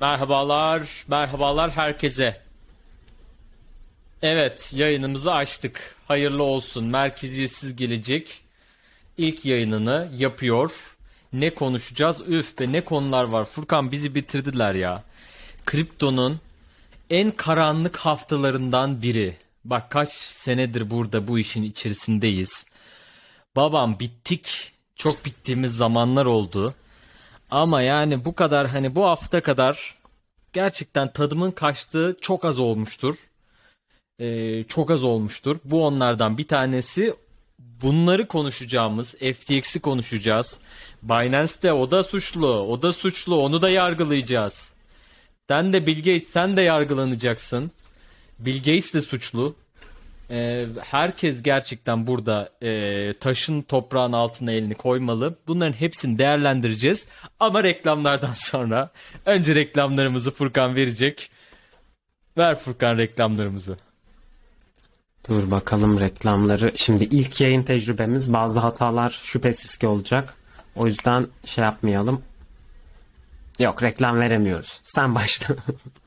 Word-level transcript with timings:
Merhabalar, 0.00 0.82
merhabalar 1.08 1.70
herkese. 1.70 2.40
Evet, 4.22 4.72
yayınımızı 4.76 5.32
açtık. 5.32 5.96
Hayırlı 6.08 6.42
olsun. 6.42 6.84
Merkeziyetsiz 6.84 7.76
gelecek 7.76 8.40
ilk 9.18 9.44
yayınını 9.44 10.10
yapıyor. 10.16 10.70
Ne 11.32 11.54
konuşacağız? 11.54 12.28
Üf 12.28 12.58
be 12.58 12.72
ne 12.72 12.84
konular 12.84 13.24
var. 13.24 13.44
Furkan 13.44 13.92
bizi 13.92 14.14
bitirdiler 14.14 14.74
ya. 14.74 15.02
Kriptonun 15.66 16.40
en 17.10 17.30
karanlık 17.30 17.96
haftalarından 17.96 19.02
biri. 19.02 19.36
Bak 19.64 19.90
kaç 19.90 20.12
senedir 20.12 20.90
burada 20.90 21.28
bu 21.28 21.38
işin 21.38 21.62
içerisindeyiz. 21.62 22.66
Babam 23.56 23.98
bittik. 24.00 24.72
Çok 24.96 25.24
bittiğimiz 25.24 25.76
zamanlar 25.76 26.26
oldu. 26.26 26.74
Ama 27.50 27.82
yani 27.82 28.24
bu 28.24 28.34
kadar 28.34 28.66
hani 28.68 28.94
bu 28.94 29.04
hafta 29.04 29.40
kadar 29.40 29.94
gerçekten 30.52 31.12
tadımın 31.12 31.50
kaçtığı 31.50 32.16
çok 32.20 32.44
az 32.44 32.58
olmuştur. 32.58 33.16
Ee, 34.18 34.64
çok 34.64 34.90
az 34.90 35.04
olmuştur. 35.04 35.58
Bu 35.64 35.86
onlardan 35.86 36.38
bir 36.38 36.48
tanesi. 36.48 37.14
Bunları 37.58 38.28
konuşacağımız, 38.28 39.14
FTX'i 39.14 39.80
konuşacağız. 39.80 40.58
Binance'de 41.02 41.72
o 41.72 41.90
da 41.90 42.04
suçlu, 42.04 42.48
o 42.48 42.82
da 42.82 42.92
suçlu, 42.92 43.36
onu 43.42 43.62
da 43.62 43.70
yargılayacağız. 43.70 44.70
Sen 45.48 45.72
de 45.72 45.86
Bill 45.86 45.98
Gates, 45.98 46.28
sen 46.28 46.56
de 46.56 46.62
yargılanacaksın. 46.62 47.70
Bill 48.38 48.58
Gates 48.58 48.94
de 48.94 49.00
suçlu. 49.00 49.56
Ee, 50.30 50.66
herkes 50.80 51.42
gerçekten 51.42 52.06
burada 52.06 52.50
e, 52.62 53.12
taşın 53.20 53.62
toprağın 53.62 54.12
altına 54.12 54.52
elini 54.52 54.74
koymalı. 54.74 55.38
Bunların 55.46 55.72
hepsini 55.72 56.18
değerlendireceğiz. 56.18 57.06
Ama 57.40 57.62
reklamlardan 57.62 58.32
sonra. 58.34 58.90
Önce 59.26 59.54
reklamlarımızı 59.54 60.30
Furkan 60.30 60.76
verecek. 60.76 61.30
Ver 62.38 62.58
Furkan 62.58 62.96
reklamlarımızı. 62.96 63.76
Dur 65.28 65.50
bakalım 65.50 66.00
reklamları. 66.00 66.72
Şimdi 66.76 67.04
ilk 67.04 67.40
yayın 67.40 67.62
tecrübemiz 67.62 68.32
bazı 68.32 68.60
hatalar 68.60 69.20
şüphesiz 69.22 69.76
ki 69.76 69.86
olacak. 69.86 70.34
O 70.76 70.86
yüzden 70.86 71.26
şey 71.44 71.64
yapmayalım. 71.64 72.22
Yok 73.58 73.82
reklam 73.82 74.20
veremiyoruz. 74.20 74.80
Sen 74.84 75.14
başla. 75.14 75.56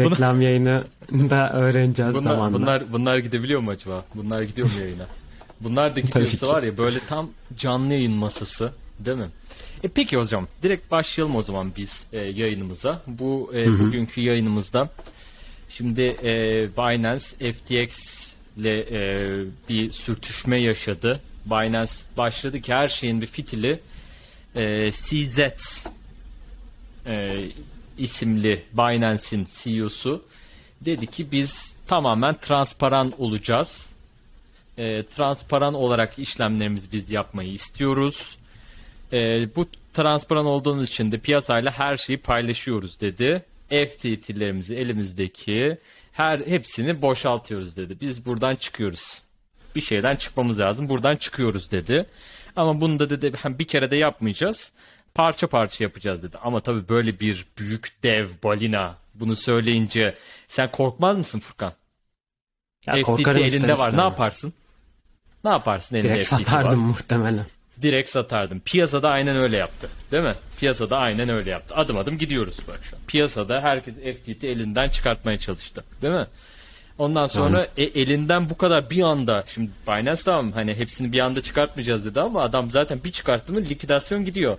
reklam 0.00 0.40
yayını 0.42 0.84
da 1.12 1.52
öğreneceğiz 1.52 2.14
Bunlar, 2.14 2.30
zamanla. 2.30 2.58
bunlar, 2.58 2.92
bunlar 2.92 3.18
gidebiliyor 3.18 3.60
mu 3.60 3.70
acaba? 3.70 4.04
Bunlar 4.14 4.42
gidiyor 4.42 4.70
mu 4.74 4.80
yayına? 4.80 5.06
Bunlar 5.60 5.96
da 5.96 6.00
gidiyorsa 6.00 6.48
var 6.48 6.62
ya 6.62 6.78
böyle 6.78 6.98
tam 7.08 7.30
canlı 7.58 7.92
yayın 7.92 8.12
masası 8.12 8.72
değil 8.98 9.16
mi? 9.16 9.28
E 9.84 9.88
peki 9.88 10.16
hocam 10.16 10.48
direkt 10.62 10.90
başlayalım 10.90 11.36
o 11.36 11.42
zaman 11.42 11.72
biz 11.76 12.06
e, 12.12 12.18
yayınımıza. 12.18 13.02
Bu 13.06 13.50
e, 13.54 13.78
bugünkü 13.78 14.20
yayınımızda 14.20 14.90
şimdi 15.68 16.00
e, 16.02 16.32
Binance 16.76 17.52
FTX 17.52 17.98
ile 18.56 18.80
e, 18.90 19.30
bir 19.68 19.90
sürtüşme 19.90 20.56
yaşadı. 20.56 21.20
Binance 21.46 21.92
başladı 22.16 22.60
ki 22.60 22.74
her 22.74 22.88
şeyin 22.88 23.20
bir 23.20 23.26
fitili 23.26 23.80
e, 24.56 24.92
CZ 24.92 25.38
e, 27.06 27.44
isimli 27.98 28.62
Binance'in 28.72 29.46
CEO'su 29.52 30.22
dedi 30.80 31.06
ki 31.06 31.32
biz 31.32 31.76
tamamen 31.86 32.34
transparan 32.34 33.12
olacağız. 33.18 33.88
E, 34.78 35.02
transparan 35.02 35.74
olarak 35.74 36.18
işlemlerimizi 36.18 36.92
biz 36.92 37.10
yapmayı 37.10 37.52
istiyoruz. 37.52 38.38
E, 39.12 39.48
bu 39.56 39.66
transparan 39.92 40.46
olduğumuz 40.46 40.88
için 40.88 41.12
de 41.12 41.18
piyasayla 41.18 41.70
her 41.70 41.96
şeyi 41.96 42.18
paylaşıyoruz 42.18 43.00
dedi. 43.00 43.42
FTT'lerimizi 43.68 44.74
elimizdeki 44.74 45.78
her 46.12 46.38
hepsini 46.38 47.02
boşaltıyoruz 47.02 47.76
dedi. 47.76 47.96
Biz 48.00 48.26
buradan 48.26 48.56
çıkıyoruz. 48.56 49.22
Bir 49.76 49.80
şeyden 49.80 50.16
çıkmamız 50.16 50.58
lazım. 50.58 50.88
Buradan 50.88 51.16
çıkıyoruz 51.16 51.70
dedi. 51.70 52.06
Ama 52.56 52.80
bunu 52.80 52.98
da 52.98 53.10
dedi 53.10 53.32
bir 53.46 53.64
kere 53.64 53.90
de 53.90 53.96
yapmayacağız. 53.96 54.72
Parça 55.14 55.46
parça 55.46 55.84
yapacağız 55.84 56.22
dedi. 56.22 56.38
Ama 56.42 56.60
tabii 56.60 56.88
böyle 56.88 57.20
bir 57.20 57.46
büyük 57.58 58.02
dev 58.02 58.28
balina 58.44 58.94
bunu 59.14 59.36
söyleyince 59.36 60.14
sen 60.48 60.70
korkmaz 60.70 61.16
mısın 61.16 61.38
Furkan? 61.40 61.72
Ya 62.86 62.94
FTT 62.94 63.02
korkarım 63.02 63.44
ister 63.44 63.58
elinde 63.58 63.78
var. 63.78 63.96
Ne 63.96 64.00
yaparsın? 64.00 64.52
Ne 65.44 65.50
yaparsın 65.50 65.96
elinde 65.96 66.08
Direkt 66.14 66.24
FTT 66.28 66.36
satardım 66.38 66.70
var? 66.70 66.86
muhtemelen. 66.86 67.46
Direkt 67.82 68.10
satardım. 68.10 68.60
Piyasada 68.60 69.10
aynen 69.10 69.36
öyle 69.36 69.56
yaptı. 69.56 69.88
Değil 70.12 70.22
mi? 70.22 70.34
Piyasada 70.60 70.98
aynen 70.98 71.28
öyle 71.28 71.50
yaptı. 71.50 71.74
Adım 71.74 71.98
adım 71.98 72.18
gidiyoruz 72.18 72.58
bak 72.68 72.80
şu 72.82 72.96
an. 72.96 73.02
Piyasada 73.06 73.60
herkes 73.60 73.94
FTT 73.94 74.44
elinden 74.44 74.88
çıkartmaya 74.88 75.38
çalıştı. 75.38 75.84
Değil 76.02 76.14
mi? 76.14 76.26
Ondan 76.98 77.26
sonra 77.26 77.66
e, 77.76 77.82
elinden 77.84 78.50
bu 78.50 78.56
kadar 78.56 78.90
bir 78.90 79.02
anda 79.02 79.44
şimdi 79.46 79.70
Binance 79.88 80.22
tamam 80.24 80.52
hani 80.52 80.74
hepsini 80.74 81.12
bir 81.12 81.18
anda 81.20 81.40
çıkartmayacağız 81.40 82.04
dedi 82.04 82.20
ama 82.20 82.42
adam 82.42 82.70
zaten 82.70 83.04
bir 83.04 83.12
çıkarttı 83.12 83.52
mı 83.52 83.60
likidasyon 83.60 84.24
gidiyor. 84.24 84.58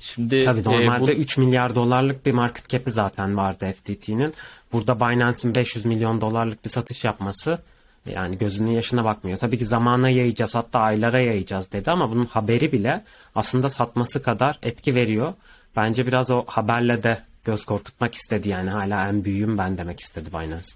Şimdi 0.00 0.44
Tabii 0.44 0.60
e, 0.60 0.64
normalde 0.64 1.16
bu- 1.16 1.20
3 1.20 1.36
milyar 1.36 1.74
dolarlık 1.74 2.26
bir 2.26 2.32
market 2.32 2.68
cap'i 2.68 2.90
zaten 2.90 3.36
vardı 3.36 3.72
FTT'nin. 3.72 4.34
Burada 4.72 5.00
Binance'in 5.00 5.54
500 5.54 5.84
milyon 5.84 6.20
dolarlık 6.20 6.64
bir 6.64 6.70
satış 6.70 7.04
yapması 7.04 7.58
yani 8.06 8.38
gözünün 8.38 8.70
yaşına 8.70 9.04
bakmıyor. 9.04 9.38
Tabii 9.38 9.58
ki 9.58 9.66
zamana 9.66 10.08
yayacağız 10.08 10.54
hatta 10.54 10.80
aylara 10.80 11.20
yayacağız 11.20 11.72
dedi 11.72 11.90
ama 11.90 12.10
bunun 12.10 12.26
haberi 12.26 12.72
bile 12.72 13.04
aslında 13.34 13.70
satması 13.70 14.22
kadar 14.22 14.58
etki 14.62 14.94
veriyor. 14.94 15.34
Bence 15.76 16.06
biraz 16.06 16.30
o 16.30 16.44
haberle 16.46 17.02
de 17.02 17.20
göz 17.44 17.64
korkutmak 17.64 18.14
istedi 18.14 18.48
yani 18.48 18.70
hala 18.70 19.08
en 19.08 19.24
büyüğüm 19.24 19.58
ben 19.58 19.78
demek 19.78 20.00
istedi 20.00 20.30
Binance. 20.32 20.66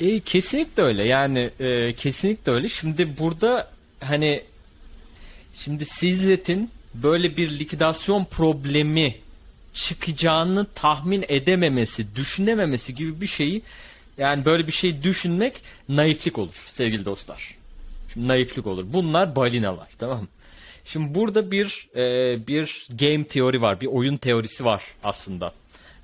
E, 0.00 0.20
kesinlikle 0.20 0.82
öyle 0.82 1.04
yani 1.04 1.50
e, 1.60 1.92
kesinlikle 1.92 2.52
öyle. 2.52 2.68
Şimdi 2.68 3.18
burada 3.18 3.70
hani 4.00 4.42
şimdi 5.54 5.84
Sizzet'in 5.84 6.70
böyle 7.02 7.36
bir 7.36 7.58
likidasyon 7.58 8.24
problemi 8.24 9.14
çıkacağını 9.74 10.66
tahmin 10.74 11.24
edememesi, 11.28 12.16
düşünememesi 12.16 12.94
gibi 12.94 13.20
bir 13.20 13.26
şeyi 13.26 13.62
yani 14.18 14.44
böyle 14.44 14.66
bir 14.66 14.72
şey 14.72 15.02
düşünmek 15.02 15.60
naiflik 15.88 16.38
olur 16.38 16.54
sevgili 16.72 17.04
dostlar. 17.04 17.54
Şimdi 18.12 18.28
naiflik 18.28 18.66
olur. 18.66 18.84
Bunlar 18.88 19.36
balinalar 19.36 19.88
tamam 19.98 20.20
mı? 20.20 20.28
Şimdi 20.84 21.14
burada 21.14 21.50
bir 21.50 21.88
e, 21.96 22.46
bir 22.46 22.86
game 23.00 23.24
teori 23.24 23.62
var, 23.62 23.80
bir 23.80 23.86
oyun 23.86 24.16
teorisi 24.16 24.64
var 24.64 24.82
aslında. 25.04 25.52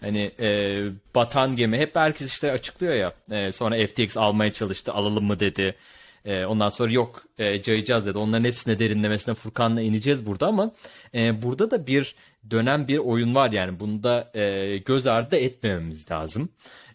Hani 0.01 0.31
e, 0.41 0.81
batan 1.15 1.57
gemi 1.57 1.79
hep 1.79 1.97
herkes 1.97 2.33
işte 2.33 2.53
açıklıyor 2.53 2.95
ya. 2.95 3.13
E, 3.31 3.53
sonra 3.53 3.87
FTX 3.87 4.17
almaya 4.17 4.53
çalıştı, 4.53 4.93
alalım 4.93 5.25
mı 5.25 5.41
dedi. 5.41 5.75
E, 6.25 6.45
ondan 6.45 6.69
sonra 6.69 6.93
yok 6.93 7.23
e, 7.39 7.63
cayacağız 7.63 8.07
dedi. 8.07 8.19
Onların 8.19 8.45
hepsine 8.45 8.79
derinlemesine 8.79 9.35
Furkan'la 9.35 9.81
ineceğiz 9.81 10.27
burada 10.27 10.47
ama 10.47 10.73
e, 11.15 11.43
burada 11.43 11.71
da 11.71 11.87
bir 11.87 12.15
dönem 12.51 12.89
bir 12.89 12.99
oyun 12.99 13.35
var 13.35 13.53
yani. 13.53 13.81
Bunu 13.81 14.03
da 14.03 14.31
e, 14.35 14.77
göz 14.79 15.07
ardı 15.07 15.37
etmememiz 15.37 16.11
lazım. 16.11 16.49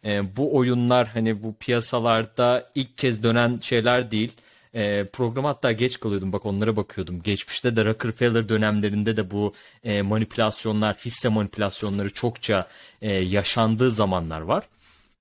E, 0.06 0.35
bu 0.38 0.56
oyunlar 0.56 1.07
hani 1.07 1.44
bu 1.44 1.56
piyasalarda 1.56 2.72
ilk 2.75 2.97
kez 2.97 3.23
dönen 3.23 3.59
şeyler 3.62 4.12
değil. 4.12 4.31
E, 4.73 5.06
programa 5.06 5.50
hatta 5.50 5.72
geç 5.72 6.00
kalıyordum 6.00 6.34
bak 6.34 6.46
onlara 6.46 6.75
bakıyordum. 6.75 7.22
Geçmişte 7.22 7.75
de 7.75 7.85
Rockefeller 7.85 8.50
dönemlerinde 8.50 9.17
de 9.17 9.31
bu 9.31 9.53
e, 9.84 10.01
manipülasyonlar, 10.01 10.96
hisse 10.96 11.29
manipülasyonları 11.29 12.13
çokça 12.13 12.67
e, 13.01 13.16
yaşandığı 13.16 13.91
zamanlar 13.91 14.41
var. 14.41 14.63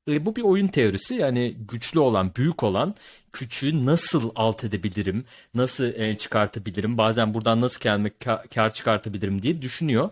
E, 0.09 0.27
bu 0.27 0.37
bir 0.37 0.43
oyun 0.43 0.69
teorisi 0.69 1.15
yani 1.15 1.57
güçlü 1.69 2.01
olan, 2.01 2.33
büyük 2.37 2.63
olan 2.63 2.95
küçüğü 3.33 3.87
nasıl 3.87 4.31
alt 4.35 4.65
edebilirim, 4.65 5.25
nasıl 5.55 5.85
e, 5.85 6.19
çıkartabilirim, 6.19 6.99
bazen 6.99 7.35
buradan 7.35 7.61
nasıl 7.61 7.81
ka- 7.81 8.49
kar 8.55 8.75
çıkartabilirim 8.75 9.43
diye 9.43 9.63
düşünüyor. 9.63 10.11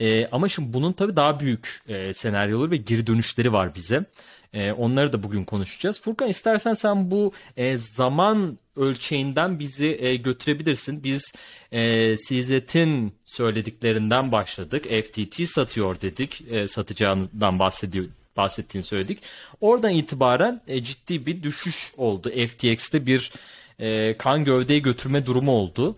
E, 0.00 0.26
ama 0.26 0.48
şimdi 0.48 0.72
bunun 0.72 0.92
tabii 0.92 1.16
daha 1.16 1.40
büyük 1.40 1.82
e, 1.88 2.14
senaryoları 2.14 2.70
ve 2.70 2.76
geri 2.76 3.06
dönüşleri 3.06 3.52
var 3.52 3.74
bize. 3.74 4.04
E, 4.52 4.72
onları 4.72 5.12
da 5.12 5.22
bugün 5.22 5.44
konuşacağız. 5.44 6.02
Furkan 6.02 6.28
istersen 6.28 6.74
sen 6.74 7.10
bu 7.10 7.32
e, 7.56 7.76
zaman 7.76 8.58
ölçeğinden 8.76 9.58
bizi 9.58 9.98
e, 10.00 10.16
götürebilirsin. 10.16 11.04
Biz 11.04 11.32
e, 11.72 12.16
CZ'in 12.16 13.14
söylediklerinden 13.24 14.32
başladık. 14.32 14.84
FTT 14.84 15.48
satıyor 15.48 16.00
dedik. 16.00 16.42
E, 16.50 16.66
satacağından 16.66 17.58
bahsediyor 17.58 18.06
bahsettiğini 18.42 18.86
söyledik. 18.86 19.18
Oradan 19.60 19.90
itibaren 19.90 20.60
e, 20.66 20.82
ciddi 20.84 21.26
bir 21.26 21.42
düşüş 21.42 21.92
oldu. 21.96 22.30
FTX'te 22.46 23.06
bir 23.06 23.32
e, 23.78 24.16
kan 24.16 24.44
gövdeyi 24.44 24.82
götürme 24.82 25.26
durumu 25.26 25.52
oldu. 25.52 25.96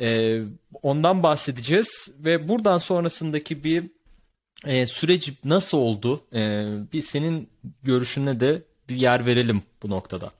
E, 0.00 0.40
ondan 0.82 1.22
bahsedeceğiz 1.22 2.10
ve 2.18 2.48
buradan 2.48 2.78
sonrasındaki 2.78 3.64
bir 3.64 3.84
e, 4.66 4.86
süreç 4.86 5.32
nasıl 5.44 5.78
oldu? 5.78 6.24
E, 6.32 6.64
bir 6.92 7.02
senin 7.02 7.48
görüşüne 7.82 8.40
de 8.40 8.62
bir 8.88 8.96
yer 8.96 9.26
verelim 9.26 9.62
bu 9.82 9.90
noktada. 9.90 10.30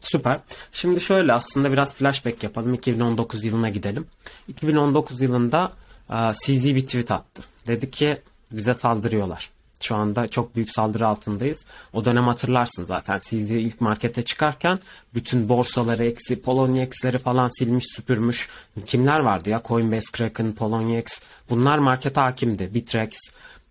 Süper. 0.00 0.40
Şimdi 0.72 1.00
şöyle 1.00 1.32
aslında 1.32 1.72
biraz 1.72 1.96
flashback 1.96 2.42
yapalım. 2.42 2.74
2019 2.74 3.44
yılına 3.44 3.68
gidelim. 3.68 4.06
2019 4.48 5.20
yılında 5.20 5.72
e, 6.10 6.32
CZ 6.44 6.64
bir 6.64 6.86
tweet 6.86 7.10
attı. 7.10 7.42
Dedi 7.66 7.90
ki 7.90 8.18
bize 8.52 8.74
saldırıyorlar. 8.74 9.50
Şu 9.82 9.96
anda 9.96 10.28
çok 10.28 10.56
büyük 10.56 10.70
saldırı 10.70 11.06
altındayız. 11.06 11.64
O 11.92 12.04
dönem 12.04 12.24
hatırlarsın 12.24 12.84
zaten 12.84 13.18
CZ 13.18 13.50
ilk 13.50 13.80
markete 13.80 14.22
çıkarken 14.22 14.80
bütün 15.14 15.48
borsaları 15.48 16.04
eksi, 16.04 16.42
Polonieks'leri 16.42 17.18
falan 17.18 17.58
silmiş 17.58 17.84
süpürmüş. 17.96 18.48
Kimler 18.86 19.20
vardı 19.20 19.50
ya? 19.50 19.62
Coinbase, 19.64 20.12
Kraken, 20.12 20.52
Poloniex. 20.52 21.22
Bunlar 21.50 21.78
markete 21.78 22.20
hakimdi. 22.20 22.74
Bitrex. 22.74 23.10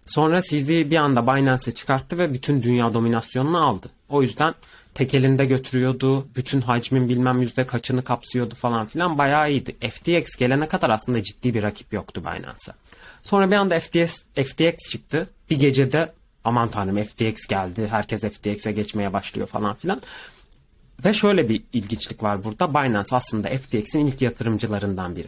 Sonra 0.05 0.41
CZ 0.41 0.69
bir 0.69 0.97
anda 0.97 1.27
Binance'i 1.27 1.75
çıkarttı 1.75 2.17
ve 2.17 2.33
bütün 2.33 2.63
dünya 2.63 2.93
dominasyonunu 2.93 3.67
aldı. 3.67 3.87
O 4.09 4.21
yüzden 4.21 4.53
tek 4.93 5.13
elinde 5.13 5.45
götürüyordu. 5.45 6.27
Bütün 6.35 6.61
hacmin 6.61 7.09
bilmem 7.09 7.41
yüzde 7.41 7.67
kaçını 7.67 8.03
kapsıyordu 8.03 8.55
falan 8.55 8.85
filan 8.85 9.17
bayağı 9.17 9.51
iyiydi. 9.51 9.89
FTX 9.89 10.35
gelene 10.37 10.67
kadar 10.67 10.89
aslında 10.89 11.23
ciddi 11.23 11.53
bir 11.53 11.63
rakip 11.63 11.93
yoktu 11.93 12.21
Binance'a. 12.21 12.75
Sonra 13.23 13.51
bir 13.51 13.55
anda 13.55 13.79
FTX, 13.79 14.21
FTX 14.35 14.91
çıktı. 14.91 15.29
Bir 15.51 15.59
gecede 15.59 16.13
aman 16.43 16.71
tanrım 16.71 17.03
FTX 17.03 17.47
geldi. 17.47 17.87
Herkes 17.87 18.21
FTX'e 18.21 18.71
geçmeye 18.71 19.13
başlıyor 19.13 19.47
falan 19.47 19.73
filan. 19.73 20.01
Ve 21.05 21.13
şöyle 21.13 21.49
bir 21.49 21.63
ilginçlik 21.73 22.23
var 22.23 22.43
burada. 22.43 22.73
Binance 22.73 23.15
aslında 23.15 23.49
FTX'in 23.49 24.05
ilk 24.07 24.21
yatırımcılarından 24.21 25.15
biri. 25.15 25.27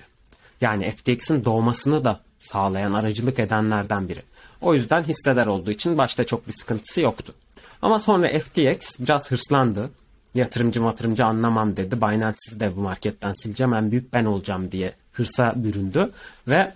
Yani 0.61 0.91
FTX'in 0.91 1.45
doğmasını 1.45 2.05
da 2.05 2.19
sağlayan, 2.39 2.93
aracılık 2.93 3.39
edenlerden 3.39 4.09
biri. 4.09 4.23
O 4.61 4.73
yüzden 4.73 5.03
hissedar 5.03 5.47
olduğu 5.47 5.71
için 5.71 5.97
başta 5.97 6.23
çok 6.23 6.47
bir 6.47 6.53
sıkıntısı 6.53 7.01
yoktu. 7.01 7.33
Ama 7.81 7.99
sonra 7.99 8.39
FTX 8.39 8.99
biraz 8.99 9.31
hırslandı. 9.31 9.89
Yatırımcı 10.35 10.81
matırımcı 10.81 11.25
anlamam 11.25 11.77
dedi. 11.77 12.01
Binance'i 12.01 12.59
de 12.59 12.75
bu 12.75 12.81
marketten 12.81 13.33
sileceğim. 13.33 13.73
En 13.73 13.91
büyük 13.91 14.13
ben 14.13 14.25
olacağım 14.25 14.71
diye 14.71 14.93
hırsa 15.11 15.53
büründü. 15.55 16.11
Ve 16.47 16.73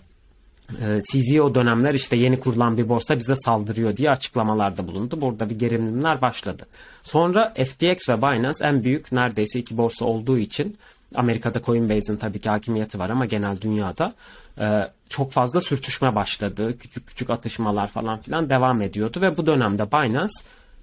CZ 1.11 1.39
o 1.39 1.55
dönemler 1.55 1.93
işte 1.93 2.15
yeni 2.15 2.39
kurulan 2.39 2.77
bir 2.77 2.89
borsa 2.89 3.19
bize 3.19 3.35
saldırıyor 3.35 3.97
diye 3.97 4.11
açıklamalarda 4.11 4.87
bulundu. 4.87 5.21
Burada 5.21 5.49
bir 5.49 5.59
gerilimler 5.59 6.21
başladı. 6.21 6.65
Sonra 7.03 7.53
FTX 7.53 8.09
ve 8.09 8.17
Binance 8.17 8.65
en 8.65 8.83
büyük 8.83 9.11
neredeyse 9.11 9.59
iki 9.59 9.77
borsa 9.77 10.05
olduğu 10.05 10.37
için 10.37 10.77
Amerika'da 11.15 11.61
Coinbase'in 11.61 12.17
tabii 12.17 12.39
ki 12.39 12.49
hakimiyeti 12.49 12.99
var 12.99 13.09
ama 13.09 13.25
genel 13.25 13.61
dünyada 13.61 14.13
e, 14.59 14.91
çok 15.09 15.31
fazla 15.31 15.61
sürtüşme 15.61 16.15
başladı. 16.15 16.77
Küçük 16.77 17.07
küçük 17.07 17.29
atışmalar 17.29 17.87
falan 17.87 18.19
filan 18.19 18.49
devam 18.49 18.81
ediyordu 18.81 19.21
ve 19.21 19.37
bu 19.37 19.45
dönemde 19.45 19.91
Binance 19.91 20.33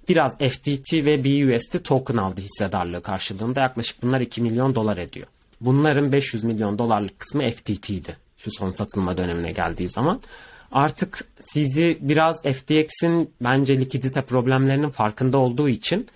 biraz 0.09 0.39
FTT 0.39 0.93
ve 0.93 1.25
BUSD 1.25 1.79
token 1.85 2.17
aldı 2.17 2.41
hissedarlığı 2.41 3.03
karşılığında. 3.03 3.61
Yaklaşık 3.61 4.03
bunlar 4.03 4.21
2 4.21 4.43
milyon 4.43 4.75
dolar 4.75 4.97
ediyor. 4.97 5.27
Bunların 5.61 6.13
500 6.13 6.45
milyon 6.45 6.79
dolarlık 6.79 7.19
kısmı 7.19 7.51
FTT'ydi. 7.51 8.24
Şu 8.45 8.51
son 8.51 8.71
satılma 8.71 9.17
dönemine 9.17 9.53
geldiği 9.53 9.89
zaman. 9.89 10.21
Artık 10.73 11.25
sizi 11.41 11.99
biraz 12.01 12.43
FTX'in 12.43 13.31
bence 13.41 13.81
likidite 13.81 14.23
problemlerinin 14.23 14.91
farkında 14.91 15.39
olduğu 15.39 15.69
için 15.69 16.07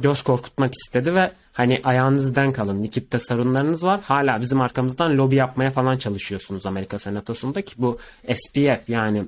göz 0.00 0.22
korkutmak 0.22 0.74
istedi 0.74 1.14
ve 1.14 1.32
hani 1.52 1.80
ayağınızdan 1.84 2.52
kalın 2.52 2.82
likitte 2.82 3.18
sorunlarınız 3.18 3.84
var 3.84 4.00
hala 4.02 4.40
bizim 4.40 4.60
arkamızdan 4.60 5.18
lobi 5.18 5.34
yapmaya 5.34 5.70
falan 5.70 5.96
çalışıyorsunuz 5.96 6.66
Amerika 6.66 6.98
Senatosu'nda 6.98 7.62
ki 7.62 7.74
bu 7.78 7.98
SPF 8.34 8.88
yani 8.88 9.24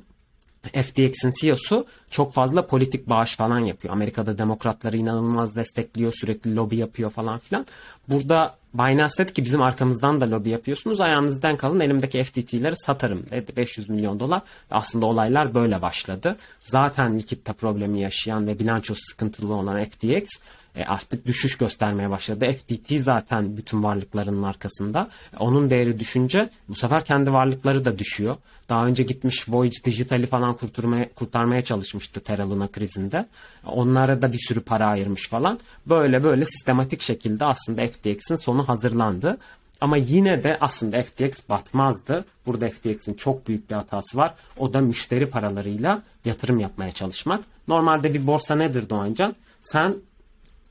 FTX'in 0.63 1.33
CEO'su 1.41 1.87
çok 2.11 2.33
fazla 2.33 2.67
politik 2.67 3.09
bağış 3.09 3.37
falan 3.37 3.59
yapıyor. 3.59 3.95
Amerika'da 3.95 4.39
demokratları 4.39 4.97
inanılmaz 4.97 5.57
destekliyor, 5.57 6.13
sürekli 6.13 6.57
lobi 6.57 6.77
yapıyor 6.77 7.11
falan 7.11 7.39
filan. 7.39 7.67
Burada 8.09 8.60
Binance 8.75 9.15
dedi 9.19 9.33
ki 9.33 9.45
bizim 9.45 9.63
arkamızdan 9.63 10.21
da 10.21 10.31
lobi 10.31 10.51
yapıyorsunuz. 10.51 11.01
Ayağınızdan 11.01 11.57
kalın 11.57 11.81
elimdeki 11.81 12.25
FTT'leri 12.25 12.77
satarım 12.77 13.27
dedi. 13.31 13.57
500 13.57 13.89
milyon 13.89 14.21
dolar. 14.21 14.43
Aslında 14.71 15.07
olaylar 15.07 15.55
böyle 15.55 15.83
başladı. 15.83 16.37
Zaten 16.61 17.19
likitte 17.19 17.53
problemi 17.53 18.01
yaşayan 18.01 18.47
ve 18.47 18.59
bilançosu 18.59 19.01
sıkıntılı 19.11 19.55
olan 19.55 19.85
FTX 19.85 20.29
e, 20.75 20.85
artık 20.85 21.27
düşüş 21.27 21.59
göstermeye 21.59 22.11
başladı. 22.11 22.53
FTT 22.53 22.93
zaten 23.03 23.57
bütün 23.57 23.83
varlıklarının 23.83 24.43
arkasında. 24.43 25.11
Onun 25.39 25.71
değeri 25.71 25.99
düşünce 25.99 26.51
bu 26.69 26.75
sefer 26.75 27.05
kendi 27.05 27.33
varlıkları 27.33 27.85
da 27.85 27.99
düşüyor. 27.99 28.37
Daha 28.69 28.87
önce 28.87 29.03
gitmiş 29.03 29.49
Voyage 29.49 29.77
Digital'i 29.85 30.27
falan 30.27 30.57
kurtarmaya, 30.57 31.09
kurtarmaya 31.15 31.65
çalışmıştı 31.65 32.21
Terra 32.21 32.51
Luna 32.51 32.69
krizinde. 32.69 33.27
Onlara 33.67 34.23
da 34.23 34.33
bir 34.33 34.39
sürü 34.39 34.61
para 34.61 34.87
ayırmış 34.87 35.29
falan. 35.29 35.59
Böyle 35.87 36.23
böyle 36.23 36.45
sistematik 36.45 37.03
şekilde 37.03 37.45
aslında 37.45 37.87
FTX'in 37.87 38.37
sonu 38.37 38.69
hazırlandı. 38.69 39.39
Ama 39.81 39.97
yine 39.97 40.45
de 40.45 40.59
aslında 40.61 41.03
FTX 41.03 41.49
batmazdı. 41.49 42.25
Burada 42.47 42.69
FTX'in 42.69 43.15
çok 43.15 43.49
büyük 43.49 43.71
bir 43.71 43.75
hatası 43.75 44.19
var. 44.19 44.35
O 44.57 44.73
da 44.73 44.81
müşteri 44.81 45.31
paralarıyla 45.31 46.03
yatırım 46.25 46.59
yapmaya 46.59 46.93
çalışmak. 46.93 47.41
Normalde 47.69 48.15
bir 48.15 48.27
borsa 48.27 48.55
nedir 48.55 48.89
Doğancan? 48.89 49.35
Sen 49.61 49.95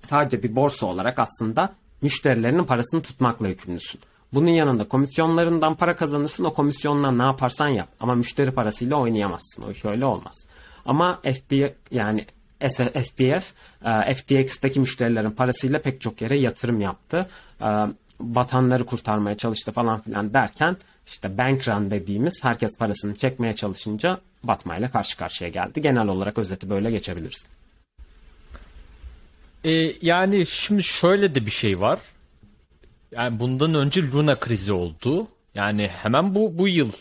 sadece 0.03 0.43
bir 0.43 0.55
borsa 0.55 0.85
olarak 0.85 1.19
aslında 1.19 1.73
müşterilerinin 2.01 2.63
parasını 2.63 3.01
tutmakla 3.01 3.47
yükümlüsün. 3.47 4.01
Bunun 4.33 4.49
yanında 4.49 4.87
komisyonlarından 4.87 5.75
para 5.75 5.95
kazanırsın 5.95 6.43
o 6.43 6.53
komisyonla 6.53 7.11
ne 7.11 7.23
yaparsan 7.23 7.67
yap. 7.67 7.89
Ama 7.99 8.15
müşteri 8.15 8.51
parasıyla 8.51 8.95
oynayamazsın. 8.95 9.63
O 9.63 9.73
şöyle 9.73 10.05
olmaz. 10.05 10.47
Ama 10.85 11.19
FB 11.21 11.69
yani 11.91 12.25
SPF 12.69 13.53
e, 13.85 14.13
FTX'teki 14.13 14.79
müşterilerin 14.79 15.31
parasıyla 15.31 15.81
pek 15.81 16.01
çok 16.01 16.21
yere 16.21 16.37
yatırım 16.37 16.81
yaptı. 16.81 17.29
E, 17.61 17.67
batanları 18.19 18.85
kurtarmaya 18.85 19.37
çalıştı 19.37 19.71
falan 19.71 20.01
filan 20.01 20.33
derken 20.33 20.77
işte 21.07 21.37
bank 21.37 21.67
run 21.67 21.91
dediğimiz 21.91 22.43
herkes 22.43 22.77
parasını 22.79 23.15
çekmeye 23.15 23.53
çalışınca 23.53 24.19
batmayla 24.43 24.91
karşı 24.91 25.17
karşıya 25.17 25.49
geldi. 25.49 25.81
Genel 25.81 26.07
olarak 26.07 26.37
özeti 26.37 26.69
böyle 26.69 26.91
geçebiliriz. 26.91 27.45
E, 29.63 29.71
yani 30.01 30.45
şimdi 30.45 30.83
şöyle 30.83 31.35
de 31.35 31.45
bir 31.45 31.51
şey 31.51 31.79
var. 31.79 31.99
Yani 33.11 33.39
bundan 33.39 33.73
önce 33.73 34.11
Luna 34.11 34.39
krizi 34.39 34.73
oldu. 34.73 35.27
Yani 35.55 35.87
hemen 35.87 36.35
bu 36.35 36.57
bu 36.57 36.67
yıl 36.67 36.91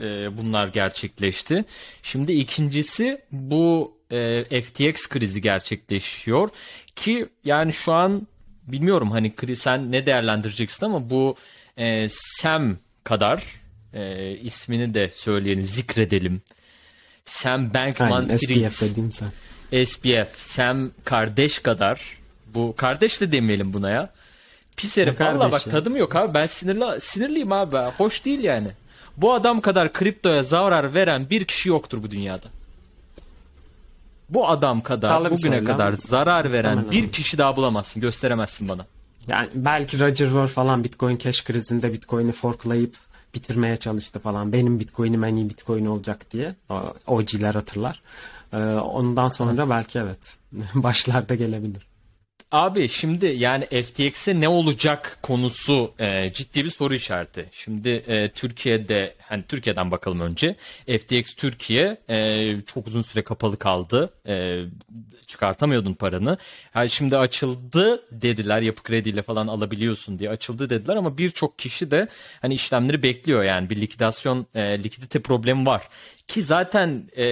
e, 0.00 0.36
bunlar 0.36 0.68
gerçekleşti. 0.68 1.64
Şimdi 2.02 2.32
ikincisi 2.32 3.20
bu 3.32 3.96
e, 4.10 4.60
FTX 4.62 5.08
krizi 5.08 5.40
gerçekleşiyor 5.40 6.48
ki 6.96 7.28
yani 7.44 7.72
şu 7.72 7.92
an 7.92 8.26
bilmiyorum 8.66 9.10
hani 9.10 9.56
sen 9.56 9.92
ne 9.92 10.06
değerlendireceksin 10.06 10.86
ama 10.86 11.10
bu 11.10 11.36
e, 11.76 12.08
Sam 12.10 12.76
kadar 13.04 13.42
e, 13.94 14.30
ismini 14.36 14.94
de 14.94 15.10
söyleyelim 15.12 15.62
zikredelim. 15.62 16.42
Sam 17.24 17.74
Bankman-Fried. 17.74 19.10
Sen. 19.10 19.28
SPF, 19.72 20.38
Sam 20.38 20.90
kardeş 21.04 21.58
kadar 21.58 22.18
bu 22.54 22.74
kardeş 22.76 23.20
de 23.20 23.32
demeyelim 23.32 23.72
buna 23.72 23.90
ya. 23.90 24.10
Pis 24.76 24.96
herif. 24.96 25.20
Valla 25.20 25.52
bak 25.52 25.64
tadım 25.64 25.96
yok 25.96 26.16
abi. 26.16 26.34
Ben 26.34 26.46
sinirli, 26.46 27.00
sinirliyim 27.00 27.52
abi. 27.52 27.76
Hoş 27.76 28.24
değil 28.24 28.40
yani. 28.40 28.68
Bu 29.16 29.34
adam 29.34 29.60
kadar 29.60 29.92
kriptoya 29.92 30.42
zarar 30.42 30.94
veren 30.94 31.30
bir 31.30 31.44
kişi 31.44 31.68
yoktur 31.68 32.02
bu 32.02 32.10
dünyada. 32.10 32.46
Bu 34.28 34.48
adam 34.48 34.80
kadar 34.80 35.08
Tabii 35.08 35.30
bugüne 35.30 35.64
kadar 35.64 35.92
zarar 35.92 36.52
veren 36.52 36.90
bir 36.90 37.12
kişi 37.12 37.38
daha 37.38 37.56
bulamazsın. 37.56 38.00
Gösteremezsin 38.00 38.68
bana. 38.68 38.86
Yani 39.28 39.48
belki 39.54 40.00
Roger 40.00 40.34
Ver 40.34 40.46
falan 40.46 40.84
Bitcoin 40.84 41.18
Cash 41.18 41.44
krizinde 41.44 41.92
Bitcoin'i 41.92 42.32
forklayıp 42.32 42.96
bitirmeye 43.34 43.76
çalıştı 43.76 44.18
falan. 44.18 44.52
Benim 44.52 44.80
Bitcoin'im 44.80 45.24
en 45.24 45.34
iyi 45.34 45.48
Bitcoin 45.48 45.86
olacak 45.86 46.32
diye. 46.32 46.54
O, 46.70 46.94
OG'ler 47.06 47.54
hatırlar. 47.54 48.02
Ee, 48.52 48.56
ondan 48.76 49.28
sonra 49.28 49.70
belki 49.70 49.98
evet 49.98 50.38
başlarda 50.74 51.34
gelebilir. 51.34 51.86
Abi 52.52 52.88
şimdi 52.88 53.26
yani 53.26 53.66
FTX'e 53.66 54.40
ne 54.40 54.48
olacak 54.48 55.18
konusu 55.22 55.92
e, 55.98 56.32
ciddi 56.32 56.64
bir 56.64 56.70
soru 56.70 56.94
işareti. 56.94 57.48
Şimdi 57.52 57.88
e, 57.88 58.28
Türkiye'de 58.28 59.14
hani 59.28 59.44
Türkiye'den 59.48 59.90
bakalım 59.90 60.20
önce. 60.20 60.56
FTX 60.86 61.34
Türkiye 61.34 62.00
e, 62.10 62.56
çok 62.66 62.86
uzun 62.86 63.02
süre 63.02 63.24
kapalı 63.24 63.58
kaldı. 63.58 64.10
E, 64.26 64.64
çıkartamıyordun 65.26 65.94
paranı. 65.94 66.38
Yani 66.74 66.90
şimdi 66.90 67.16
açıldı 67.16 68.02
dediler 68.12 68.62
yapı 68.62 68.82
krediyle 68.82 69.22
falan 69.22 69.46
alabiliyorsun 69.46 70.18
diye 70.18 70.30
açıldı 70.30 70.70
dediler 70.70 70.96
ama 70.96 71.18
birçok 71.18 71.58
kişi 71.58 71.90
de 71.90 72.08
hani 72.42 72.54
işlemleri 72.54 73.02
bekliyor 73.02 73.44
yani 73.44 73.70
bir 73.70 73.80
likidasyon 73.80 74.46
e, 74.54 74.82
likidite 74.82 75.22
problemi 75.22 75.66
var. 75.66 75.88
Ki 76.28 76.42
zaten 76.42 77.10
e, 77.16 77.26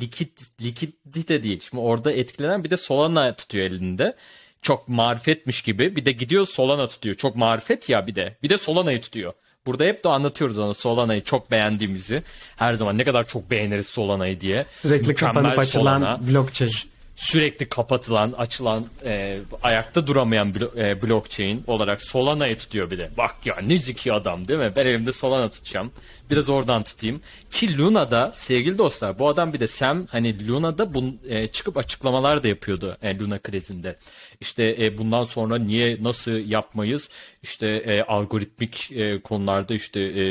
likit 0.00 0.60
likidite 0.62 1.42
değil. 1.42 1.60
Şimdi 1.70 1.82
orada 1.82 2.12
etkilenen 2.12 2.64
bir 2.64 2.70
de 2.70 2.76
Solana 2.76 3.36
tutuyor 3.36 3.64
elinde 3.66 4.16
çok 4.62 4.88
marifetmiş 4.88 5.62
gibi. 5.62 5.96
Bir 5.96 6.04
de 6.04 6.12
gidiyor 6.12 6.46
Solana 6.46 6.86
tutuyor. 6.86 7.16
Çok 7.16 7.36
marifet 7.36 7.88
ya 7.88 8.06
bir 8.06 8.14
de. 8.14 8.36
Bir 8.42 8.48
de 8.48 8.56
Solana'yı 8.58 9.00
tutuyor. 9.00 9.32
Burada 9.66 9.84
hep 9.84 10.04
de 10.04 10.08
anlatıyoruz 10.08 10.58
ona 10.58 10.74
Solana'yı 10.74 11.24
çok 11.24 11.50
beğendiğimizi. 11.50 12.22
Her 12.56 12.74
zaman 12.74 12.98
ne 12.98 13.04
kadar 13.04 13.24
çok 13.28 13.50
beğeniriz 13.50 13.86
Solana'yı 13.86 14.40
diye. 14.40 14.66
Sürekli 14.72 15.08
Mükemmel 15.08 15.34
kapanıp 15.34 15.58
açılan 15.58 15.82
Solana. 16.00 16.20
blockchain. 16.26 16.93
Sürekli 17.16 17.68
kapatılan, 17.68 18.32
açılan, 18.38 18.86
e, 19.04 19.38
ayakta 19.62 20.06
duramayan 20.06 20.50
blo- 20.52 20.88
e, 20.88 21.02
blockchain 21.02 21.64
olarak 21.66 22.02
Solana'yı 22.02 22.58
tutuyor 22.58 22.90
bir 22.90 22.98
de. 22.98 23.10
Bak 23.18 23.34
ya 23.44 23.56
ne 23.62 23.78
zeki 23.78 24.12
adam 24.12 24.48
değil 24.48 24.60
mi? 24.60 24.72
Ben 24.76 24.86
elimde 24.86 25.12
Solana 25.12 25.50
tutacağım. 25.50 25.92
Biraz 26.30 26.48
oradan 26.48 26.82
tutayım. 26.82 27.20
Ki 27.50 27.78
Luna'da 27.78 28.32
sevgili 28.32 28.78
dostlar 28.78 29.18
bu 29.18 29.28
adam 29.28 29.52
bir 29.52 29.60
de 29.60 29.66
Sam 29.66 30.06
hani 30.06 30.48
Luna'da 30.48 30.94
bun, 30.94 31.20
e, 31.28 31.46
çıkıp 31.46 31.76
açıklamalar 31.76 32.42
da 32.42 32.48
yapıyordu 32.48 32.96
e, 33.02 33.18
Luna 33.18 33.38
krizinde. 33.38 33.98
İşte 34.40 34.76
e, 34.80 34.98
bundan 34.98 35.24
sonra 35.24 35.58
niye 35.58 35.98
nasıl 36.02 36.32
yapmayız? 36.32 37.08
İşte 37.42 37.66
e, 37.68 38.02
algoritmik 38.02 38.92
e, 38.92 39.20
konularda 39.20 39.74
işte 39.74 40.00
e, 40.00 40.24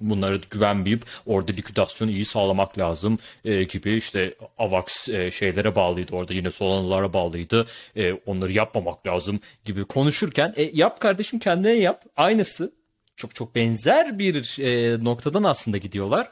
bunları 0.00 0.40
güvenmeyip 0.50 1.04
orada 1.26 1.52
liküdasyonu 1.52 2.10
iyi 2.10 2.24
sağlamak 2.24 2.78
lazım 2.78 3.18
e, 3.44 3.64
gibi 3.64 3.94
işte 3.96 4.34
AVAX 4.58 5.08
e, 5.08 5.30
şeylere 5.30 5.76
bağlıydı 5.76 6.16
orada 6.16 6.34
yine 6.34 6.50
Solana'lara 6.50 7.12
bağlıydı 7.12 7.66
E, 7.96 8.12
onları 8.12 8.52
yapmamak 8.52 9.06
lazım 9.06 9.40
gibi 9.64 9.84
konuşurken 9.84 10.54
e, 10.56 10.62
yap 10.62 11.00
kardeşim 11.00 11.38
kendine 11.38 11.72
yap 11.72 12.04
aynısı 12.16 12.72
çok 13.16 13.34
çok 13.34 13.54
benzer 13.54 14.18
bir 14.18 14.58
e, 14.58 15.04
noktadan 15.04 15.42
aslında 15.42 15.76
gidiyorlar. 15.76 16.30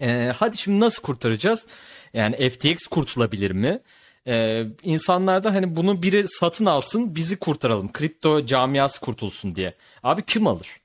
E, 0.00 0.32
hadi 0.36 0.58
şimdi 0.58 0.80
nasıl 0.80 1.02
kurtaracağız? 1.02 1.66
Yani 2.14 2.50
FTX 2.50 2.86
kurtulabilir 2.86 3.50
mi? 3.50 3.80
Ee, 4.26 4.66
insanlar 4.82 5.44
da 5.44 5.54
hani 5.54 5.76
bunu 5.76 6.02
biri 6.02 6.28
satın 6.28 6.66
alsın 6.66 7.14
bizi 7.14 7.36
kurtaralım. 7.38 7.92
Kripto 7.92 8.46
camiası 8.46 9.00
kurtulsun 9.00 9.56
diye. 9.56 9.74
Abi 10.02 10.22
kim 10.26 10.46
alır? 10.46 10.81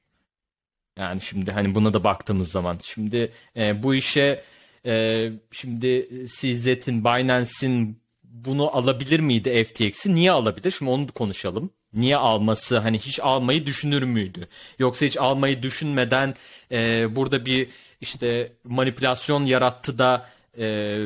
Yani 0.98 1.22
şimdi 1.22 1.52
hani 1.52 1.76
buna 1.76 1.94
da 1.94 2.04
baktığımız 2.04 2.52
zaman 2.52 2.80
şimdi 2.84 3.32
e, 3.58 3.84
bu 3.84 3.96
işe 3.96 4.44
e, 4.86 5.30
şimdi 5.52 6.10
CZ'in 6.28 7.04
Binance'in 7.04 8.00
bunu 8.24 8.78
alabilir 8.78 9.20
miydi 9.20 9.64
FTX'i? 9.64 10.16
Niye 10.16 10.32
alabilir? 10.32 10.72
Şimdi 10.72 10.92
onu 10.92 11.08
konuşalım. 11.08 11.70
Niye 11.94 12.18
alması 12.18 12.78
hani 12.78 13.00
hiç 13.00 13.20
almayı 13.20 13.66
düşünür 13.66 14.04
müydü? 14.04 14.48
Yoksa 14.80 15.06
hiç 15.06 15.18
almayı 15.18 15.64
düşünmeden 15.64 16.36
e, 16.72 17.16
burada 17.16 17.46
bir 17.46 17.68
işte 18.02 18.52
manipülasyon 18.64 19.46
yarattı 19.46 19.98
da 19.98 20.26
e, 20.58 20.98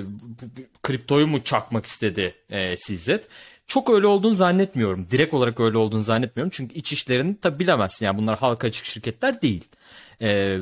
kriptoyu 0.83 1.27
mu 1.27 1.43
çakmak 1.43 1.85
istedi 1.85 2.35
e, 2.49 2.75
CZ? 2.75 3.09
Çok 3.71 3.89
öyle 3.89 4.07
olduğunu 4.07 4.35
zannetmiyorum. 4.35 5.07
Direkt 5.11 5.33
olarak 5.33 5.59
öyle 5.59 5.77
olduğunu 5.77 6.03
zannetmiyorum. 6.03 6.51
Çünkü 6.55 6.75
iç 6.75 6.93
işlerini 6.93 7.39
tabi 7.39 7.59
bilemezsin. 7.59 8.05
Yani 8.05 8.17
bunlar 8.17 8.39
halka 8.39 8.67
açık 8.67 8.85
şirketler 8.85 9.41
değil. 9.41 9.67
Ee, 10.21 10.57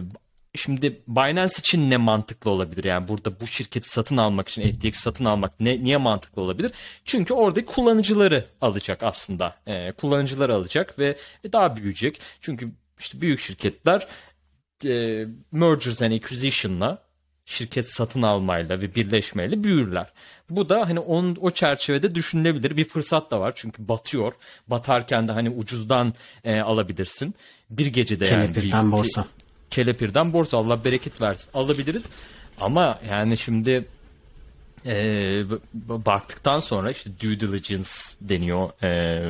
şimdi 0.55 1.01
Binance 1.07 1.53
için 1.59 1.89
ne 1.89 1.97
mantıklı 1.97 2.51
olabilir? 2.51 2.83
Yani 2.83 3.07
burada 3.07 3.39
bu 3.39 3.47
şirketi 3.47 3.89
satın 3.89 4.17
almak 4.17 4.49
için 4.49 4.71
FTX 4.71 4.99
satın 4.99 5.25
almak 5.25 5.59
ne 5.59 5.83
niye 5.83 5.97
mantıklı 5.97 6.41
olabilir? 6.41 6.71
Çünkü 7.05 7.33
oradaki 7.33 7.65
kullanıcıları 7.65 8.45
alacak 8.61 9.03
aslında. 9.03 9.55
Ee, 9.67 9.91
kullanıcıları 9.91 10.55
alacak 10.55 10.99
ve 10.99 11.17
daha 11.51 11.75
büyüyecek. 11.75 12.19
Çünkü 12.41 12.71
işte 12.99 13.21
büyük 13.21 13.39
şirketler 13.39 14.07
e, 14.85 15.25
mergers 15.51 16.01
and 16.01 16.11
acquisition'la 16.11 17.08
şirket 17.49 17.93
satın 17.93 18.21
almayla 18.21 18.81
ve 18.81 18.95
birleşmeyle 18.95 19.63
büyürler. 19.63 20.07
Bu 20.49 20.69
da 20.69 20.89
hani 20.89 20.99
onun 20.99 21.37
o 21.41 21.51
çerçevede 21.51 22.15
düşünülebilir 22.15 22.77
bir 22.77 22.85
fırsat 22.85 23.31
da 23.31 23.39
var. 23.39 23.53
Çünkü 23.55 23.87
batıyor. 23.87 24.33
Batarken 24.67 25.27
de 25.27 25.31
hani 25.31 25.49
ucuzdan 25.49 26.13
e, 26.43 26.59
alabilirsin. 26.59 27.35
Bir 27.69 27.85
gecede 27.85 28.25
yani. 28.25 28.53
Kelepirden 28.53 28.91
borsa. 28.91 29.25
Kelepirden 29.69 30.33
borsa 30.33 30.57
Allah 30.57 30.85
bereket 30.85 31.21
versin. 31.21 31.49
Alabiliriz. 31.53 32.09
Ama 32.61 32.99
yani 33.09 33.37
şimdi 33.37 33.85
e, 34.85 34.93
baktıktan 35.73 36.59
sonra 36.59 36.91
işte 36.91 37.09
due 37.21 37.39
diligence 37.39 37.89
deniyor. 38.21 38.83
E, 38.83 39.21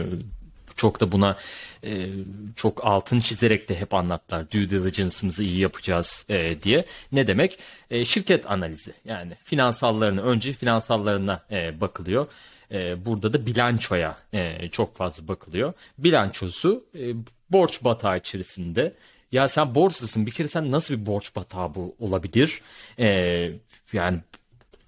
çok 0.80 1.00
da 1.00 1.12
buna 1.12 1.38
e, 1.84 2.10
çok 2.56 2.86
altın 2.86 3.20
çizerek 3.20 3.70
de 3.70 3.80
hep 3.80 3.94
anlattılar. 3.94 4.52
Due 4.52 4.70
diligence'ımızı 4.70 5.44
iyi 5.44 5.60
yapacağız 5.60 6.26
e, 6.30 6.62
diye. 6.62 6.86
Ne 7.12 7.28
demek? 7.28 7.60
E, 7.92 8.06
şirket 8.06 8.52
analizi. 8.52 8.94
Yani 9.06 9.34
finansallarını 9.44 10.22
önce 10.22 10.54
finansallarına 10.54 11.44
e, 11.52 11.82
bakılıyor. 11.82 12.28
E, 12.72 13.06
burada 13.06 13.34
da 13.34 13.46
bilançoya 13.46 14.18
e, 14.34 14.70
çok 14.70 14.96
fazla 14.96 15.28
bakılıyor. 15.28 15.74
Bilançosu 15.98 16.86
e, 16.96 17.14
borç 17.50 17.84
batağı 17.84 18.18
içerisinde. 18.18 18.94
Ya 19.32 19.48
sen 19.48 19.76
borçlısın. 19.76 20.26
Bir 20.26 20.32
kere 20.32 20.48
sen 20.48 20.72
nasıl 20.72 20.94
bir 20.94 21.06
borç 21.06 21.36
batağı 21.36 21.76
bu 21.76 21.96
olabilir? 22.00 22.62
E, 23.00 23.52
yani 23.94 24.20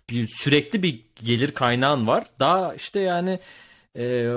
bir 0.10 0.28
sürekli 0.28 0.84
bir 0.84 1.02
gelir 1.24 1.52
kaynağın 1.52 2.08
var. 2.08 2.24
Daha 2.40 2.76
işte 2.76 3.00
yani 3.00 3.40
e, 3.98 4.28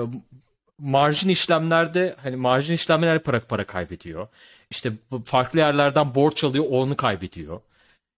marjin 0.79 1.29
işlemlerde 1.29 2.15
hani 2.23 2.35
marjin 2.35 2.73
işlemler 2.73 3.19
para 3.19 3.39
para 3.39 3.65
kaybediyor. 3.65 4.27
İşte 4.69 4.91
farklı 5.25 5.59
yerlerden 5.59 6.15
borç 6.15 6.43
alıyor, 6.43 6.65
onu 6.69 6.95
kaybediyor. 6.95 7.61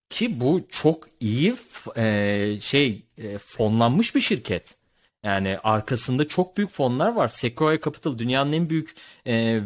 Ki 0.10 0.40
bu 0.40 0.62
çok 0.72 1.08
iyi 1.20 1.56
e, 1.98 2.58
şey 2.62 3.04
e, 3.18 3.38
fonlanmış 3.38 4.16
bir 4.16 4.22
şirket. 4.22 4.76
Yani 5.24 5.58
arkasında 5.64 6.28
çok 6.28 6.58
büyük 6.58 6.72
fonlar 6.72 7.14
var. 7.14 7.28
Sequoia 7.28 7.80
Capital 7.82 8.18
dünyanın 8.18 8.54
en 8.54 8.70
büyük 8.70 8.96
e, 9.28 9.62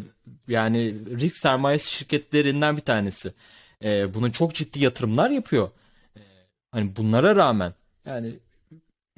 yani 0.47 0.95
risk 1.19 1.37
sermayesi 1.37 1.91
şirketlerinden 1.91 2.77
bir 2.77 2.81
tanesi. 2.81 3.33
E, 3.83 4.13
bunun 4.13 4.31
çok 4.31 4.55
ciddi 4.55 4.83
yatırımlar 4.83 5.29
yapıyor. 5.29 5.71
E, 6.17 6.21
hani 6.71 6.95
bunlara 6.95 7.35
rağmen 7.35 7.73
yani 8.05 8.39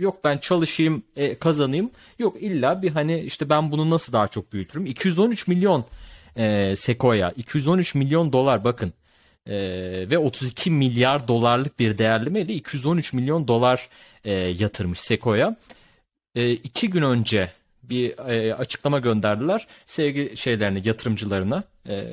yok 0.03 0.23
ben 0.23 0.37
çalışayım 0.37 1.03
e, 1.15 1.35
kazanayım. 1.35 1.91
Yok 2.19 2.37
illa 2.41 2.81
bir 2.81 2.89
hani 2.89 3.19
işte 3.19 3.49
ben 3.49 3.71
bunu 3.71 3.89
nasıl 3.89 4.13
daha 4.13 4.27
çok 4.27 4.53
büyütürüm. 4.53 4.85
213 4.85 5.47
milyon 5.47 5.85
e, 6.37 6.75
Sequoia 6.75 7.31
213 7.31 7.95
milyon 7.95 8.33
dolar 8.33 8.63
bakın. 8.63 8.93
E, 9.47 9.55
ve 10.11 10.17
32 10.17 10.71
milyar 10.71 11.27
dolarlık 11.27 11.79
bir 11.79 11.97
değerlemeyle 11.97 12.53
213 12.53 13.13
milyon 13.13 13.47
dolar 13.47 13.89
e, 14.25 14.31
yatırmış 14.33 14.99
Sequoia. 14.99 15.55
E, 16.35 16.51
iki 16.51 16.89
gün 16.89 17.01
önce 17.01 17.51
bir 17.83 18.17
e, 18.29 18.55
açıklama 18.55 18.99
gönderdiler. 18.99 19.67
Sevgi 19.85 20.37
şeylerine, 20.37 20.81
yatırımcılarına 20.83 21.63
e, 21.89 22.05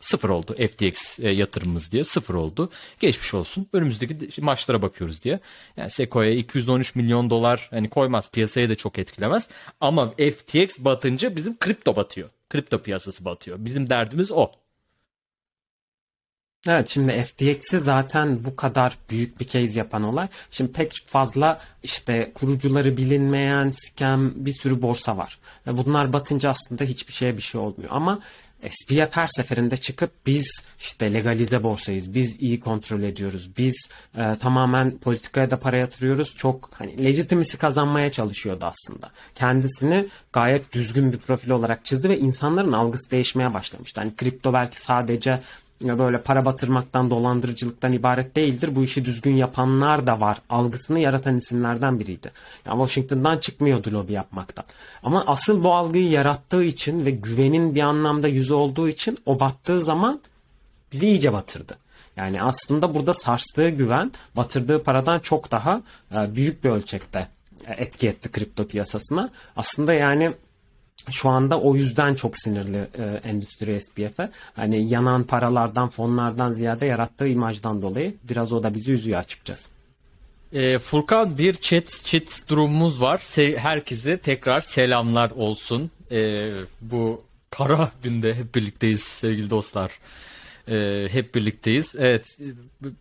sıfır 0.00 0.28
oldu 0.28 0.54
FTX 0.54 1.20
e, 1.20 1.30
yatırımımız 1.30 1.92
diye 1.92 2.04
sıfır 2.04 2.34
oldu. 2.34 2.70
Geçmiş 3.00 3.34
olsun. 3.34 3.66
Önümüzdeki 3.72 4.20
de- 4.20 4.42
maçlara 4.42 4.82
bakıyoruz 4.82 5.22
diye. 5.22 5.40
Yani 5.76 5.90
Sequoia 5.90 6.30
213 6.30 6.94
milyon 6.94 7.30
dolar 7.30 7.68
hani 7.70 7.88
koymaz 7.88 8.30
piyasayı 8.30 8.68
da 8.68 8.74
çok 8.74 8.98
etkilemez. 8.98 9.48
Ama 9.80 10.10
FTX 10.10 10.78
batınca 10.78 11.36
bizim 11.36 11.58
kripto 11.58 11.96
batıyor. 11.96 12.28
Kripto 12.50 12.82
piyasası 12.82 13.24
batıyor. 13.24 13.56
Bizim 13.60 13.90
derdimiz 13.90 14.32
o. 14.32 14.50
Evet 16.68 16.88
şimdi 16.88 17.22
FTX'i 17.22 17.80
zaten 17.80 18.44
bu 18.44 18.56
kadar 18.56 18.98
büyük 19.10 19.40
bir 19.40 19.44
case 19.44 19.78
yapan 19.78 20.02
olay. 20.02 20.28
Şimdi 20.50 20.72
pek 20.72 20.92
fazla 21.06 21.60
işte 21.82 22.32
kurucuları 22.34 22.96
bilinmeyen 22.96 23.70
scam 23.70 24.32
bir 24.46 24.52
sürü 24.52 24.82
borsa 24.82 25.16
var. 25.16 25.38
Ve 25.66 25.76
bunlar 25.76 26.12
batınca 26.12 26.50
aslında 26.50 26.84
hiçbir 26.84 27.12
şeye 27.12 27.36
bir 27.36 27.42
şey 27.42 27.60
olmuyor. 27.60 27.90
Ama 27.92 28.20
SPF 28.68 29.16
her 29.16 29.26
seferinde 29.26 29.76
çıkıp 29.76 30.10
biz 30.26 30.62
işte 30.78 31.12
legalize 31.14 31.62
borsayız, 31.62 32.14
biz 32.14 32.42
iyi 32.42 32.60
kontrol 32.60 33.02
ediyoruz, 33.02 33.50
biz 33.56 33.88
e, 34.14 34.36
tamamen 34.40 34.98
politikaya 34.98 35.50
da 35.50 35.60
para 35.60 35.76
yatırıyoruz. 35.76 36.36
Çok 36.36 36.70
hani 36.72 37.04
legitimisi 37.04 37.58
kazanmaya 37.58 38.12
çalışıyordu 38.12 38.64
aslında. 38.64 39.10
Kendisini 39.34 40.08
gayet 40.32 40.72
düzgün 40.72 41.12
bir 41.12 41.18
profil 41.18 41.50
olarak 41.50 41.84
çizdi 41.84 42.08
ve 42.08 42.18
insanların 42.18 42.72
algısı 42.72 43.10
değişmeye 43.10 43.54
başlamıştı. 43.54 44.00
Hani 44.00 44.16
kripto 44.16 44.52
belki 44.52 44.80
sadece 44.80 45.40
böyle 45.80 46.22
para 46.22 46.44
batırmaktan, 46.44 47.10
dolandırıcılıktan 47.10 47.92
ibaret 47.92 48.36
değildir. 48.36 48.74
Bu 48.74 48.82
işi 48.82 49.04
düzgün 49.04 49.34
yapanlar 49.34 50.06
da 50.06 50.20
var. 50.20 50.38
Algısını 50.50 50.98
yaratan 51.00 51.36
isimlerden 51.36 52.00
biriydi. 52.00 52.30
Yani 52.66 52.86
Washington'dan 52.86 53.38
çıkmıyordu 53.38 53.92
lobi 53.92 54.12
yapmaktan. 54.12 54.64
Ama 55.02 55.24
asıl 55.26 55.64
bu 55.64 55.74
algıyı 55.74 56.10
yarattığı 56.10 56.64
için 56.64 57.04
ve 57.04 57.10
güvenin 57.10 57.74
bir 57.74 57.80
anlamda 57.80 58.28
yüzü 58.28 58.54
olduğu 58.54 58.88
için 58.88 59.18
o 59.26 59.40
battığı 59.40 59.84
zaman 59.84 60.20
bizi 60.92 61.08
iyice 61.08 61.32
batırdı. 61.32 61.78
Yani 62.16 62.42
aslında 62.42 62.94
burada 62.94 63.14
sarstığı 63.14 63.68
güven 63.68 64.12
batırdığı 64.36 64.82
paradan 64.82 65.18
çok 65.18 65.50
daha 65.50 65.82
e, 66.12 66.34
büyük 66.34 66.64
bir 66.64 66.70
ölçekte 66.70 67.28
e, 67.66 67.72
etki 67.72 68.08
etti 68.08 68.30
kripto 68.30 68.66
piyasasına. 68.66 69.30
Aslında 69.56 69.92
yani 69.92 70.32
şu 71.10 71.28
anda 71.28 71.60
o 71.60 71.74
yüzden 71.76 72.14
çok 72.14 72.36
sinirli 72.36 72.88
e, 72.98 73.28
endüstri 73.28 73.80
SPF'e. 73.80 74.30
Hani 74.56 74.88
yanan 74.92 75.22
paralardan, 75.24 75.88
fonlardan 75.88 76.50
ziyade 76.50 76.86
yarattığı 76.86 77.28
imajdan 77.28 77.82
dolayı 77.82 78.14
biraz 78.28 78.52
o 78.52 78.62
da 78.62 78.74
bizi 78.74 78.92
üzüyor 78.92 79.18
açıkçası. 79.18 79.68
E, 80.52 80.78
Furkan 80.78 81.38
bir 81.38 81.54
chat 81.54 82.00
chat 82.04 82.48
durumumuz 82.48 83.00
var. 83.00 83.18
Se- 83.18 83.56
herkese 83.56 84.18
tekrar 84.18 84.60
selamlar 84.60 85.30
olsun. 85.30 85.90
E, 86.10 86.50
bu 86.80 87.22
kara 87.50 87.90
günde 88.02 88.34
hep 88.34 88.54
birlikteyiz 88.54 89.02
sevgili 89.02 89.50
dostlar. 89.50 89.90
Ee, 90.68 91.08
hep 91.10 91.34
birlikteyiz. 91.34 91.94
Evet, 91.98 92.38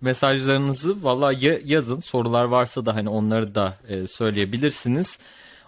mesajlarınızı 0.02 1.04
valla 1.04 1.32
ya- 1.34 1.60
yazın. 1.66 2.00
Sorular 2.00 2.44
varsa 2.44 2.86
da 2.86 2.96
hani 2.96 3.10
onları 3.10 3.56
da 3.56 3.78
e, 3.88 4.08
söyleyebilirsiniz. 4.08 5.20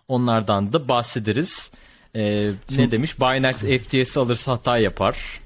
Onlardan 0.08 0.74
da 0.74 0.88
bahsederiz. 0.88 1.72
Ee, 2.16 2.52
ne 2.78 2.92
demiş? 2.92 3.20
Binance 3.20 3.80
FTS 3.80 4.18
alırsa 4.18 4.52
hata 4.52 4.78
yapar. 4.78 5.40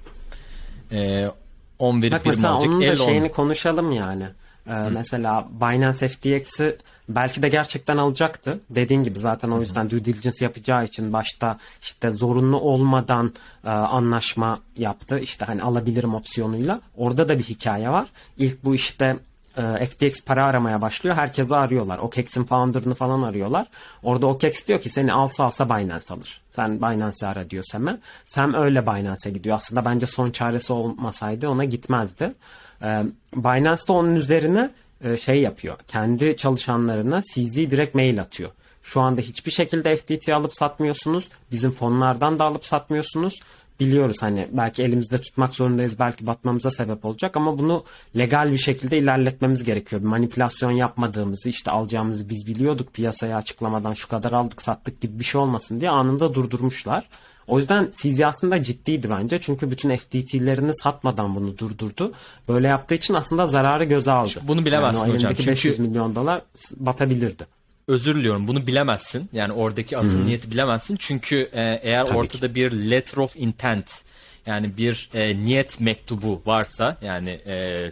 Ee, 0.92 1.32
11 1.80 2.12
Bak 2.12 2.26
mesela 2.26 2.54
alacak. 2.54 2.70
onun 2.70 2.82
da 2.82 2.86
Elon. 2.86 3.06
şeyini 3.06 3.32
konuşalım 3.32 3.92
yani. 3.92 4.24
Ee, 4.68 4.72
mesela 4.74 5.48
Binance 5.62 6.08
FTX'i 6.08 6.78
belki 7.10 7.42
de 7.42 7.50
gerçekten 7.50 7.98
alacaktı. 7.98 8.60
Dediğin 8.70 9.04
gibi 9.04 9.20
zaten 9.20 9.50
o 9.50 9.62
yüzden 9.62 9.90
due 9.90 10.06
diligence 10.06 10.46
yapacağı 10.46 10.86
için 10.86 11.14
başta 11.14 11.58
işte 11.82 12.12
zorunlu 12.12 12.60
olmadan 12.60 13.34
e, 13.66 13.70
anlaşma 13.70 14.62
yaptı. 14.78 15.20
İşte 15.20 15.46
hani 15.46 15.64
alabilirim 15.64 16.16
opsiyonuyla. 16.16 16.82
Orada 16.98 17.30
da 17.30 17.38
bir 17.40 17.44
hikaye 17.44 17.90
var. 17.90 18.08
İlk 18.38 18.64
bu 18.64 18.76
işte 18.76 19.18
e, 19.58 19.86
FTX 19.86 20.26
para 20.26 20.46
aramaya 20.46 20.82
başlıyor. 20.82 21.16
Herkesi 21.16 21.56
arıyorlar. 21.56 21.98
OKEX'in 21.98 22.44
founder'ını 22.44 22.96
falan 22.96 23.22
arıyorlar. 23.22 23.68
Orada 24.04 24.28
OKEX 24.28 24.68
diyor 24.68 24.82
ki 24.82 24.90
seni 24.90 25.14
alsa 25.14 25.46
alsa 25.46 25.70
Binance 25.70 26.14
alır. 26.14 26.42
Sen 26.50 26.78
Binance'i 26.78 27.28
ara 27.28 27.50
diyor 27.50 27.64
Sam'e. 27.72 28.00
Sam 28.26 28.54
öyle 28.54 28.86
Binance'e 28.86 29.32
gidiyor. 29.32 29.56
Aslında 29.56 29.86
bence 29.86 30.06
son 30.06 30.32
çaresi 30.32 30.74
olmasaydı 30.74 31.50
ona 31.50 31.64
gitmezdi. 31.66 32.34
E, 32.82 33.04
Binance 33.36 33.82
de 33.88 33.92
onun 33.92 34.16
üzerine 34.16 34.70
e, 35.02 35.18
şey 35.18 35.42
yapıyor. 35.42 35.78
Kendi 35.88 36.38
çalışanlarına 36.38 37.22
CZ 37.22 37.56
direkt 37.56 37.96
mail 37.96 38.22
atıyor. 38.22 38.52
Şu 38.84 39.02
anda 39.02 39.22
hiçbir 39.22 39.52
şekilde 39.52 39.98
FTT 39.98 40.30
alıp 40.30 40.56
satmıyorsunuz. 40.56 41.30
Bizim 41.52 41.72
fonlardan 41.72 42.40
da 42.40 42.44
alıp 42.44 42.66
satmıyorsunuz. 42.66 43.40
Biliyoruz 43.80 44.18
hani 44.22 44.48
belki 44.52 44.84
elimizde 44.84 45.18
tutmak 45.18 45.54
zorundayız 45.54 46.00
belki 46.00 46.28
batmamıza 46.28 46.72
sebep 46.72 47.06
olacak 47.06 47.38
ama 47.38 47.58
bunu 47.58 47.84
legal 48.18 48.52
bir 48.52 48.58
şekilde 48.58 48.98
ilerletmemiz 48.98 49.64
gerekiyor. 49.64 50.02
Manipülasyon 50.02 50.72
yapmadığımızı 50.72 51.50
işte 51.50 51.72
alacağımızı 51.72 52.30
biz 52.30 52.48
biliyorduk 52.48 52.94
piyasaya 52.94 53.38
açıklamadan 53.38 53.94
şu 53.94 54.08
kadar 54.08 54.32
aldık 54.32 54.62
sattık 54.62 55.02
gibi 55.02 55.20
bir 55.20 55.24
şey 55.24 55.42
olmasın 55.42 55.80
diye 55.80 55.90
anında 55.90 56.34
durdurmuşlar. 56.34 57.04
O 57.48 57.60
yüzden 57.60 57.92
CZ 58.02 58.22
aslında 58.22 58.64
ciddiydi 58.64 59.10
bence 59.10 59.40
çünkü 59.42 59.72
bütün 59.72 59.96
FTT'lerini 59.96 60.76
satmadan 60.76 61.36
bunu 61.36 61.58
durdurdu. 61.58 62.12
Böyle 62.48 62.68
yaptığı 62.68 62.96
için 62.96 63.14
aslında 63.14 63.48
zararı 63.48 63.84
göze 63.84 64.12
aldı. 64.12 64.30
Bunu 64.48 64.66
bilemezsin 64.66 65.02
yani 65.02 65.14
hocam, 65.14 65.34
çünkü- 65.34 65.52
500 65.52 65.80
milyon 65.80 66.16
dolar 66.16 66.42
batabilirdi. 66.78 67.55
Özür 67.88 68.16
diliyorum 68.16 68.48
bunu 68.48 68.68
bilemezsin. 68.68 69.30
Yani 69.34 69.54
oradaki 69.54 69.98
asıl 69.98 70.20
niyeti 70.20 70.52
bilemezsin. 70.52 70.96
Çünkü 70.96 71.50
e, 71.54 71.80
eğer 71.84 72.06
Tabii 72.06 72.18
ortada 72.18 72.56
bir 72.56 72.72
letter 72.72 73.18
of 73.18 73.36
intent 73.36 74.02
yani 74.46 74.78
bir 74.78 75.10
e, 75.14 75.38
niyet 75.38 75.80
mektubu 75.80 76.42
varsa 76.46 76.98
yani 77.02 77.30
e, 77.30 77.92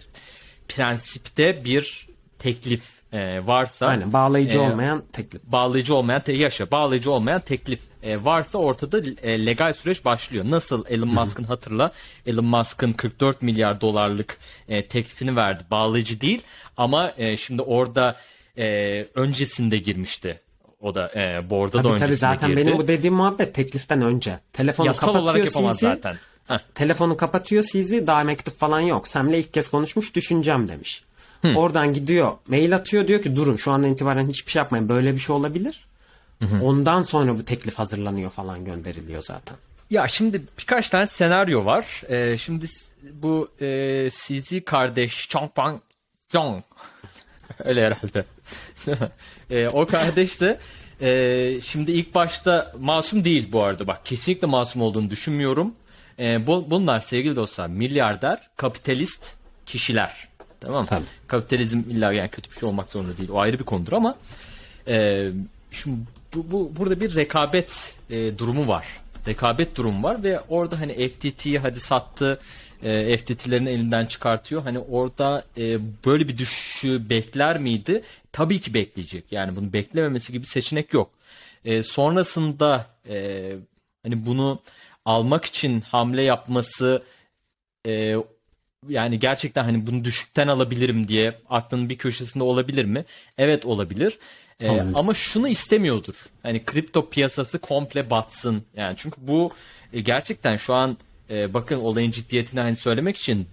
prensipte 0.68 1.66
bir 1.66 2.08
teklif 2.40 2.84
e, 3.14 3.48
varsa 3.48 3.88
Aynen 3.88 4.14
bağlayıcı 4.14 4.58
e, 4.58 4.62
olmayan 4.62 5.04
teklif. 5.14 5.44
bağlayıcı 5.44 5.96
olmayan 5.96 6.22
te- 6.22 6.34
yaşa 6.34 6.72
bağlayıcı 6.72 7.12
olmayan 7.12 7.42
teklif 7.42 7.80
e, 8.04 8.24
varsa 8.24 8.58
ortada 8.58 9.02
e, 9.22 9.46
legal 9.46 9.74
süreç 9.74 10.06
başlıyor. 10.06 10.46
Nasıl 10.48 10.86
Elon 10.90 11.08
Musk'ın 11.08 11.44
hatırla 11.44 11.92
Elon 12.26 12.46
Musk'ın 12.46 12.94
44 12.94 13.42
milyar 13.42 13.82
dolarlık 13.82 14.38
e, 14.70 14.88
teklifini 14.88 15.36
verdi. 15.36 15.64
Bağlayıcı 15.72 16.22
değil 16.22 16.42
ama 16.78 17.14
e, 17.18 17.38
şimdi 17.38 17.62
orada 17.62 18.16
e, 18.58 19.08
öncesinde 19.16 19.78
girmişti. 19.78 20.42
O 20.82 20.96
da 20.96 21.12
e, 21.16 21.50
board'a 21.50 21.74
da 21.74 21.82
Tabii 21.82 21.84
tabii 21.84 21.94
öncesinde 21.96 22.16
zaten 22.16 22.50
girdi. 22.50 22.62
benim 22.62 22.78
bu 22.78 22.88
dediğim 22.88 23.14
muhabbet 23.14 23.56
tekliften 23.56 24.02
önce. 24.02 24.40
Telefonu 24.54 24.88
Yasal 24.88 25.00
kapatıyor 25.08 25.24
olarak 25.24 25.46
yapamaz 25.46 25.78
CZ. 25.78 25.82
zaten. 25.82 26.16
Heh. 26.48 26.60
Telefonu 26.76 27.18
kapatıyor 27.18 27.64
CZ 27.64 27.92
daha 28.08 28.24
mektup 28.24 28.60
falan 28.60 28.80
yok. 28.80 29.08
Sem'le 29.08 29.34
ilk 29.34 29.54
kez 29.54 29.68
konuşmuş 29.70 30.16
düşüneceğim 30.16 30.68
demiş. 30.68 31.04
Oradan 31.56 31.94
gidiyor 31.94 32.32
mail 32.48 32.76
atıyor 32.76 33.08
diyor 33.08 33.22
ki 33.22 33.36
durun 33.36 33.56
şu 33.56 33.72
andan 33.72 33.92
itibaren 33.92 34.30
hiçbir 34.30 34.52
şey 34.52 34.60
yapmayın 34.60 34.90
böyle 34.90 35.14
bir 35.14 35.18
şey 35.20 35.36
olabilir. 35.36 35.86
Ondan 36.62 37.02
sonra 37.02 37.38
bu 37.38 37.46
teklif 37.46 37.80
hazırlanıyor 37.80 38.30
falan 38.30 38.66
gönderiliyor 38.66 39.22
zaten. 39.22 39.58
Ya 39.90 40.08
şimdi 40.08 40.42
birkaç 40.60 40.90
tane 40.90 41.08
senaryo 41.08 41.66
var. 41.66 42.02
Ee, 42.10 42.38
şimdi 42.38 42.66
bu 43.14 43.52
e, 43.62 44.10
CZ 44.12 44.66
kardeş 44.66 45.28
Chong 45.30 45.56
Pang 45.56 45.82
Jong 46.32 46.64
öyle 47.64 47.86
herhalde. 47.86 48.24
Ee, 49.50 49.68
o 49.74 49.86
kardeş 49.86 50.42
de 50.42 50.60
e, 51.02 51.62
şimdi 51.62 51.92
ilk 51.92 52.16
başta 52.16 52.74
masum 52.80 53.26
değil 53.26 53.52
bu 53.52 53.64
arada 53.64 53.88
bak 53.88 54.06
kesinlikle 54.06 54.48
masum 54.48 54.82
olduğunu 54.82 55.10
düşünmüyorum. 55.10 55.76
Ee, 56.20 56.48
bu, 56.48 56.66
bunlar 56.70 57.00
sevgili 57.00 57.36
dostlar 57.36 57.68
milyarder 57.68 58.40
kapitalist 58.58 59.36
kişiler. 59.66 60.28
Tamam 60.60 60.82
mı? 60.82 60.88
Tabii. 60.88 61.06
Kapitalizm 61.28 61.80
illa 61.80 62.14
yani 62.14 62.30
kötü 62.30 62.52
bir 62.52 62.60
şey 62.60 62.70
olmak 62.70 62.90
zorunda 62.90 63.18
değil. 63.18 63.30
O 63.30 63.40
ayrı 63.40 63.60
bir 63.60 63.64
konudur 63.64 63.94
ama 63.94 64.16
e, 64.88 65.28
şimdi 65.72 66.00
bu, 66.36 66.52
bu 66.52 66.72
burada 66.78 67.02
bir 67.02 67.16
rekabet 67.16 67.96
e, 68.10 68.38
durumu 68.38 68.68
var. 68.68 68.86
Rekabet 69.28 69.76
durumu 69.76 70.04
var 70.04 70.24
ve 70.24 70.40
orada 70.50 70.80
hani 70.80 71.10
FTT'yi 71.10 71.60
hadi 71.60 71.80
sattı. 71.80 72.40
E, 72.84 73.18
FTT'lerini 73.18 73.70
elinden 73.70 74.06
çıkartıyor. 74.06 74.62
Hani 74.62 74.80
orada 74.80 75.46
e, 75.58 75.80
böyle 76.06 76.28
bir 76.28 76.38
düşüşü 76.38 77.10
bekler 77.10 77.60
miydi? 77.60 78.04
Tabii 78.32 78.62
ki 78.62 78.74
bekleyecek. 78.74 79.32
Yani 79.32 79.56
bunu 79.56 79.74
beklememesi 79.74 80.34
gibi 80.34 80.46
seçenek 80.46 80.94
yok. 80.94 81.12
E, 81.66 81.84
sonrasında 81.84 82.86
e, 83.10 83.52
hani 84.04 84.26
bunu 84.26 84.60
almak 85.06 85.46
için 85.46 85.82
hamle 85.82 86.24
yapması 86.24 87.04
e, 87.88 88.16
yani 88.88 89.20
gerçekten 89.20 89.64
hani 89.64 89.88
bunu 89.88 90.04
düşükten 90.04 90.48
alabilirim 90.48 91.08
diye 91.08 91.40
aklının 91.50 91.90
bir 91.90 91.98
köşesinde 91.98 92.44
olabilir 92.44 92.86
mi? 92.86 93.06
Evet 93.38 93.66
olabilir. 93.66 94.20
Ee, 94.62 94.82
ama 94.94 95.14
şunu 95.14 95.48
istemiyordur. 95.48 96.16
Hani 96.44 96.66
kripto 96.66 97.10
piyasası 97.10 97.60
komple 97.60 98.10
batsın. 98.10 98.64
Yani 98.76 98.94
çünkü 98.98 99.18
bu 99.22 99.52
e, 99.94 100.02
gerçekten 100.02 100.58
şu 100.58 100.74
an 100.74 100.98
e, 101.34 101.54
bakın 101.54 101.76
olayın 101.80 102.12
ciddiyetini 102.12 102.60
hani 102.60 102.76
söylemek 102.76 103.18
için 103.18 103.48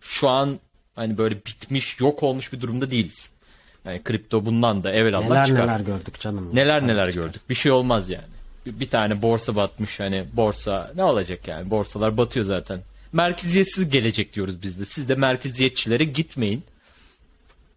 şu 0.00 0.28
an 0.28 0.58
hani 0.94 1.18
böyle 1.18 1.34
bitmiş, 1.36 2.00
yok 2.00 2.22
olmuş 2.22 2.52
bir 2.52 2.60
durumda 2.60 2.90
değiliz. 2.90 3.30
Yani 3.84 4.02
kripto 4.02 4.46
bundan 4.46 4.84
da 4.84 4.92
evvel 4.92 5.14
Allah 5.14 5.44
çıkar. 5.46 5.62
neler 5.66 5.80
gördük 5.80 6.20
canım. 6.20 6.50
Neler 6.56 6.80
Tabii 6.80 6.90
neler 6.90 7.10
çıkar. 7.10 7.22
gördük. 7.26 7.42
Bir 7.50 7.54
şey 7.54 7.72
olmaz 7.72 8.08
yani. 8.10 8.24
Bir, 8.66 8.80
bir 8.80 8.88
tane 8.90 9.22
borsa 9.22 9.56
batmış 9.56 10.00
hani 10.00 10.24
borsa 10.32 10.92
ne 10.96 11.04
olacak 11.04 11.48
yani 11.48 11.70
borsalar 11.70 12.16
batıyor 12.16 12.46
zaten. 12.46 12.80
Merkeziyetsiz 13.12 13.90
gelecek 13.90 14.34
diyoruz 14.34 14.62
biz 14.62 14.80
de. 14.80 14.84
Siz 14.84 15.08
de 15.08 15.14
merkeziyetçilere 15.14 16.04
gitmeyin. 16.04 16.64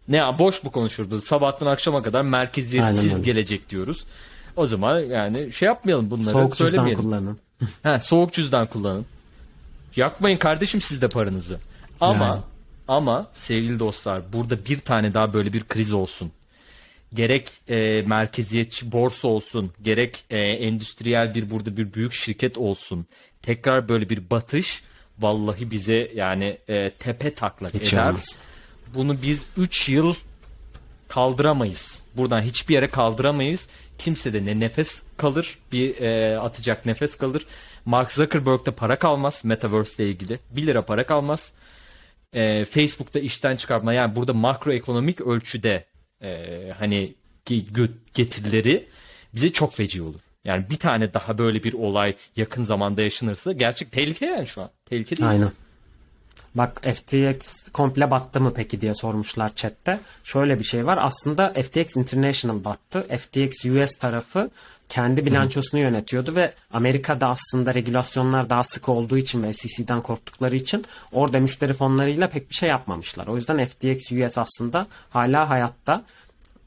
Ne 0.08 0.16
ya 0.16 0.38
boş 0.38 0.62
mu 0.64 0.70
konuşurdu? 0.72 1.20
Sabahtan 1.20 1.66
akşama 1.66 2.02
kadar 2.02 2.22
merkeziyetsiz 2.22 3.22
gelecek 3.22 3.70
diyoruz. 3.70 4.04
O 4.56 4.66
zaman 4.66 4.98
yani 5.00 5.52
şey 5.52 5.66
yapmayalım 5.66 6.10
bunları 6.10 6.30
Soğuk 6.32 6.50
cüzdan 6.56 6.64
söylemeyelim. 6.66 7.02
kullanın. 7.02 7.38
Ha, 7.82 7.98
soğuk 8.00 8.32
cüzdan 8.32 8.66
kullanın. 8.66 9.06
Yakmayın 9.96 10.36
kardeşim 10.36 10.80
siz 10.80 11.02
de 11.02 11.08
paranızı. 11.08 11.58
Ama 12.00 12.24
Yani. 12.26 12.40
ama 12.88 13.30
sevgili 13.32 13.78
dostlar 13.78 14.32
burada 14.32 14.64
bir 14.64 14.78
tane 14.78 15.14
daha 15.14 15.32
böyle 15.32 15.52
bir 15.52 15.64
kriz 15.64 15.92
olsun. 15.92 16.32
Gerek 17.14 17.50
e, 17.68 18.02
merkeziyetçi 18.06 18.92
borsa 18.92 19.28
olsun, 19.28 19.72
gerek 19.82 20.24
e, 20.30 20.38
endüstriyel 20.38 21.34
bir 21.34 21.50
burada 21.50 21.76
bir 21.76 21.92
büyük 21.94 22.12
şirket 22.12 22.58
olsun. 22.58 23.06
Tekrar 23.42 23.88
böyle 23.88 24.10
bir 24.10 24.30
batış 24.30 24.82
vallahi 25.18 25.70
bize 25.70 26.10
yani 26.14 26.58
e, 26.68 26.90
tepe 26.90 27.34
taklak 27.34 27.74
Hiç 27.74 27.92
eder. 27.92 28.08
olmaz. 28.08 28.36
Bunu 28.94 29.22
biz 29.22 29.44
3 29.56 29.88
yıl 29.88 30.14
kaldıramayız. 31.08 32.02
Buradan 32.16 32.40
hiçbir 32.42 32.74
yere 32.74 32.90
kaldıramayız. 32.90 33.68
Kimse 33.98 34.32
de 34.32 34.44
ne 34.44 34.60
nefes 34.60 35.02
kalır, 35.16 35.58
bir 35.72 36.00
e, 36.00 36.38
atacak 36.38 36.86
nefes 36.86 37.16
kalır. 37.16 37.46
Mark 37.86 38.12
Zuckerberg'de 38.12 38.70
para 38.70 38.98
kalmaz 38.98 39.44
Metaverse 39.44 40.04
ile 40.04 40.10
ilgili. 40.10 40.38
1 40.50 40.66
lira 40.66 40.82
para 40.82 41.06
kalmaz. 41.06 41.52
E, 42.32 42.64
Facebook'ta 42.64 43.18
işten 43.18 43.56
çıkartma 43.56 43.92
yani 43.92 44.16
burada 44.16 44.32
makroekonomik 44.32 45.20
ölçüde 45.20 45.84
e, 46.22 46.72
hani 46.78 47.14
getirileri 48.14 48.88
bize 49.34 49.52
çok 49.52 49.74
feci 49.74 50.02
olur. 50.02 50.20
Yani 50.44 50.70
bir 50.70 50.76
tane 50.76 51.14
daha 51.14 51.38
böyle 51.38 51.62
bir 51.62 51.72
olay 51.72 52.14
yakın 52.36 52.62
zamanda 52.62 53.02
yaşanırsa 53.02 53.52
gerçek 53.52 53.92
tehlike 53.92 54.26
yani 54.26 54.46
şu 54.46 54.62
an. 54.62 54.70
Tehlikedeyiz. 54.84 55.32
Aynen. 55.32 55.52
Bak 56.54 56.82
FTX 56.94 57.68
komple 57.72 58.10
battı 58.10 58.40
mı 58.40 58.52
peki 58.54 58.80
diye 58.80 58.94
sormuşlar 58.94 59.54
chatte. 59.54 60.00
Şöyle 60.24 60.58
bir 60.58 60.64
şey 60.64 60.86
var. 60.86 60.98
Aslında 61.00 61.52
FTX 61.52 61.96
International 61.96 62.64
battı. 62.64 63.06
FTX 63.18 63.64
US 63.64 63.98
tarafı 63.98 64.50
kendi 64.88 65.26
bilançosunu 65.26 65.80
yönetiyordu 65.80 66.36
ve 66.36 66.52
Amerika'da 66.72 67.28
aslında 67.28 67.74
regülasyonlar 67.74 68.50
daha 68.50 68.62
sık 68.62 68.88
olduğu 68.88 69.18
için 69.18 69.42
ve 69.42 69.52
SEC'den 69.52 70.02
korktukları 70.02 70.56
için 70.56 70.84
orada 71.12 71.40
müşteri 71.40 71.72
fonlarıyla 71.72 72.28
pek 72.28 72.50
bir 72.50 72.54
şey 72.54 72.68
yapmamışlar. 72.68 73.26
O 73.26 73.36
yüzden 73.36 73.66
FTX 73.66 74.12
US 74.12 74.38
aslında 74.38 74.86
hala 75.10 75.50
hayatta. 75.50 76.02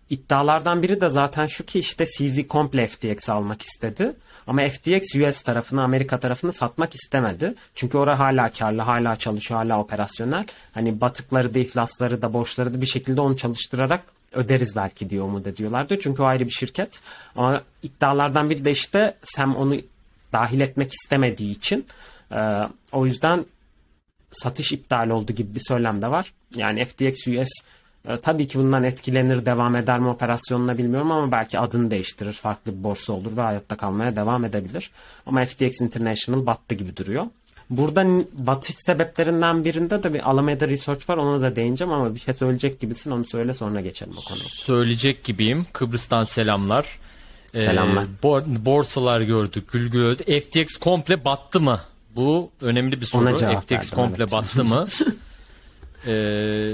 iddialardan 0.09 0.83
biri 0.83 1.01
de 1.01 1.09
zaten 1.09 1.45
şu 1.45 1.65
ki 1.65 1.79
işte 1.79 2.05
CZ 2.05 2.47
komple 2.47 2.87
FTX 2.87 3.29
almak 3.29 3.61
istedi. 3.61 4.13
Ama 4.47 4.67
FTX 4.69 5.15
US 5.15 5.41
tarafını 5.41 5.83
Amerika 5.83 6.19
tarafını 6.19 6.53
satmak 6.53 6.95
istemedi. 6.95 7.55
Çünkü 7.75 7.97
orada 7.97 8.19
hala 8.19 8.51
karlı, 8.51 8.81
hala 8.81 9.15
çalışıyor, 9.15 9.59
hala 9.59 9.79
operasyonel. 9.79 10.45
Hani 10.73 11.01
batıkları 11.01 11.53
da 11.53 11.59
iflasları 11.59 12.21
da 12.21 12.33
borçları 12.33 12.73
da 12.73 12.81
bir 12.81 12.85
şekilde 12.85 13.21
onu 13.21 13.37
çalıştırarak 13.37 14.18
öderiz 14.33 14.75
belki 14.75 15.09
diye 15.09 15.21
umut 15.21 15.47
ediyorlardı. 15.47 15.99
Çünkü 15.99 16.21
o 16.21 16.25
ayrı 16.25 16.45
bir 16.45 16.51
şirket. 16.51 17.01
Ama 17.35 17.63
iddialardan 17.83 18.49
biri 18.49 18.65
de 18.65 18.71
işte 18.71 19.17
Sam 19.23 19.55
onu 19.55 19.75
dahil 20.33 20.59
etmek 20.59 20.93
istemediği 20.93 21.51
için 21.51 21.85
e, 22.31 22.39
o 22.91 23.05
yüzden 23.05 23.45
satış 24.31 24.71
iptal 24.71 25.09
oldu 25.09 25.33
gibi 25.33 25.55
bir 25.55 25.61
söylem 25.67 26.01
de 26.01 26.11
var. 26.11 26.33
Yani 26.55 26.85
FTX 26.85 27.27
US 27.27 27.49
e, 28.07 28.17
tabii 28.17 28.47
ki 28.47 28.59
bundan 28.59 28.83
etkilenir, 28.83 29.45
devam 29.45 29.75
eder 29.75 29.99
mi 29.99 30.07
operasyonuna 30.07 30.77
bilmiyorum 30.77 31.11
ama 31.11 31.31
belki 31.31 31.59
adını 31.59 31.91
değiştirir, 31.91 32.33
farklı 32.33 32.77
bir 32.77 32.83
borsa 32.83 33.13
olur 33.13 33.37
ve 33.37 33.41
hayatta 33.41 33.77
kalmaya 33.77 34.15
devam 34.15 34.45
edebilir. 34.45 34.91
Ama 35.25 35.45
FTX 35.45 35.81
International 35.81 36.45
battı 36.45 36.75
gibi 36.75 36.97
duruyor. 36.97 37.25
Burada 37.69 38.05
batış 38.33 38.75
sebeplerinden 38.75 39.65
birinde 39.65 40.03
de 40.03 40.13
bir 40.13 40.29
Alameda 40.29 40.67
Research 40.67 41.09
var 41.09 41.17
ona 41.17 41.41
da 41.41 41.55
değineceğim 41.55 41.93
ama 41.93 42.15
bir 42.15 42.19
şey 42.19 42.33
söyleyecek 42.33 42.79
gibisin 42.79 43.11
onu 43.11 43.25
söyle 43.25 43.53
sonra 43.53 43.81
geçelim 43.81 44.13
o 44.17 44.29
konuya. 44.29 44.43
Söyleyecek 44.45 45.23
gibiyim. 45.23 45.65
Kıbrıs'tan 45.73 46.23
selamlar. 46.23 46.99
Ee, 47.53 47.59
Selamlar. 47.65 48.05
bo- 48.23 48.65
borsalar 48.65 49.21
gördük, 49.21 49.71
gül 49.71 49.91
gül 49.91 50.01
öldü. 50.03 50.39
FTX 50.41 50.77
komple 50.77 51.25
battı 51.25 51.59
mı? 51.61 51.79
Bu 52.15 52.49
önemli 52.61 53.01
bir 53.01 53.05
soru. 53.05 53.21
Ona 53.21 53.35
cevap 53.37 53.61
FTX 53.63 53.71
verdim, 53.71 53.89
komple 53.95 54.23
evet. 54.23 54.31
battı 54.31 54.65
mı? 54.65 54.87
Ee, 56.07 56.11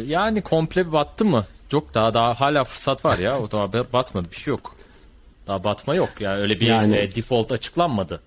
yani 0.08 0.42
komple 0.42 0.92
battı 0.92 1.26
mı? 1.26 1.46
Yok 1.72 1.94
daha 1.94 2.14
daha 2.14 2.34
hala 2.42 2.64
fırsat 2.64 3.06
var 3.06 3.18
ya. 3.18 3.40
O 3.40 3.52
da 3.52 3.94
batmadı 3.94 4.32
bir 4.32 4.36
şey 4.36 4.52
yok. 4.52 4.76
Daha 5.48 5.64
batma 5.64 5.96
yok. 5.96 6.10
Yani 6.20 6.42
öyle 6.42 6.60
bir 6.60 6.68
Yani- 6.68 6.96
e, 6.98 7.16
default 7.16 7.52
açıklanmadı. 7.52 8.22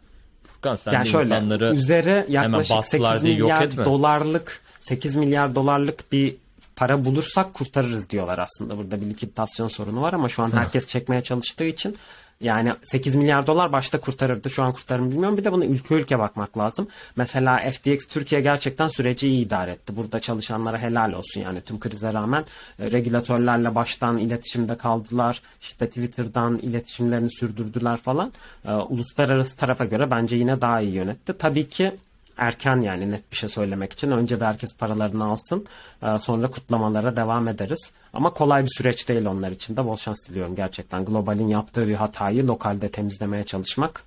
Furkan 0.62 0.76
sen 0.76 0.92
Yani 0.92 1.04
de 1.04 1.08
şöyle 1.10 1.24
insanları 1.24 1.72
üzere 1.72 2.26
yaklaşık 2.28 2.76
bastılar 2.76 3.12
8 3.12 3.24
diye 3.24 3.36
yok 3.36 3.50
milyar 3.50 3.84
dolarlık 3.84 4.60
8 4.78 5.16
milyar 5.16 5.54
dolarlık 5.54 6.12
bir 6.12 6.36
para 6.76 7.04
bulursak 7.04 7.54
kurtarırız 7.54 8.10
diyorlar 8.10 8.38
aslında. 8.38 8.78
Burada 8.78 9.00
bir 9.00 9.06
likitasyon 9.06 9.68
sorunu 9.68 10.02
var 10.02 10.12
ama 10.12 10.28
şu 10.28 10.42
an 10.42 10.52
herkes 10.52 10.86
çekmeye 10.86 11.22
çalıştığı 11.22 11.64
için 11.64 11.96
yani 12.40 12.74
8 12.82 13.14
milyar 13.14 13.46
dolar 13.46 13.72
başta 13.72 14.00
kurtarırdı. 14.00 14.50
Şu 14.50 14.62
an 14.62 14.72
kurtarır 14.72 15.00
mı 15.00 15.10
bilmiyorum. 15.10 15.36
Bir 15.36 15.44
de 15.44 15.52
buna 15.52 15.64
ülke 15.64 15.94
ülke 15.94 16.18
bakmak 16.18 16.58
lazım. 16.58 16.88
Mesela 17.16 17.70
FTX 17.70 18.06
Türkiye 18.06 18.40
gerçekten 18.40 18.88
süreci 18.88 19.28
iyi 19.28 19.46
idare 19.46 19.70
etti. 19.70 19.96
Burada 19.96 20.20
çalışanlara 20.20 20.78
helal 20.78 21.12
olsun 21.12 21.40
yani 21.40 21.60
tüm 21.60 21.80
krize 21.80 22.12
rağmen 22.12 22.44
e, 22.78 22.90
regülatörlerle 22.90 23.74
baştan 23.74 24.18
iletişimde 24.18 24.76
kaldılar. 24.76 25.42
İşte 25.60 25.86
Twitter'dan 25.86 26.58
iletişimlerini 26.58 27.30
sürdürdüler 27.30 27.96
falan. 27.96 28.32
E, 28.64 28.72
uluslararası 28.72 29.56
tarafa 29.56 29.84
göre 29.84 30.10
bence 30.10 30.36
yine 30.36 30.60
daha 30.60 30.80
iyi 30.80 30.92
yönetti. 30.92 31.38
Tabii 31.38 31.68
ki 31.68 31.92
erken 32.38 32.80
yani 32.80 33.10
net 33.10 33.32
bir 33.32 33.36
şey 33.36 33.48
söylemek 33.48 33.92
için. 33.92 34.10
Önce 34.10 34.40
bir 34.40 34.44
herkes 34.44 34.76
paralarını 34.76 35.24
alsın. 35.24 35.66
e, 36.02 36.18
Sonra 36.18 36.50
kutlamalara 36.50 37.16
devam 37.16 37.48
ederiz. 37.48 37.92
Ama 38.12 38.30
kolay 38.30 38.64
bir 38.64 38.70
süreç 38.78 39.08
değil 39.08 39.26
onlar 39.26 39.50
için 39.50 39.76
de. 39.76 39.84
Bol 39.86 39.96
şans 39.96 40.28
diliyorum 40.28 40.56
gerçekten. 40.56 41.04
Global'in 41.04 41.48
yaptığı 41.48 41.88
bir 41.88 41.94
hatayı 41.94 42.46
lokalde 42.46 42.88
temizlemeye 42.88 43.44
çalışmak 43.44 44.02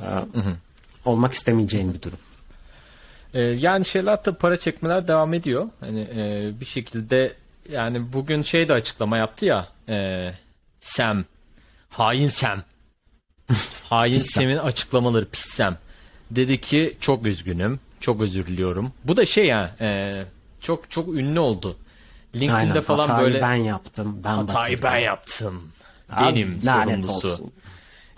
e, 0.00 0.06
olmak 1.04 1.32
istemeyeceğin 1.32 1.94
bir 1.94 2.02
durum. 2.02 2.18
Ee, 3.34 3.40
yani 3.40 3.84
şeyler 3.84 4.22
tabii 4.22 4.38
para 4.38 4.56
çekmeler 4.56 5.08
devam 5.08 5.34
ediyor. 5.34 5.68
Hani 5.80 6.00
e, 6.00 6.50
bir 6.60 6.64
şekilde 6.64 7.34
yani 7.72 8.12
bugün 8.12 8.42
şey 8.42 8.68
de 8.68 8.72
açıklama 8.72 9.16
yaptı 9.16 9.44
ya 9.44 9.68
e, 9.88 10.30
Sam 10.80 11.24
hain 11.88 12.28
Sam 12.28 12.62
hain 13.84 14.20
Sam'in 14.20 14.56
açıklamaları 14.56 15.28
pis 15.28 15.44
Sam 15.48 15.76
dedi 16.30 16.60
ki 16.60 16.96
çok 17.00 17.26
üzgünüm 17.26 17.80
çok 18.00 18.20
özür 18.20 18.46
diliyorum. 18.46 18.92
Bu 19.04 19.16
da 19.16 19.24
şey 19.26 19.46
ya 19.46 19.76
e, 19.80 20.22
çok 20.60 20.90
çok 20.90 21.08
ünlü 21.08 21.38
oldu. 21.38 21.76
LinkedIn'de 22.34 22.54
Aynen, 22.54 22.80
falan 22.80 23.08
hatayı 23.08 23.26
böyle 23.26 23.42
ben 23.42 23.54
yaptım. 23.54 24.20
Ben 24.24 24.30
hatayı 24.30 24.76
batırdım. 24.76 24.94
ben 24.94 24.98
yaptım. 24.98 25.72
Abi, 26.10 26.34
Benim 26.34 26.60
lanet 26.64 27.04
sorumlusu. 27.04 27.50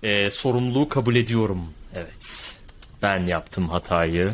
E, 0.03 0.31
sorumluluğu 0.31 0.89
kabul 0.89 1.17
ediyorum. 1.17 1.69
Evet. 1.95 2.55
Ben 3.03 3.25
yaptım 3.25 3.69
hatayı. 3.69 4.33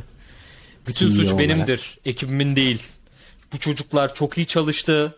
Bütün 0.87 1.09
CEO 1.09 1.17
suç 1.17 1.25
olarak. 1.33 1.39
benimdir. 1.39 1.99
Ekibimin 2.05 2.57
değil. 2.57 2.83
Bu 3.53 3.59
çocuklar 3.59 4.15
çok 4.15 4.39
iyi 4.39 4.47
çalıştı. 4.47 5.17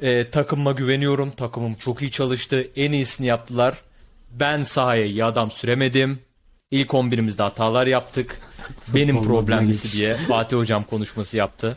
E, 0.00 0.30
takımıma 0.30 0.72
güveniyorum. 0.72 1.30
Takımım 1.30 1.74
çok 1.74 2.02
iyi 2.02 2.10
çalıştı. 2.10 2.68
En 2.76 2.92
iyisini 2.92 3.26
yaptılar. 3.26 3.74
Ben 4.30 4.62
sahaya 4.62 5.04
iyi 5.04 5.24
adam 5.24 5.50
süremedim. 5.50 6.18
İlk 6.74 6.90
11'imizde 6.90 7.42
hatalar 7.42 7.86
yaptık. 7.86 8.40
Benim 8.94 9.24
problemlisi 9.24 9.86
ilginç. 9.86 10.00
diye 10.00 10.14
Fatih 10.14 10.56
Hocam 10.56 10.84
konuşması 10.84 11.36
yaptı. 11.36 11.76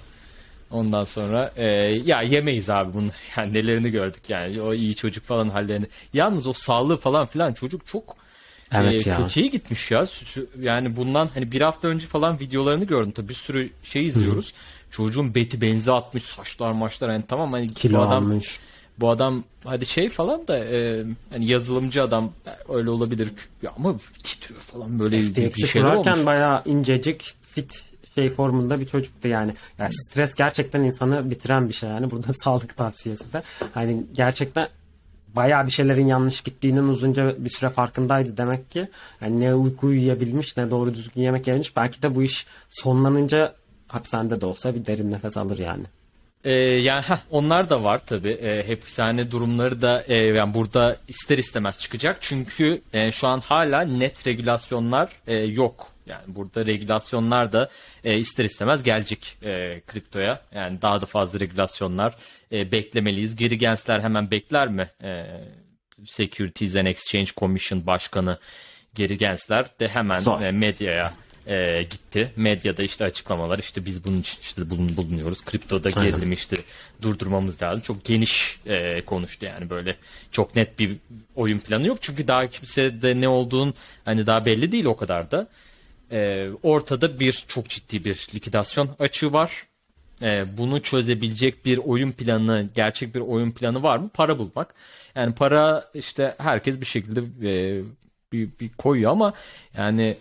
Ondan 0.71 1.03
sonra 1.03 1.53
e, 1.55 1.65
ya 2.05 2.21
yemeyiz 2.21 2.69
abi 2.69 2.93
bunu. 2.93 3.09
Yani 3.37 3.53
nelerini 3.53 3.89
gördük 3.89 4.21
yani 4.29 4.61
o 4.61 4.73
iyi 4.73 4.95
çocuk 4.95 5.23
falan 5.23 5.49
hallerini. 5.49 5.85
Yalnız 6.13 6.47
o 6.47 6.53
sağlığı 6.53 6.97
falan 6.97 7.25
filan 7.25 7.53
çocuk 7.53 7.87
çok 7.87 8.15
Evet 8.71 9.07
e, 9.07 9.09
ya. 9.09 9.17
kötüye 9.17 9.47
gitmiş 9.47 9.91
ya. 9.91 10.05
Yani 10.59 10.95
bundan 10.95 11.29
hani 11.33 11.51
bir 11.51 11.61
hafta 11.61 11.87
önce 11.87 12.07
falan 12.07 12.39
videolarını 12.39 12.85
gördüm. 12.85 13.11
Tabii 13.11 13.29
bir 13.29 13.33
sürü 13.33 13.69
şey 13.83 14.05
izliyoruz. 14.05 14.53
Çocuğun 14.91 15.35
beti 15.35 15.61
benzi 15.61 15.91
atmış 15.91 16.23
saçlar 16.23 16.71
maçlar 16.71 17.09
yani 17.09 17.23
tamam 17.27 17.53
hani 17.53 17.73
Kilo 17.73 18.01
adam 18.01 18.23
almış. 18.23 18.59
Bu 18.99 19.09
adam 19.09 19.43
hadi 19.63 19.85
şey 19.85 20.09
falan 20.09 20.47
da 20.47 20.59
e, 20.59 21.05
hani 21.29 21.45
yazılımcı 21.45 22.03
adam 22.03 22.31
e, 22.47 22.73
öyle 22.73 22.89
olabilir 22.89 23.31
ya 23.61 23.71
ama 23.77 23.95
titriyor 24.23 24.59
falan 24.59 24.99
böyle 24.99 25.17
bir, 25.17 25.35
bir 25.35 25.49
FTX'i 25.49 25.67
şeyler 25.67 25.91
kurarken 25.91 26.13
olmuş. 26.13 26.25
bayağı 26.25 26.61
incecik 26.65 27.35
fit 27.41 27.85
şey 28.15 28.29
formunda 28.29 28.79
bir 28.79 28.85
çocuktu 28.85 29.27
yani. 29.27 29.53
yani 29.79 29.91
stres 29.93 30.35
gerçekten 30.35 30.83
insanı 30.83 31.29
bitiren 31.29 31.69
bir 31.69 31.73
şey 31.73 31.89
yani. 31.89 32.11
Burada 32.11 32.33
sağlık 32.43 32.77
tavsiyesi 32.77 33.33
de. 33.33 33.43
Hani 33.73 34.03
gerçekten 34.13 34.67
bayağı 35.35 35.65
bir 35.65 35.71
şeylerin 35.71 36.07
yanlış 36.07 36.41
gittiğinin 36.41 36.87
uzunca 36.87 37.35
bir 37.37 37.49
süre 37.49 37.69
farkındaydı 37.69 38.37
demek 38.37 38.71
ki. 38.71 38.87
Yani 39.21 39.39
ne 39.39 39.55
uyku 39.55 39.87
uyuyabilmiş 39.87 40.57
ne 40.57 40.71
doğru 40.71 40.93
düzgün 40.93 41.21
yemek 41.21 41.47
yemiş. 41.47 41.75
Belki 41.75 42.01
de 42.01 42.15
bu 42.15 42.23
iş 42.23 42.47
sonlanınca 42.69 43.55
hapishanede 43.87 44.41
de 44.41 44.45
olsa 44.45 44.75
bir 44.75 44.85
derin 44.85 45.11
nefes 45.11 45.37
alır 45.37 45.57
yani. 45.57 45.83
Ee, 46.47 46.51
yani 46.53 47.01
heh, 47.01 47.17
onlar 47.31 47.69
da 47.69 47.83
var 47.83 48.05
tabi. 48.05 48.29
E, 48.29 48.67
hapishane 48.67 49.31
durumları 49.31 49.81
da 49.81 50.03
e, 50.07 50.15
yani 50.17 50.53
burada 50.53 50.97
ister 51.07 51.37
istemez 51.37 51.79
çıkacak. 51.79 52.17
Çünkü 52.21 52.81
e, 52.93 53.11
şu 53.11 53.27
an 53.27 53.39
hala 53.39 53.81
net 53.81 54.27
regülasyonlar 54.27 55.09
e, 55.27 55.35
yok. 55.35 55.87
Yani 56.05 56.23
burada 56.27 56.65
regülasyonlar 56.65 57.51
da 57.51 57.69
e, 58.03 58.17
ister 58.17 58.45
istemez 58.45 58.83
gelecek 58.83 59.37
e, 59.43 59.81
kriptoya. 59.87 60.41
Yani 60.55 60.81
daha 60.81 61.01
da 61.01 61.05
fazla 61.05 61.39
regülasyonlar 61.39 62.15
e, 62.51 62.71
beklemeliyiz. 62.71 63.35
Geri 63.35 63.57
Gensler 63.57 63.99
hemen 63.99 64.31
bekler 64.31 64.67
mi? 64.67 64.89
E, 65.03 65.25
Securities 66.05 66.75
and 66.75 66.85
Exchange 66.85 67.29
Commission 67.37 67.85
Başkanı 67.87 68.37
Geri 68.95 69.17
Gensler 69.17 69.65
de 69.79 69.87
hemen 69.87 70.19
Zor. 70.19 70.41
e, 70.41 70.51
medyaya 70.51 71.13
e, 71.47 71.83
gitti. 71.83 72.31
Medyada 72.35 72.83
işte 72.83 73.05
açıklamalar 73.05 73.59
işte 73.59 73.85
biz 73.85 74.03
bunun 74.03 74.19
için 74.19 74.37
işte 74.41 74.69
bulun, 74.69 74.97
bulunuyoruz. 74.97 75.45
Kriptoda 75.45 75.89
Aynen. 75.95 76.11
gerilimi 76.11 76.33
işte 76.33 76.57
durdurmamız 77.01 77.61
lazım. 77.61 77.81
Çok 77.81 78.05
geniş 78.05 78.59
e, 78.65 79.01
konuştu 79.05 79.45
yani 79.45 79.69
böyle 79.69 79.95
çok 80.31 80.55
net 80.55 80.79
bir 80.79 80.97
oyun 81.35 81.59
planı 81.59 81.87
yok. 81.87 81.97
Çünkü 82.01 82.27
daha 82.27 82.47
kimse 82.47 83.01
de 83.01 83.21
ne 83.21 83.27
olduğun 83.27 83.73
hani 84.05 84.25
daha 84.25 84.45
belli 84.45 84.71
değil 84.71 84.85
o 84.85 84.97
kadar 84.97 85.31
da. 85.31 85.47
E, 86.11 86.49
ortada 86.63 87.19
bir 87.19 87.43
çok 87.47 87.69
ciddi 87.69 88.05
bir 88.05 88.27
likidasyon 88.35 88.89
açığı 88.99 89.33
var. 89.33 89.67
E, 90.21 90.57
bunu 90.57 90.81
çözebilecek 90.81 91.65
bir 91.65 91.77
oyun 91.77 92.11
planı, 92.11 92.69
gerçek 92.75 93.15
bir 93.15 93.19
oyun 93.19 93.51
planı 93.51 93.83
var 93.83 93.97
mı? 93.97 94.09
Para 94.13 94.39
bulmak. 94.39 94.73
Yani 95.15 95.35
para 95.35 95.89
işte 95.93 96.35
herkes 96.37 96.81
bir 96.81 96.85
şekilde 96.85 97.19
e, 97.49 97.81
bir, 98.31 98.49
bir 98.59 98.69
koyuyor 98.69 99.11
ama 99.11 99.33
yani 99.77 100.17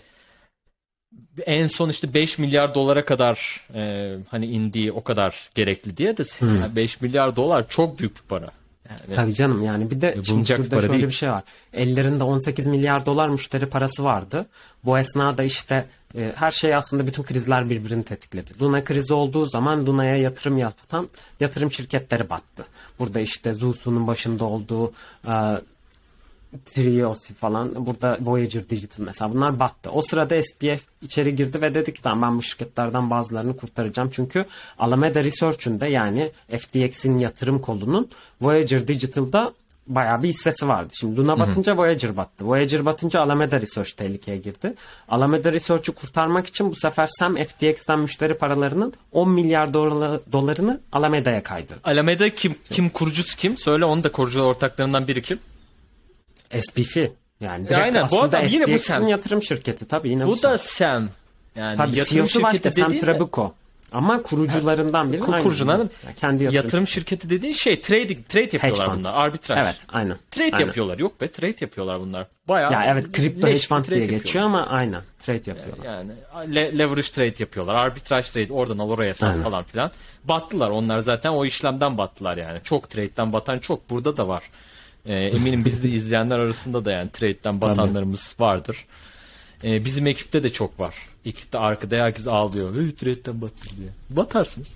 en 1.46 1.66
son 1.66 1.88
işte 1.88 2.14
5 2.14 2.38
milyar 2.38 2.74
dolara 2.74 3.05
kadar 3.05 3.66
e, 3.74 4.14
hani 4.29 4.46
indiği 4.46 4.92
o 4.92 5.05
kadar 5.05 5.50
gerekli 5.55 5.96
diye 5.96 6.16
de 6.16 6.22
yani 6.40 6.76
5 6.76 7.00
milyar 7.00 7.37
dolar 7.37 7.68
çok 7.68 7.98
büyük 7.98 8.16
bir 8.16 8.29
para. 8.29 8.50
Yani 8.90 9.16
Tabii 9.16 9.35
canım 9.35 9.64
yani 9.64 9.90
bir 9.90 10.00
de 10.00 10.12
şimdi 10.12 10.29
bulunacak 10.31 10.57
şurada 10.57 10.70
para 10.70 10.81
şöyle 10.81 10.92
değil. 10.92 11.09
bir 11.09 11.12
şey 11.12 11.31
var. 11.31 11.42
Ellerinde 11.72 12.24
18 12.24 12.66
milyar 12.66 13.07
dolar 13.07 13.29
müşteri 13.29 13.66
parası 13.66 14.05
vardı. 14.05 14.46
Bu 14.85 14.98
esnada 14.98 15.42
işte 15.42 15.87
e, 16.16 16.33
her 16.37 16.50
şey 16.50 16.74
aslında 16.74 17.07
bütün 17.07 17.22
krizler 17.22 17.70
birbirini 17.70 18.05
tetikledi. 18.05 18.50
Luna 18.61 18.85
krizi 18.85 19.14
olduğu 19.14 19.46
zaman 19.46 19.87
Luna'ya 19.87 20.16
yatırım 20.16 20.59
yapan 20.59 21.09
yatırım 21.40 21.72
şirketleri 21.72 22.31
battı. 22.31 22.66
Burada 22.98 23.20
işte 23.20 23.52
Zulsu'nun 23.52 24.07
başında 24.07 24.44
olduğu 24.44 24.92
e, 25.29 25.33
Triosi 26.65 27.35
falan 27.35 27.87
burada 27.87 28.19
Voyager 28.21 28.69
Digital 28.71 29.05
mesela 29.05 29.35
bunlar 29.35 29.59
battı. 29.59 29.91
O 29.91 30.03
sırada 30.03 30.43
SPF 30.43 30.87
içeri 31.03 31.35
girdi 31.37 31.63
ve 31.63 31.75
dedi 31.75 31.95
ki 31.95 32.03
tamam 32.03 32.31
ben 32.31 32.39
bu 32.39 32.43
şirketlerden 32.43 33.11
bazılarını 33.11 33.57
kurtaracağım. 33.57 34.11
Çünkü 34.13 34.45
Alameda 34.79 35.25
Research'ün 35.25 35.81
de 35.81 35.87
yani 35.87 36.31
FTX'in 36.59 37.19
yatırım 37.19 37.61
kolunun 37.61 38.09
Voyager 38.41 38.89
Digital'da 38.89 39.53
bayağı 39.87 40.23
bir 40.23 40.29
hissesi 40.29 40.69
vardı. 40.69 40.93
Şimdi 41.01 41.17
Luna 41.21 41.39
batınca 41.39 41.77
Voyager 41.77 42.17
battı. 42.17 42.45
Voyager 42.47 42.85
batınca 42.85 43.21
Alameda 43.21 43.61
Research 43.61 43.91
tehlikeye 43.91 44.37
girdi. 44.39 44.75
Alameda 45.09 45.53
Research'ü 45.53 45.93
kurtarmak 45.93 46.47
için 46.47 46.71
bu 46.71 46.75
sefer 46.75 47.07
Sam 47.19 47.37
FTX'ten 47.37 47.99
müşteri 47.99 48.35
paralarının 48.35 48.93
10 49.13 49.31
milyar 49.31 49.75
dolar- 49.75 50.21
dolarını 50.33 50.81
Alameda'ya 50.93 51.43
kaydırdı. 51.43 51.81
Alameda 51.85 52.31
kim 52.31 52.55
kim 52.71 52.89
kurucusu 52.91 53.37
kim? 53.37 53.57
Söyle 53.57 53.85
onu 53.85 54.05
da 54.05 54.13
kurucu 54.13 54.41
ortaklarından 54.41 55.09
biri 55.09 55.23
kim? 55.23 55.39
SPF 56.61 56.97
yani 57.41 57.65
direkt 57.69 57.81
aynen. 57.83 58.01
Bu 58.03 58.05
aslında 58.05 58.39
adam 58.39 58.49
yine 58.49 58.75
bu 58.75 58.79
Sam. 58.79 59.09
yatırım 59.09 59.43
şirketi 59.43 59.89
tabii 59.89 60.09
yine 60.09 60.27
bu, 60.27 60.31
Bu 60.31 60.43
da 60.43 60.59
Sam. 60.59 61.09
Yani 61.57 61.77
Tabii 61.77 61.99
yatırım 61.99 62.17
CEO'su 62.27 62.43
başka 62.43 62.57
şirketi 62.57 62.81
Sam 62.81 62.99
Trabucco. 62.99 63.55
Ama 63.93 64.23
kurucularından 64.23 65.13
biri. 65.13 65.21
Ku- 65.21 65.35
aynı 65.35 65.43
kurucuların 65.43 65.91
Yani 66.05 66.15
kendi 66.15 66.45
yatırım. 66.45 66.65
yatırım 66.65 66.87
şirketi 66.87 67.31
dediğin 67.31 67.53
şey 67.53 67.81
trading 67.81 68.29
trade 68.29 68.49
yapıyorlar 68.53 68.87
fund. 68.87 68.99
bunlar. 68.99 69.15
Arbitraj. 69.15 69.59
Evet 69.63 69.77
aynen. 69.89 70.17
Trade 70.31 70.51
aynen. 70.57 70.67
yapıyorlar. 70.67 70.99
Yok 70.99 71.21
be 71.21 71.31
trade 71.31 71.55
yapıyorlar 71.61 72.01
bunlar. 72.01 72.27
Bayağı 72.49 72.73
Ya 72.73 72.85
evet 72.85 73.13
kripto 73.13 73.47
hedge 73.47 73.59
fund 73.61 73.85
diye 73.85 74.01
yapıyorlar. 74.01 74.25
geçiyor 74.25 74.45
ama 74.45 74.67
aynen 74.67 75.03
trade 75.19 75.43
yapıyorlar. 75.47 75.85
Yani 75.85 76.11
le- 76.55 76.79
leverage 76.79 77.03
trade 77.09 77.35
yapıyorlar. 77.39 77.75
Arbitraj 77.75 78.31
trade 78.31 78.53
oradan 78.53 78.79
al 78.79 78.91
oraya 78.91 79.15
sat 79.15 79.31
Aynen. 79.31 79.43
falan 79.43 79.65
filan. 79.65 79.91
Battılar 80.25 80.71
onlar 80.71 80.99
zaten 80.99 81.31
o 81.31 81.45
işlemden 81.45 81.99
battılar 81.99 82.37
yani. 82.37 82.61
Çok 82.65 82.91
trade'den 82.91 83.33
batan 83.33 83.59
çok. 83.59 83.91
Burada 83.91 84.17
da 84.17 84.29
var. 84.29 84.43
Ee, 85.07 85.14
eminim 85.14 85.64
bizde 85.64 85.88
izleyenler 85.88 86.38
arasında 86.38 86.85
da 86.85 86.92
yani 86.92 87.11
trade'den 87.11 87.61
batanlarımız 87.61 88.35
vardır. 88.38 88.85
Ee, 89.64 89.85
bizim 89.85 90.07
ekipte 90.07 90.42
de 90.42 90.53
çok 90.53 90.81
var. 90.81 90.95
Ekipte 91.25 91.59
arkada 91.59 91.97
herkes 91.97 92.27
ağlıyor. 92.27 92.75
Hey, 92.75 92.95
trade'den 92.95 93.40
battı 93.40 93.77
diye. 93.77 93.88
Batarsınız. 94.11 94.75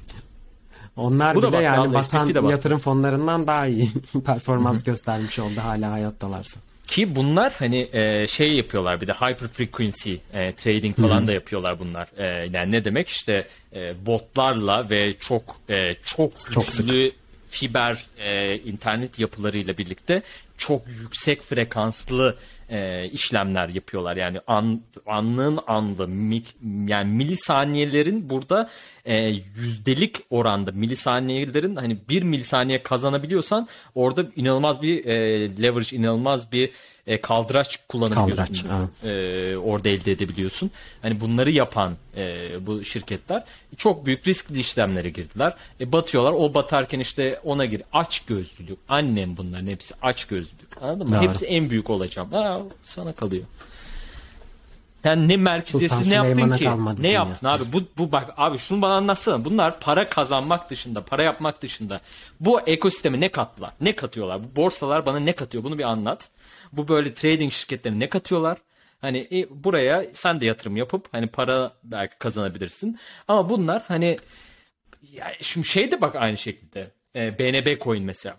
Onlar 0.96 1.34
Bu 1.34 1.42
bile 1.42 1.52
bak, 1.52 1.62
yani 1.62 1.94
batan 1.94 2.34
de 2.34 2.50
yatırım 2.50 2.78
fonlarından 2.78 3.46
daha 3.46 3.66
iyi 3.66 3.88
performans 4.26 4.84
göstermiş 4.84 5.38
oldu 5.38 5.60
hala 5.62 5.92
hayattalarsa. 5.92 6.60
Ki 6.86 7.16
bunlar 7.16 7.52
hani 7.58 7.88
e, 7.92 8.26
şey 8.26 8.52
yapıyorlar 8.52 9.00
bir 9.00 9.06
de 9.06 9.12
hyper 9.12 9.48
frequency 9.48 10.14
e, 10.32 10.54
trading 10.54 10.96
falan 10.96 11.26
da 11.26 11.32
yapıyorlar 11.32 11.78
bunlar. 11.78 12.08
E, 12.16 12.48
yani 12.52 12.72
ne 12.72 12.84
demek 12.84 13.08
işte 13.08 13.46
e, 13.74 14.06
botlarla 14.06 14.90
ve 14.90 15.14
çok 15.18 15.56
e, 15.68 15.94
çok 16.04 16.32
Çok 16.52 16.66
güçlü 16.66 17.12
fiber 17.50 18.04
e, 18.18 18.58
internet 18.58 19.18
yapılarıyla 19.18 19.78
birlikte 19.78 20.22
çok 20.58 20.82
yüksek 20.88 21.42
frekanslı 21.42 22.36
e, 22.68 23.08
işlemler 23.08 23.68
yapıyorlar. 23.68 24.16
Yani 24.16 24.40
an, 24.46 24.80
anlığın 25.06 25.58
anda 25.66 26.04
mik- 26.04 26.88
yani 26.90 27.12
milisaniyelerin 27.14 28.30
burada 28.30 28.70
e, 29.04 29.24
yüzdelik 29.56 30.16
oranda 30.30 30.72
milisaniyelerin 30.72 31.76
hani 31.76 31.98
bir 32.08 32.22
milisaniye 32.22 32.82
kazanabiliyorsan 32.82 33.68
orada 33.94 34.26
inanılmaz 34.36 34.82
bir 34.82 35.04
e, 35.04 35.16
leverage 35.62 35.96
inanılmaz 35.96 36.52
bir 36.52 36.70
e, 37.10 37.20
kaldıraç 37.20 37.78
kullanabiliyorsun. 37.88 38.68
Kaldıraç, 38.68 39.04
E, 39.04 39.56
orada 39.56 39.88
elde 39.88 40.12
edebiliyorsun. 40.12 40.70
Hani 41.02 41.20
bunları 41.20 41.50
yapan 41.50 41.96
e, 42.16 42.48
bu 42.66 42.84
şirketler 42.84 43.44
çok 43.76 44.06
büyük 44.06 44.28
riskli 44.28 44.60
işlemlere 44.60 45.10
girdiler. 45.10 45.54
E, 45.80 45.92
batıyorlar. 45.92 46.32
O 46.32 46.54
batarken 46.54 47.00
işte 47.00 47.40
ona 47.44 47.64
gir. 47.64 47.82
Aç 47.92 48.20
gözlülük. 48.20 48.78
Annem 48.88 49.36
bunların 49.36 49.66
hepsi 49.66 49.94
aç 50.02 50.24
gözlülük. 50.24 50.82
Anladın 50.82 51.08
mı? 51.08 51.16
Doğru. 51.16 51.28
Hepsi 51.28 51.46
en 51.46 51.70
büyük 51.70 51.90
olacağım. 51.90 52.34
Aa, 52.34 52.60
sana 52.82 53.12
kalıyor. 53.12 53.44
Yani 55.04 55.28
ne 55.28 55.36
merkeziyetsiz 55.36 56.06
ne 56.06 56.14
yaptın 56.14 56.42
ki? 56.56 56.64
Ne 57.02 57.08
yaptın 57.08 57.46
abi? 57.46 57.62
Bu, 57.72 57.82
bu 57.98 58.12
bak 58.12 58.34
abi 58.36 58.58
şunu 58.58 58.82
bana 58.82 58.94
anlatsana. 58.94 59.44
Bunlar 59.44 59.80
para 59.80 60.08
kazanmak 60.08 60.70
dışında, 60.70 61.04
para 61.04 61.22
yapmak 61.22 61.62
dışında 61.62 62.00
bu 62.40 62.60
ekosisteme 62.60 63.20
ne 63.20 63.28
kattılar? 63.28 63.72
Ne 63.80 63.96
katıyorlar? 63.96 64.40
Bu 64.42 64.56
borsalar 64.56 65.06
bana 65.06 65.18
ne 65.18 65.32
katıyor? 65.32 65.64
Bunu 65.64 65.78
bir 65.78 65.84
anlat. 65.84 66.30
Bu 66.72 66.88
böyle 66.88 67.14
trading 67.14 67.52
şirketleri 67.52 68.00
ne 68.00 68.08
katıyorlar? 68.08 68.58
Hani 69.00 69.28
e, 69.32 69.64
buraya 69.64 70.06
sen 70.12 70.40
de 70.40 70.46
yatırım 70.46 70.76
yapıp 70.76 71.08
hani 71.12 71.26
para 71.26 71.72
belki 71.84 72.18
kazanabilirsin. 72.18 72.98
Ama 73.28 73.50
bunlar 73.50 73.82
hani 73.88 74.18
ya 75.12 75.32
şimdi 75.40 75.66
şey 75.66 75.90
de 75.90 76.00
bak 76.00 76.16
aynı 76.16 76.36
şekilde. 76.36 76.90
E, 77.16 77.38
BNB 77.38 77.80
coin 77.82 78.04
mesela. 78.04 78.36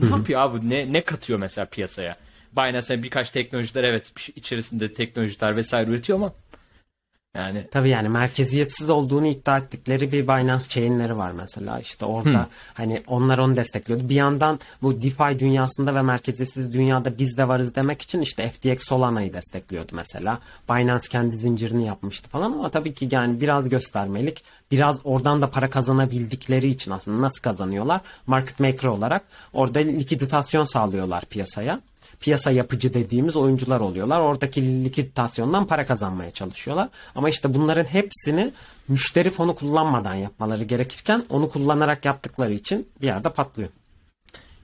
Ne 0.00 0.16
yapıyor 0.16 0.40
abi? 0.40 0.70
Ne, 0.70 0.92
ne 0.92 1.00
katıyor 1.00 1.38
mesela 1.38 1.64
piyasaya? 1.64 2.16
Binance'e 2.56 3.02
birkaç 3.02 3.30
teknolojiler 3.30 3.84
evet 3.84 4.18
şey- 4.18 4.34
içerisinde 4.36 4.94
teknolojiler 4.94 5.56
vesaire 5.56 5.90
üretiyor 5.90 6.18
ama 6.18 6.32
yani 7.36 7.66
Tabii 7.70 7.88
yani 7.88 8.08
merkeziyetsiz 8.08 8.90
olduğunu 8.90 9.26
iddia 9.26 9.58
ettikleri 9.58 10.12
bir 10.12 10.22
Binance 10.22 10.68
chain'leri 10.68 11.16
var 11.16 11.32
mesela. 11.32 11.80
İşte 11.80 12.04
orada 12.04 12.48
hani 12.74 13.02
onlar 13.06 13.38
onu 13.38 13.56
destekliyordu. 13.56 14.08
Bir 14.08 14.14
yandan 14.14 14.60
bu 14.82 15.02
DeFi 15.02 15.38
dünyasında 15.38 15.94
ve 15.94 16.02
merkeziyetsiz 16.02 16.72
dünyada 16.72 17.18
biz 17.18 17.36
de 17.36 17.48
varız 17.48 17.74
demek 17.74 18.02
için 18.02 18.20
işte 18.20 18.48
FTX 18.48 18.88
Solana'yı 18.88 19.32
destekliyordu 19.32 19.92
mesela. 19.92 20.38
Binance 20.70 21.08
kendi 21.08 21.36
zincirini 21.36 21.86
yapmıştı 21.86 22.28
falan 22.28 22.52
ama 22.52 22.70
tabii 22.70 22.94
ki 22.94 23.08
yani 23.10 23.40
biraz 23.40 23.68
göstermelik. 23.68 24.44
Biraz 24.70 25.00
oradan 25.04 25.42
da 25.42 25.50
para 25.50 25.70
kazanabildikleri 25.70 26.68
için 26.68 26.90
aslında 26.90 27.22
nasıl 27.22 27.42
kazanıyorlar? 27.42 28.00
Market 28.26 28.60
maker 28.60 28.88
olarak 28.88 29.22
orada 29.52 29.78
likiditasyon 29.78 30.64
sağlıyorlar 30.64 31.24
piyasaya 31.24 31.80
piyasa 32.22 32.50
yapıcı 32.50 32.94
dediğimiz 32.94 33.36
oyuncular 33.36 33.80
oluyorlar. 33.80 34.20
Oradaki 34.20 34.84
likiditasyondan 34.84 35.66
para 35.66 35.86
kazanmaya 35.86 36.30
çalışıyorlar. 36.30 36.88
Ama 37.14 37.28
işte 37.28 37.54
bunların 37.54 37.84
hepsini 37.84 38.52
müşteri 38.88 39.30
fonu 39.30 39.54
kullanmadan 39.54 40.14
yapmaları 40.14 40.64
gerekirken 40.64 41.26
onu 41.28 41.50
kullanarak 41.50 42.04
yaptıkları 42.04 42.52
için 42.52 42.88
bir 43.00 43.06
yerde 43.06 43.28
patlıyor. 43.28 43.68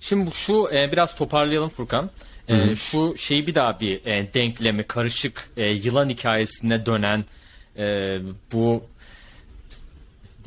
Şimdi 0.01 0.31
şu 0.31 0.69
e, 0.73 0.93
biraz 0.93 1.17
toparlayalım 1.17 1.69
Furkan. 1.69 2.11
E, 2.49 2.75
şu 2.75 3.15
şeyi 3.17 3.47
bir 3.47 3.55
daha 3.55 3.81
bir 3.81 4.07
e, 4.07 4.35
denklemi 4.35 4.83
karışık 4.83 5.51
e, 5.57 5.71
yılan 5.71 6.09
hikayesine 6.09 6.87
dönen 6.87 7.25
e, 7.79 8.19
bu 8.53 8.83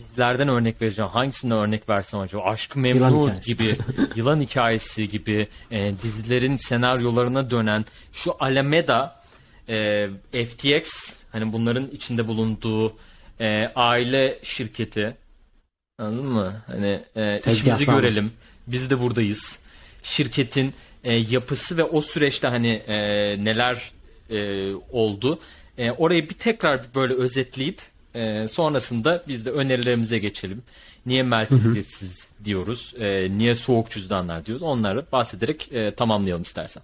dizilerden 0.02 0.48
örnek 0.48 0.82
vereceğim. 0.82 1.12
Hangisinden 1.12 1.58
örnek 1.58 1.90
versem 1.90 2.20
acaba? 2.20 2.44
Aşk-ı 2.44 2.80
Yılan 2.80 3.14
Memnu 3.14 3.24
hikayesi. 3.24 3.46
gibi, 3.56 3.76
yılan 4.16 4.42
hikayesi 4.42 5.10
gibi 5.10 5.48
e, 5.72 5.94
dizilerin 6.04 6.56
senaryolarına 6.56 7.50
dönen 7.50 7.86
şu 8.14 8.36
Alameda 8.40 9.22
e, 9.70 10.08
FTX 10.46 11.14
hani 11.32 11.54
bunların 11.54 11.88
içinde 11.92 12.28
bulunduğu 12.28 12.98
e, 13.40 13.72
aile 13.76 14.40
şirketi 14.44 15.18
Anladın 16.02 16.26
mı? 16.26 16.62
Hani 16.68 17.00
e, 17.16 17.40
işimizi 17.52 17.86
sağlam. 17.86 18.02
görelim. 18.02 18.32
Biz 18.68 18.90
de 18.90 19.00
buradayız. 19.00 19.60
Şirketin 20.04 20.74
e, 21.04 21.16
yapısı 21.16 21.78
ve 21.78 21.84
o 21.84 22.02
süreçte 22.02 22.48
hani 22.48 22.70
e, 22.88 22.98
neler 23.44 23.92
e, 24.30 24.72
oldu. 24.92 25.40
E, 25.78 25.92
orayı 25.92 26.30
bir 26.30 26.34
tekrar 26.34 26.82
böyle 26.96 27.14
özetleyip 27.14 27.82
e, 28.16 28.48
sonrasında 28.48 29.24
biz 29.28 29.46
de 29.46 29.52
önerilerimize 29.52 30.20
geçelim. 30.20 30.64
Niye 31.06 31.24
merkeziyetsiz 31.24 32.28
diyoruz? 32.44 32.94
E, 33.00 33.38
niye 33.38 33.56
soğuk 33.56 33.92
cüzdanlar 33.92 34.46
diyoruz? 34.46 34.64
Onları 34.64 35.06
bahsederek 35.12 35.72
e, 35.72 35.96
tamamlayalım 35.96 36.42
istersen. 36.42 36.84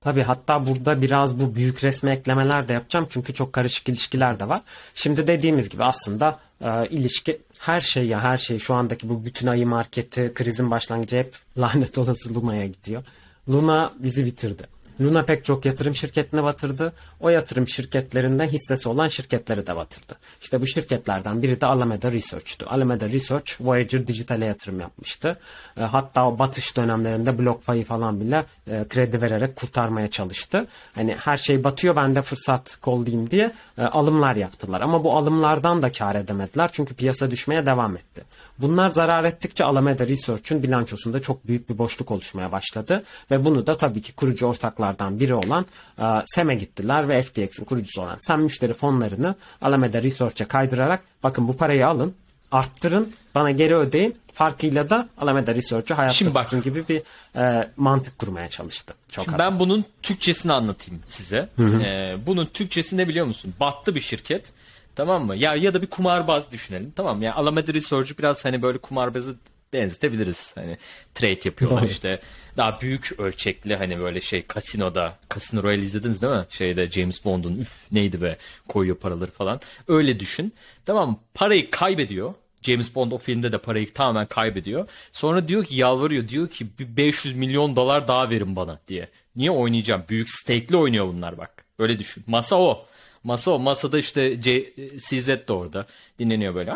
Tabii 0.00 0.22
hatta 0.22 0.66
burada 0.66 1.02
biraz 1.02 1.40
bu 1.40 1.54
büyük 1.54 1.84
resme 1.84 2.12
eklemeler 2.12 2.68
de 2.68 2.72
yapacağım 2.72 3.06
çünkü 3.10 3.34
çok 3.34 3.52
karışık 3.52 3.88
ilişkiler 3.88 4.40
de 4.40 4.48
var. 4.48 4.62
Şimdi 4.94 5.26
dediğimiz 5.26 5.68
gibi 5.68 5.84
aslında 5.84 6.38
e, 6.60 6.88
ilişki 6.88 7.40
her 7.58 7.80
şey 7.80 8.06
ya 8.06 8.20
her 8.20 8.36
şey 8.36 8.58
şu 8.58 8.74
andaki 8.74 9.08
bu 9.08 9.24
bütün 9.24 9.46
ayı 9.46 9.66
marketi 9.66 10.32
krizin 10.34 10.70
başlangıcı 10.70 11.16
hep 11.16 11.34
lanet 11.58 11.98
olası 11.98 12.34
Luna'ya 12.34 12.66
gidiyor. 12.66 13.04
Luna 13.48 13.92
bizi 13.98 14.24
bitirdi. 14.24 14.62
Luna 15.00 15.22
pek 15.22 15.44
çok 15.44 15.64
yatırım 15.64 15.94
şirketine 15.94 16.42
batırdı. 16.42 16.92
O 17.20 17.28
yatırım 17.28 17.68
şirketlerinden 17.68 18.46
hissesi 18.46 18.88
olan 18.88 19.08
şirketleri 19.08 19.66
de 19.66 19.76
batırdı. 19.76 20.14
İşte 20.40 20.60
bu 20.60 20.66
şirketlerden 20.66 21.42
biri 21.42 21.60
de 21.60 21.66
Alameda 21.66 22.12
Research'tu. 22.12 22.66
Alameda 22.70 23.08
Research 23.08 23.52
Voyager 23.60 24.06
Digital'e 24.06 24.44
yatırım 24.44 24.80
yapmıştı. 24.80 25.38
E, 25.76 25.80
hatta 25.80 26.28
o 26.28 26.38
batış 26.38 26.76
dönemlerinde 26.76 27.38
BlockFi'yi 27.38 27.84
falan 27.84 28.20
bile 28.20 28.44
e, 28.66 28.84
kredi 28.88 29.22
vererek 29.22 29.56
kurtarmaya 29.56 30.10
çalıştı. 30.10 30.66
Hani 30.94 31.16
her 31.20 31.36
şey 31.36 31.64
batıyor 31.64 31.96
ben 31.96 32.14
de 32.14 32.22
fırsat 32.22 32.76
kollayayım 32.76 33.30
diye 33.30 33.52
e, 33.78 33.82
alımlar 33.82 34.36
yaptılar. 34.36 34.80
Ama 34.80 35.04
bu 35.04 35.16
alımlardan 35.16 35.82
da 35.82 35.92
kar 35.92 36.14
edemediler 36.14 36.70
çünkü 36.72 36.94
piyasa 36.94 37.30
düşmeye 37.30 37.66
devam 37.66 37.96
etti. 37.96 38.22
Bunlar 38.58 38.88
zarar 38.88 39.24
ettikçe 39.24 39.64
Alameda 39.64 40.06
Research'ün 40.06 40.62
bilançosunda 40.62 41.22
çok 41.22 41.46
büyük 41.46 41.68
bir 41.70 41.78
boşluk 41.78 42.10
oluşmaya 42.10 42.52
başladı 42.52 43.02
ve 43.30 43.44
bunu 43.44 43.66
da 43.66 43.76
tabii 43.76 44.02
ki 44.02 44.12
kurucu 44.12 44.46
ortaklardan 44.82 45.20
biri 45.20 45.34
olan 45.34 45.66
e, 45.98 46.04
Sem'e 46.24 46.54
gittiler 46.54 47.08
ve 47.08 47.22
FTX'in 47.22 47.64
kurucusu 47.64 48.02
olan 48.02 48.14
Sem 48.14 48.42
müşteri 48.42 48.72
fonlarını 48.72 49.34
Alameda 49.62 50.02
Research'e 50.02 50.44
kaydırarak 50.44 51.02
bakın 51.22 51.48
bu 51.48 51.56
parayı 51.56 51.86
alın 51.86 52.14
arttırın 52.52 53.12
bana 53.34 53.50
geri 53.50 53.76
ödeyin 53.76 54.14
farkıyla 54.32 54.90
da 54.90 55.08
Alameda 55.18 55.54
Research'ı 55.54 55.94
hayatta 55.94 56.14
Şimdi 56.14 56.34
bak. 56.34 56.44
tutun 56.44 56.60
gibi 56.62 56.88
bir 56.88 57.02
e, 57.36 57.68
mantık 57.76 58.18
kurmaya 58.18 58.48
çalıştı. 58.48 58.94
Çok 59.08 59.24
Şimdi 59.24 59.38
ben 59.38 59.58
bunun 59.58 59.84
Türkçesini 60.02 60.52
anlatayım 60.52 61.02
size. 61.06 61.48
Ee, 61.58 62.16
bunun 62.26 62.46
Türkçesi 62.46 62.96
ne 62.96 63.08
biliyor 63.08 63.26
musun? 63.26 63.54
Battı 63.60 63.94
bir 63.94 64.00
şirket. 64.00 64.52
Tamam 64.96 65.26
mı? 65.26 65.36
Ya 65.36 65.54
ya 65.54 65.74
da 65.74 65.82
bir 65.82 65.86
kumarbaz 65.86 66.52
düşünelim. 66.52 66.92
Tamam 66.96 67.18
mı? 67.18 67.24
Ya 67.24 67.34
Alameda 67.34 67.74
Research'ı 67.74 68.18
biraz 68.18 68.44
hani 68.44 68.62
böyle 68.62 68.78
kumarbazı 68.78 69.36
benzetebiliriz. 69.72 70.52
Hani 70.54 70.76
trade 71.14 71.40
yapıyorlar 71.44 71.82
Doğru. 71.82 71.90
işte. 71.90 72.20
Daha 72.56 72.80
büyük 72.80 73.20
ölçekli 73.20 73.76
hani 73.76 74.00
böyle 74.00 74.20
şey 74.20 74.42
kasinoda. 74.46 75.18
Casino 75.34 75.62
Royale 75.62 75.82
izlediniz 75.82 76.22
değil 76.22 76.32
mi? 76.32 76.44
Şeyde 76.50 76.90
James 76.90 77.24
Bond'un 77.24 77.56
üf 77.58 77.92
neydi 77.92 78.22
be 78.22 78.36
koyuyor 78.68 78.96
paraları 78.96 79.30
falan. 79.30 79.60
Öyle 79.88 80.20
düşün. 80.20 80.52
Tamam? 80.86 81.20
Parayı 81.34 81.70
kaybediyor. 81.70 82.34
James 82.62 82.94
Bond 82.94 83.12
o 83.12 83.18
filmde 83.18 83.52
de 83.52 83.58
parayı 83.58 83.92
tamamen 83.92 84.26
kaybediyor. 84.26 84.88
Sonra 85.12 85.48
diyor 85.48 85.64
ki 85.64 85.76
yalvarıyor 85.76 86.28
diyor 86.28 86.48
ki 86.48 86.66
bir 86.78 86.96
500 86.96 87.36
milyon 87.36 87.76
dolar 87.76 88.08
daha 88.08 88.30
verin 88.30 88.56
bana 88.56 88.80
diye. 88.88 89.08
Niye 89.36 89.50
oynayacağım? 89.50 90.04
Büyük 90.08 90.30
stake'li 90.30 90.76
oynuyor 90.76 91.06
bunlar 91.06 91.38
bak. 91.38 91.64
Öyle 91.78 91.98
düşün. 91.98 92.24
Masa 92.26 92.56
o. 92.56 92.86
Masa 93.24 93.50
o. 93.50 93.58
Masada 93.58 93.98
işte 93.98 94.40
C, 94.40 94.72
CZ 94.96 95.28
de 95.28 95.52
orada. 95.52 95.86
Dinleniyor 96.18 96.54
böyle. 96.54 96.74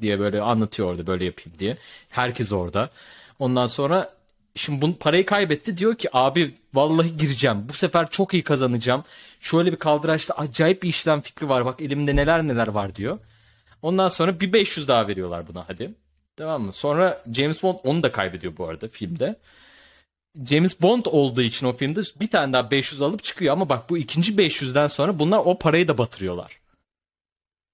Diye 0.00 0.18
böyle 0.18 0.40
anlatıyor 0.40 0.88
orada 0.88 1.06
böyle 1.06 1.24
yapayım 1.24 1.58
diye. 1.58 1.76
Herkes 2.08 2.52
orada. 2.52 2.90
Ondan 3.38 3.66
sonra 3.66 4.14
şimdi 4.54 4.82
bunu 4.82 4.96
parayı 4.96 5.26
kaybetti. 5.26 5.78
Diyor 5.78 5.94
ki 5.94 6.08
abi 6.12 6.54
vallahi 6.74 7.16
gireceğim. 7.16 7.68
Bu 7.68 7.72
sefer 7.72 8.10
çok 8.10 8.34
iyi 8.34 8.42
kazanacağım. 8.42 9.04
Şöyle 9.40 9.72
bir 9.72 9.76
kaldıraçta 9.76 10.34
acayip 10.34 10.82
bir 10.82 10.88
işlem 10.88 11.20
fikri 11.20 11.48
var. 11.48 11.64
Bak 11.64 11.80
elimde 11.80 12.16
neler 12.16 12.42
neler 12.48 12.68
var 12.68 12.94
diyor. 12.94 13.18
Ondan 13.82 14.08
sonra 14.08 14.40
bir 14.40 14.52
500 14.52 14.88
daha 14.88 15.08
veriyorlar 15.08 15.48
buna 15.48 15.64
hadi. 15.68 15.94
Tamam 16.36 16.62
mı? 16.62 16.72
Sonra 16.72 17.22
James 17.32 17.62
Bond 17.62 17.78
onu 17.84 18.02
da 18.02 18.12
kaybediyor 18.12 18.56
bu 18.56 18.68
arada 18.68 18.88
filmde. 18.88 19.36
James 20.46 20.82
Bond 20.82 21.04
olduğu 21.06 21.42
için 21.42 21.66
o 21.66 21.72
filmde 21.72 22.00
bir 22.20 22.30
tane 22.30 22.52
daha 22.52 22.70
500 22.70 23.02
alıp 23.02 23.24
çıkıyor 23.24 23.52
ama 23.52 23.68
bak 23.68 23.90
bu 23.90 23.98
ikinci 23.98 24.32
500'den 24.32 24.86
sonra 24.86 25.18
bunlar 25.18 25.38
o 25.38 25.58
parayı 25.58 25.88
da 25.88 25.98
batırıyorlar. 25.98 26.60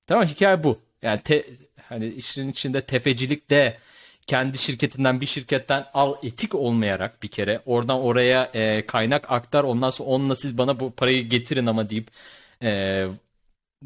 Tamam 0.06 0.26
hikaye 0.26 0.64
bu. 0.64 0.80
Yani 1.02 1.20
te, 1.20 1.46
hani 1.88 2.08
işin 2.08 2.50
içinde 2.50 2.80
tefecilik 2.80 3.50
de 3.50 3.78
kendi 4.26 4.58
şirketinden 4.58 5.20
bir 5.20 5.26
şirketten 5.26 5.86
al 5.94 6.14
etik 6.22 6.54
olmayarak 6.54 7.22
bir 7.22 7.28
kere 7.28 7.62
oradan 7.66 8.00
oraya 8.00 8.50
e, 8.54 8.86
kaynak 8.86 9.32
aktar 9.32 9.64
ondan 9.64 9.90
sonra 9.90 10.08
onunla 10.08 10.36
siz 10.36 10.58
bana 10.58 10.80
bu 10.80 10.90
parayı 10.90 11.28
getirin 11.28 11.66
ama 11.66 11.90
deyip 11.90 12.08
e, 12.62 12.70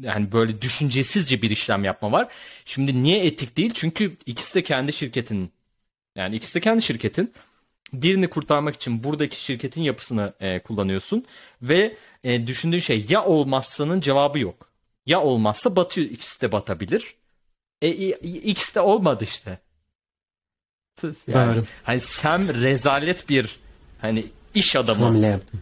yani 0.01 0.31
böyle 0.31 0.61
düşüncesizce 0.61 1.41
bir 1.41 1.49
işlem 1.49 1.83
yapma 1.83 2.11
var. 2.11 2.27
Şimdi 2.65 3.03
niye 3.03 3.25
etik 3.25 3.57
değil? 3.57 3.71
Çünkü 3.73 4.17
ikisi 4.25 4.55
de 4.55 4.63
kendi 4.63 4.93
şirketin 4.93 5.51
yani 6.15 6.35
ikisi 6.35 6.55
de 6.55 6.59
kendi 6.59 6.81
şirketin 6.81 7.33
birini 7.93 8.29
kurtarmak 8.29 8.75
için 8.75 9.03
buradaki 9.03 9.43
şirketin 9.43 9.81
yapısını 9.81 10.33
e, 10.39 10.59
kullanıyorsun 10.59 11.25
ve 11.61 11.97
e, 12.23 12.47
düşündüğün 12.47 12.79
şey 12.79 13.05
ya 13.09 13.25
olmazsanın 13.25 14.01
cevabı 14.01 14.39
yok. 14.39 14.69
Ya 15.05 15.21
olmazsa 15.21 15.75
batıyor 15.75 16.09
ikisi 16.09 16.41
de 16.41 16.51
batabilir. 16.51 17.15
E, 17.81 17.89
ikisi 18.23 18.75
de 18.75 18.81
olmadı 18.81 19.23
işte. 19.23 19.57
Yani, 21.27 21.55
Doğru. 21.55 21.65
Hani 21.83 21.99
Sam 21.99 22.47
rezalet 22.47 23.29
bir 23.29 23.59
hani 24.01 24.25
iş 24.55 24.75
adamı 24.75 25.03
Hamle 25.03 25.27
yaptım. 25.27 25.61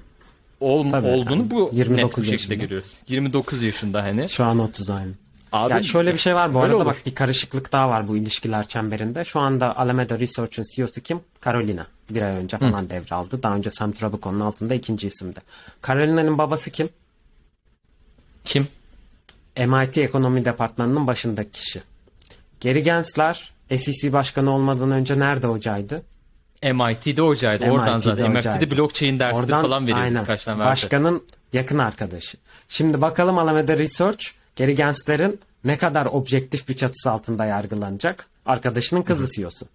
ol, 0.60 0.92
Tabii, 0.92 1.08
olduğunu 1.08 1.38
yani 1.40 1.52
bu 1.52 1.70
29 1.74 1.98
net 1.98 2.18
bir 2.18 2.24
şekilde 2.24 2.34
yaşında. 2.34 2.54
görüyoruz. 2.54 2.94
29 3.08 3.64
yaşında 3.64 4.04
hani. 4.04 4.30
Şu 4.30 4.44
an 4.44 4.60
30 4.60 4.90
aynı. 4.90 5.14
Abi, 5.52 5.74
Ya 5.74 5.84
şöyle 5.84 6.14
bir 6.14 6.18
şey 6.18 6.36
var 6.36 6.54
bu 6.54 6.60
arada 6.62 6.76
olur. 6.76 6.86
bak 6.86 7.06
bir 7.06 7.16
karışıklık 7.16 7.72
daha 7.72 7.90
var 7.90 8.08
bu 8.08 8.18
ilişkiler 8.18 8.68
çemberinde. 8.68 9.24
Şu 9.24 9.40
anda 9.40 9.78
Alameda 9.78 10.20
Research'ın 10.20 10.66
CEO'su 10.76 11.02
kim? 11.02 11.20
Carolina. 11.46 11.88
Bir 12.10 12.22
ay 12.22 12.36
önce 12.36 12.58
falan 12.58 12.90
devraldı. 12.90 13.44
Daha 13.44 13.56
önce 13.56 13.70
Sam 13.72 13.92
Trabuco'nun 13.92 14.40
altında 14.40 14.74
ikinci 14.74 15.08
isimdi. 15.08 15.40
Carolina'nın 15.88 16.38
babası 16.38 16.72
kim? 16.72 16.90
Kim? 18.46 18.68
MIT 19.58 19.98
Ekonomi 19.98 20.46
Departmanı'nın 20.46 21.08
başındaki 21.08 21.52
kişi. 21.52 21.82
Gary 22.64 22.80
Gensler 22.80 23.52
SEC 23.78 24.14
başkanı 24.14 24.52
olmadan 24.52 24.92
önce 24.92 25.20
nerede 25.20 25.48
hocaydı? 25.48 26.04
MIT'de 26.64 27.22
hocaydı. 27.22 27.66
Oradan 27.70 27.96
MIT'de 27.96 28.10
zaten. 28.10 28.32
MIT'de 28.32 28.50
hocaydı. 28.50 28.78
blockchain 28.78 29.20
dersi 29.20 29.48
falan 29.48 29.88
veriyordu. 29.88 30.02
aynen. 30.02 30.28
Başkanın 30.60 31.24
yakın 31.54 31.78
arkadaşı. 31.78 32.38
Şimdi 32.70 33.02
bakalım 33.02 33.38
Alameda 33.40 33.78
Research 33.78 34.26
Gary 34.58 34.72
Gensler'in 34.76 35.40
ne 35.64 35.78
kadar 35.78 36.06
objektif 36.06 36.70
bir 36.70 36.74
çatısı 36.74 37.12
altında 37.12 37.46
yargılanacak? 37.46 38.28
Arkadaşının 38.46 39.02
kızı 39.02 39.32
CEO'su. 39.36 39.66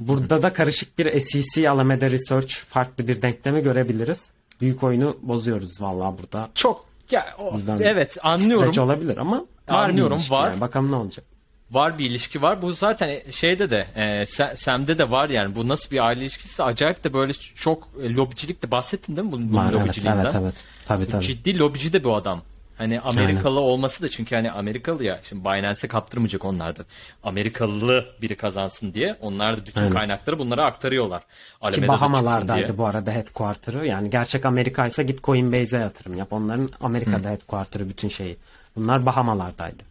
Burada 0.00 0.42
da 0.42 0.52
karışık 0.52 0.98
bir 0.98 1.20
SEC 1.20 1.68
Alameda 1.70 2.10
Research 2.10 2.54
farklı 2.54 3.08
bir 3.08 3.22
denklemi 3.22 3.62
görebiliriz. 3.62 4.24
Büyük 4.60 4.82
oyunu 4.82 5.16
bozuyoruz 5.22 5.82
vallahi 5.82 6.18
burada. 6.18 6.50
Çok 6.54 6.84
ya 7.10 7.26
o- 7.38 7.54
Bizden 7.54 7.78
evet 7.80 8.16
anlıyorum. 8.22 8.78
Olabilir 8.78 9.16
ama 9.16 9.36
var 9.68 9.88
Anlıyorum, 9.88 10.20
var. 10.30 10.50
yani. 10.50 10.60
Bakalım 10.60 10.92
ne 10.92 10.96
olacak. 10.96 11.24
Var 11.70 11.98
bir 11.98 12.10
ilişki 12.10 12.42
var. 12.42 12.62
Bu 12.62 12.72
zaten 12.72 13.20
şeyde 13.30 13.70
de 13.70 13.86
e, 13.94 14.02
Sa- 14.22 14.56
Sam'de 14.56 14.98
de 14.98 15.10
var 15.10 15.28
yani. 15.28 15.54
Bu 15.54 15.68
nasıl 15.68 15.90
bir 15.90 16.06
aile 16.06 16.20
ilişkisi? 16.20 16.62
Acayip 16.62 17.04
de 17.04 17.12
böyle 17.12 17.32
çok 17.32 17.88
e, 18.02 18.14
lobicilik 18.14 18.62
de 18.62 18.70
bahsettin 18.70 19.16
değil 19.16 19.26
mi 19.26 19.32
bunun, 19.32 19.52
bunun 19.52 19.58
Var, 19.66 19.72
lobiciliğinden? 19.72 20.22
evet, 20.24 20.34
evet. 20.42 20.64
Tabii, 20.86 21.06
tabii. 21.08 21.24
Ciddi 21.24 21.58
lobici 21.58 21.92
de 21.92 22.04
bu 22.04 22.14
adam. 22.16 22.42
Hani 22.78 23.00
Amerikalı 23.00 23.60
olması 23.60 24.02
da 24.02 24.08
çünkü 24.08 24.34
hani 24.34 24.50
Amerikalı 24.50 25.04
ya 25.04 25.20
şimdi 25.22 25.44
Binance'e 25.44 25.88
kaptırmayacak 25.88 26.44
onlar 26.44 26.76
da. 26.76 26.84
Amerikalı 27.22 28.06
biri 28.22 28.36
kazansın 28.36 28.94
diye 28.94 29.16
onlar 29.20 29.56
da 29.56 29.66
bütün 29.66 29.80
Aynen. 29.80 29.92
kaynakları 29.92 30.38
bunlara 30.38 30.64
aktarıyorlar. 30.64 31.20
Ki 31.20 31.26
Alameda'da 31.60 31.80
diye. 31.80 31.88
Bahamalardaydı 31.88 32.78
bu 32.78 32.86
arada 32.86 33.12
headquarter'ı. 33.12 33.86
Yani 33.86 34.10
gerçek 34.10 34.46
Amerika 34.46 34.86
ise 34.86 35.02
git 35.02 35.24
Coinbase'e 35.24 35.80
yatırım 35.80 36.16
yap. 36.16 36.32
Onların 36.32 36.70
Amerika'da 36.80 37.28
headquarter'ı 37.30 37.88
bütün 37.88 38.08
şeyi. 38.08 38.36
Bunlar 38.76 39.06
Bahamalardaydı. 39.06 39.82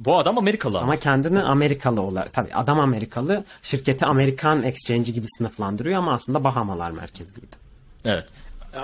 Bu 0.00 0.18
adam 0.18 0.38
Amerikalı 0.38 0.78
ama. 0.78 0.96
Kendini 0.96 1.42
Amerikalı 1.42 2.00
olarak 2.00 2.32
tabii 2.32 2.54
adam 2.54 2.80
Amerikalı 2.80 3.44
şirketi 3.62 4.06
Amerikan 4.06 4.62
Exchange'i 4.62 5.14
gibi 5.14 5.26
sınıflandırıyor 5.38 5.98
ama 5.98 6.12
aslında 6.12 6.44
Bahamalar 6.44 6.90
merkezliydi. 6.90 7.56
Evet. 8.04 8.28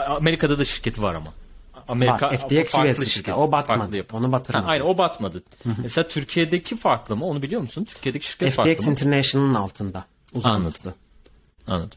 Amerika'da 0.08 0.58
da 0.58 0.64
şirketi 0.64 1.02
var 1.02 1.14
ama. 1.14 1.32
Amerika 1.88 2.30
Var, 2.30 2.36
FTX 2.36 2.70
farklı 2.72 3.06
şirket, 3.06 3.34
O 3.34 3.52
batmadı. 3.52 3.78
farklı 3.78 3.96
yapı. 3.96 4.16
Onu 4.16 4.32
batırmadı. 4.32 4.64
Ha, 4.64 4.70
aynen 4.70 4.84
o 4.84 4.98
batmadı. 4.98 5.42
Mesela 5.78 6.08
Türkiye'deki 6.08 6.76
farklı 6.76 7.16
mı? 7.16 7.24
Onu 7.26 7.42
biliyor 7.42 7.60
musun? 7.60 7.84
Türkiye'deki 7.84 8.26
şirket 8.26 8.48
FTX 8.48 8.56
farklı 8.56 8.84
mı? 8.84 8.90
International'ın 8.90 9.54
altında 9.54 10.04
uzantılı. 10.34 10.94
Anladım. 11.66 11.90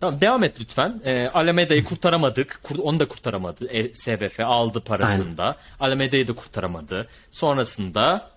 Tamam 0.00 0.20
devam 0.20 0.44
et 0.44 0.60
lütfen. 0.60 1.00
Ee, 1.04 1.30
Alameda'yı 1.34 1.84
kurtaramadık. 1.84 2.60
Kur- 2.62 2.78
onu 2.78 3.00
da 3.00 3.08
kurtaramadı. 3.08 3.66
E, 3.66 3.94
SBF 3.94 4.40
aldı 4.40 4.80
parasını 4.80 5.36
da. 5.38 5.56
Alameda'yı 5.80 6.28
da 6.28 6.32
kurtaramadı. 6.32 7.08
Sonrasında 7.30 8.32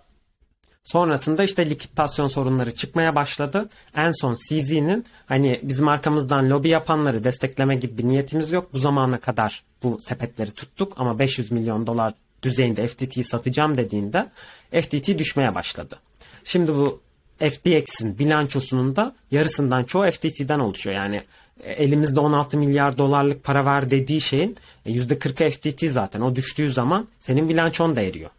Sonrasında 0.83 1.43
işte 1.43 1.69
likidasyon 1.69 2.27
sorunları 2.27 2.75
çıkmaya 2.75 3.15
başladı. 3.15 3.69
En 3.95 4.11
son 4.11 4.33
CZ'nin 4.49 5.05
hani 5.25 5.59
bizim 5.63 5.87
arkamızdan 5.87 6.49
lobi 6.49 6.69
yapanları 6.69 7.23
destekleme 7.23 7.75
gibi 7.75 7.97
bir 7.97 8.07
niyetimiz 8.07 8.51
yok. 8.51 8.73
Bu 8.73 8.79
zamana 8.79 9.19
kadar 9.19 9.63
bu 9.85 9.99
sepetleri 10.01 10.51
tuttuk 10.51 10.93
ama 10.97 11.19
500 11.19 11.51
milyon 11.51 11.87
dolar 11.87 12.13
düzeyinde 12.43 12.87
FTT'yi 12.87 13.23
satacağım 13.23 13.77
dediğinde 13.77 14.29
FTT 14.71 15.19
düşmeye 15.19 15.55
başladı. 15.55 15.99
Şimdi 16.43 16.75
bu 16.75 17.01
FTX'in 17.39 18.19
bilançosunun 18.19 18.95
da 18.95 19.15
yarısından 19.31 19.83
çoğu 19.83 20.11
FTT'den 20.11 20.59
oluşuyor. 20.59 20.95
Yani 20.95 21.23
e, 21.63 21.71
elimizde 21.71 22.19
16 22.19 22.57
milyar 22.57 22.97
dolarlık 22.97 23.43
para 23.43 23.65
var 23.65 23.89
dediği 23.89 24.21
şeyin 24.21 24.57
e, 24.85 24.91
%40'ı 24.91 25.49
FTT 25.49 25.91
zaten. 25.91 26.21
O 26.21 26.35
düştüğü 26.35 26.71
zaman 26.71 27.07
senin 27.19 27.49
bilançon 27.49 27.95
da 27.95 28.01
eriyor. 28.01 28.29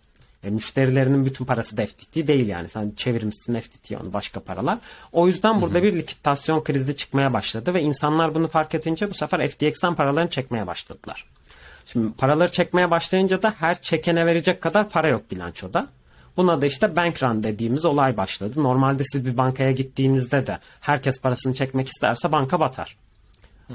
E, 0.45 0.51
müşterilerinin 0.51 1.27
bütün 1.27 1.45
parası 1.45 1.77
da 1.77 1.87
FTT 1.87 2.15
değil 2.15 2.49
yani. 2.49 2.69
Sen 2.69 2.93
çevirmişsin 2.97 3.61
FTT'ye 3.61 3.99
onu 3.99 4.13
başka 4.13 4.41
paralar. 4.41 4.79
O 5.13 5.27
yüzden 5.27 5.63
burada 5.63 5.83
bir 5.83 5.95
likidasyon 5.95 6.65
krizi 6.65 6.97
çıkmaya 6.97 7.33
başladı 7.33 7.75
ve 7.75 7.83
insanlar 7.83 8.35
bunu 8.35 8.49
fark 8.49 8.75
edince 8.75 9.11
bu 9.11 9.15
sefer 9.15 9.49
FTX'ten 9.49 9.95
paralarını 9.95 10.31
çekmeye 10.31 10.67
başladılar. 10.67 11.27
Şimdi 11.87 12.12
paraları 12.12 12.53
çekmeye 12.53 12.90
başlayınca 12.90 13.42
da 13.42 13.55
her 13.59 13.83
çekene 13.83 14.27
verecek 14.27 14.61
kadar 14.61 14.88
para 14.88 15.09
yok 15.09 15.31
bilançoda. 15.31 15.88
Buna 16.37 16.61
da 16.61 16.66
işte 16.66 16.96
bank 16.96 17.22
run 17.22 17.42
dediğimiz 17.42 17.85
olay 17.85 18.16
başladı. 18.16 18.62
Normalde 18.62 19.05
siz 19.05 19.27
bir 19.27 19.37
bankaya 19.37 19.72
gittiğinizde 19.72 20.46
de 20.46 20.59
herkes 20.81 21.20
parasını 21.20 21.55
çekmek 21.55 21.88
isterse 21.88 22.33
banka 22.33 22.61
batar. 22.61 22.96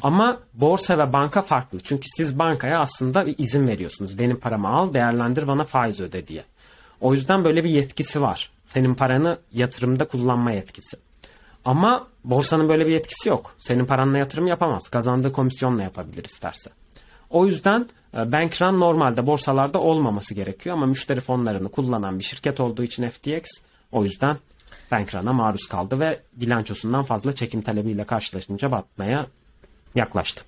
Ama 0.01 0.39
borsa 0.53 0.97
ve 0.97 1.13
banka 1.13 1.41
farklı. 1.41 1.79
Çünkü 1.79 2.07
siz 2.17 2.39
bankaya 2.39 2.79
aslında 2.79 3.25
bir 3.25 3.35
izin 3.37 3.67
veriyorsunuz. 3.67 4.19
Benim 4.19 4.39
paramı 4.39 4.67
al, 4.67 4.93
değerlendir, 4.93 5.47
bana 5.47 5.63
faiz 5.63 6.01
öde 6.01 6.27
diye. 6.27 6.43
O 7.01 7.13
yüzden 7.13 7.43
böyle 7.43 7.63
bir 7.63 7.69
yetkisi 7.69 8.21
var. 8.21 8.51
Senin 8.65 8.95
paranı 8.95 9.37
yatırımda 9.53 10.07
kullanma 10.07 10.51
yetkisi. 10.51 10.97
Ama 11.65 12.07
borsanın 12.23 12.69
böyle 12.69 12.87
bir 12.87 12.91
yetkisi 12.91 13.29
yok. 13.29 13.55
Senin 13.57 13.85
paranla 13.85 14.17
yatırım 14.17 14.47
yapamaz. 14.47 14.89
Kazandığı 14.89 15.31
komisyonla 15.31 15.83
yapabilir 15.83 16.23
isterse. 16.23 16.69
O 17.31 17.45
yüzden 17.45 17.87
e, 18.13 18.31
bank 18.31 18.61
run 18.61 18.79
normalde 18.79 19.25
borsalarda 19.27 19.79
olmaması 19.79 20.33
gerekiyor 20.33 20.75
ama 20.75 20.85
müşteri 20.85 21.21
fonlarını 21.21 21.69
kullanan 21.69 22.19
bir 22.19 22.23
şirket 22.23 22.59
olduğu 22.59 22.83
için 22.83 23.09
FTX 23.09 23.43
O 23.91 24.03
yüzden 24.03 24.37
bank 24.91 25.15
run'a 25.15 25.33
maruz 25.33 25.67
kaldı 25.67 25.99
ve 25.99 26.19
bilançosundan 26.33 27.03
fazla 27.03 27.35
çekim 27.35 27.61
talebiyle 27.61 28.03
karşılaşınca 28.03 28.71
batmaya 28.71 29.27
yaklaştı. 29.95 30.43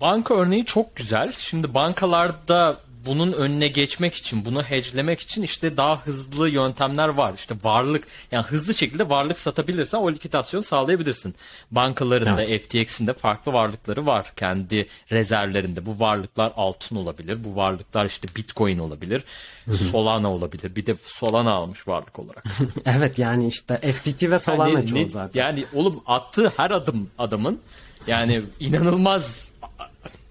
Banka 0.00 0.34
örneği 0.34 0.64
çok 0.64 0.96
güzel. 0.96 1.32
Şimdi 1.32 1.74
bankalarda 1.74 2.80
bunun 3.06 3.32
önüne 3.32 3.68
geçmek 3.68 4.14
için, 4.14 4.44
bunu 4.44 4.62
hedgelemek 4.62 5.20
için 5.20 5.42
işte 5.42 5.76
daha 5.76 6.00
hızlı 6.06 6.48
yöntemler 6.48 7.08
var. 7.08 7.34
İşte 7.34 7.54
varlık, 7.64 8.04
yani 8.32 8.44
hızlı 8.44 8.74
şekilde 8.74 9.08
varlık 9.08 9.38
satabilirsen 9.38 9.98
o 9.98 10.12
likitasyonu 10.12 10.62
sağlayabilirsin. 10.62 11.34
Bankaların 11.70 12.36
da 12.36 12.44
FTX'in 12.44 13.06
de 13.06 13.12
farklı 13.12 13.52
varlıkları 13.52 14.06
var 14.06 14.32
kendi 14.36 14.86
rezervlerinde. 15.12 15.86
Bu 15.86 16.00
varlıklar 16.00 16.52
altın 16.56 16.96
olabilir, 16.96 17.44
bu 17.44 17.56
varlıklar 17.56 18.06
işte 18.06 18.28
Bitcoin 18.36 18.78
olabilir, 18.78 19.24
Solana 19.70 20.32
olabilir. 20.32 20.76
Bir 20.76 20.86
de 20.86 20.96
Solana 21.04 21.52
almış 21.52 21.88
varlık 21.88 22.18
olarak. 22.18 22.44
evet 22.86 23.18
yani 23.18 23.46
işte 23.46 23.92
FTT 23.92 24.22
ve 24.22 24.38
Solana 24.38 24.68
Yani, 24.68 24.86
çoğu 24.86 25.08
zaten. 25.08 25.40
yani 25.40 25.64
oğlum 25.74 26.02
attığı 26.06 26.52
her 26.56 26.70
adım 26.70 27.10
adamın 27.18 27.60
yani 28.06 28.42
inanılmaz 28.60 29.52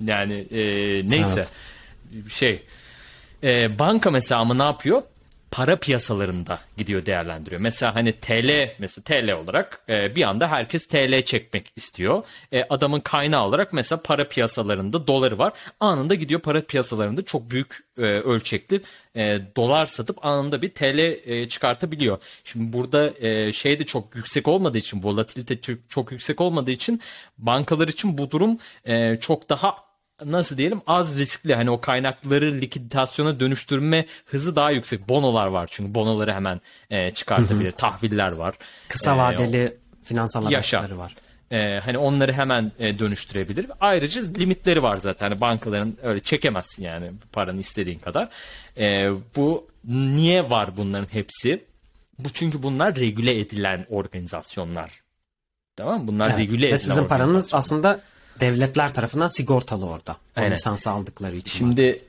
yani 0.06 0.34
e, 0.34 0.62
neyse 1.10 1.46
şey 2.30 2.64
e, 3.44 3.80
banka 3.80 4.12
mesela 4.12 4.42
ama 4.42 4.54
ne 4.54 4.64
yapıyor? 4.64 5.04
Para 5.52 5.76
piyasalarında 5.76 6.60
gidiyor 6.78 7.06
değerlendiriyor. 7.06 7.62
Mesela 7.62 7.96
hani 7.96 8.12
TL 8.14 8.76
mesela 8.80 9.04
TL 9.04 9.32
olarak 9.32 9.82
e, 9.90 10.16
bir 10.16 10.24
anda 10.24 10.48
herkes 10.48 10.88
TL 10.88 11.22
çekmek 11.22 11.72
istiyor. 11.76 12.24
E, 12.52 12.64
adamın 12.70 13.00
kaynağı 13.00 13.46
olarak 13.46 13.74
mesela 13.74 14.02
para 14.02 14.28
piyasalarında 14.28 15.08
doları 15.08 15.38
var. 15.38 15.54
Anında 15.80 16.16
gidiyor 16.16 16.42
para 16.42 16.62
piyasalarında 16.62 17.26
çok 17.26 17.50
büyük 17.50 17.86
e, 17.98 18.02
ölçekli 18.02 18.82
e, 19.16 19.40
dolar 19.56 19.86
satıp 19.86 20.26
anında 20.26 20.62
bir 20.62 20.70
TL 20.70 21.00
e, 21.00 21.48
çıkartabiliyor. 21.50 22.18
Şimdi 22.44 22.74
burada 22.74 23.14
e, 23.20 23.54
şey 23.54 23.80
de 23.80 23.84
çok 23.84 24.16
yüksek 24.16 24.48
olmadığı 24.48 24.78
için 24.78 25.04
volatilite 25.04 25.62
çok, 25.62 25.78
çok 25.90 26.12
yüksek 26.12 26.42
olmadığı 26.42 26.72
için 26.72 27.02
bankalar 27.38 27.88
için 27.88 28.18
bu 28.18 28.32
durum 28.32 28.58
e, 28.86 29.16
çok 29.16 29.50
daha 29.50 29.93
nasıl 30.26 30.58
diyelim 30.58 30.82
az 30.88 31.20
riskli 31.20 31.56
hani 31.56 31.70
o 31.70 31.82
kaynakları 31.82 32.62
likiditasyona 32.62 33.40
dönüştürme 33.40 34.06
hızı 34.26 34.56
daha 34.56 34.72
yüksek. 34.72 35.10
Bonolar 35.10 35.48
var 35.48 35.70
çünkü 35.72 35.96
bonoları 35.96 36.34
hemen 36.34 36.62
e, 36.90 37.12
çıkartabilir. 37.12 37.72
Tahviller 37.72 38.32
var. 38.32 38.56
Kısa 38.90 39.16
E, 39.16 39.18
vadeli 39.18 39.78
finansal 40.04 40.52
Yaşa. 40.52 40.80
araçları 40.80 41.00
var. 41.00 41.14
e, 41.52 41.80
hani 41.80 41.98
onları 41.98 42.34
hemen 42.34 42.72
e, 42.80 43.00
dönüştürebilir. 43.00 43.66
Ayrıca 43.82 44.22
limitleri 44.38 44.84
var 44.84 44.98
zaten. 44.98 45.30
Hani 45.30 45.42
bankaların 45.42 45.98
öyle 46.04 46.20
çekemezsin 46.20 46.84
yani 46.84 47.12
paranı 47.32 47.60
istediğin 47.60 48.00
kadar. 48.00 48.30
E, 48.78 49.10
bu 49.36 49.68
niye 49.88 50.50
var 50.50 50.78
bunların 50.78 51.08
hepsi? 51.12 51.64
Bu 52.20 52.30
çünkü 52.30 52.64
bunlar 52.64 52.96
regüle 52.96 53.40
edilen 53.40 53.86
organizasyonlar. 53.90 54.92
Tamam 55.76 56.02
mı? 56.02 56.08
Bunlar 56.08 56.28
Evet. 56.30 56.40
regüle 56.40 56.62
Ve 56.62 56.68
edilen 56.68 56.78
sizin 56.78 57.08
paranız 57.08 57.30
organizasyonlar. 57.30 57.60
aslında 57.66 58.02
devletler 58.40 58.94
tarafından 58.94 59.28
sigortalı 59.28 59.86
orada. 59.86 60.12
O 60.12 60.18
Aynen. 60.36 60.52
lisansı 60.52 60.90
aldıkları 60.90 61.36
için. 61.36 61.58
Şimdi 61.58 62.02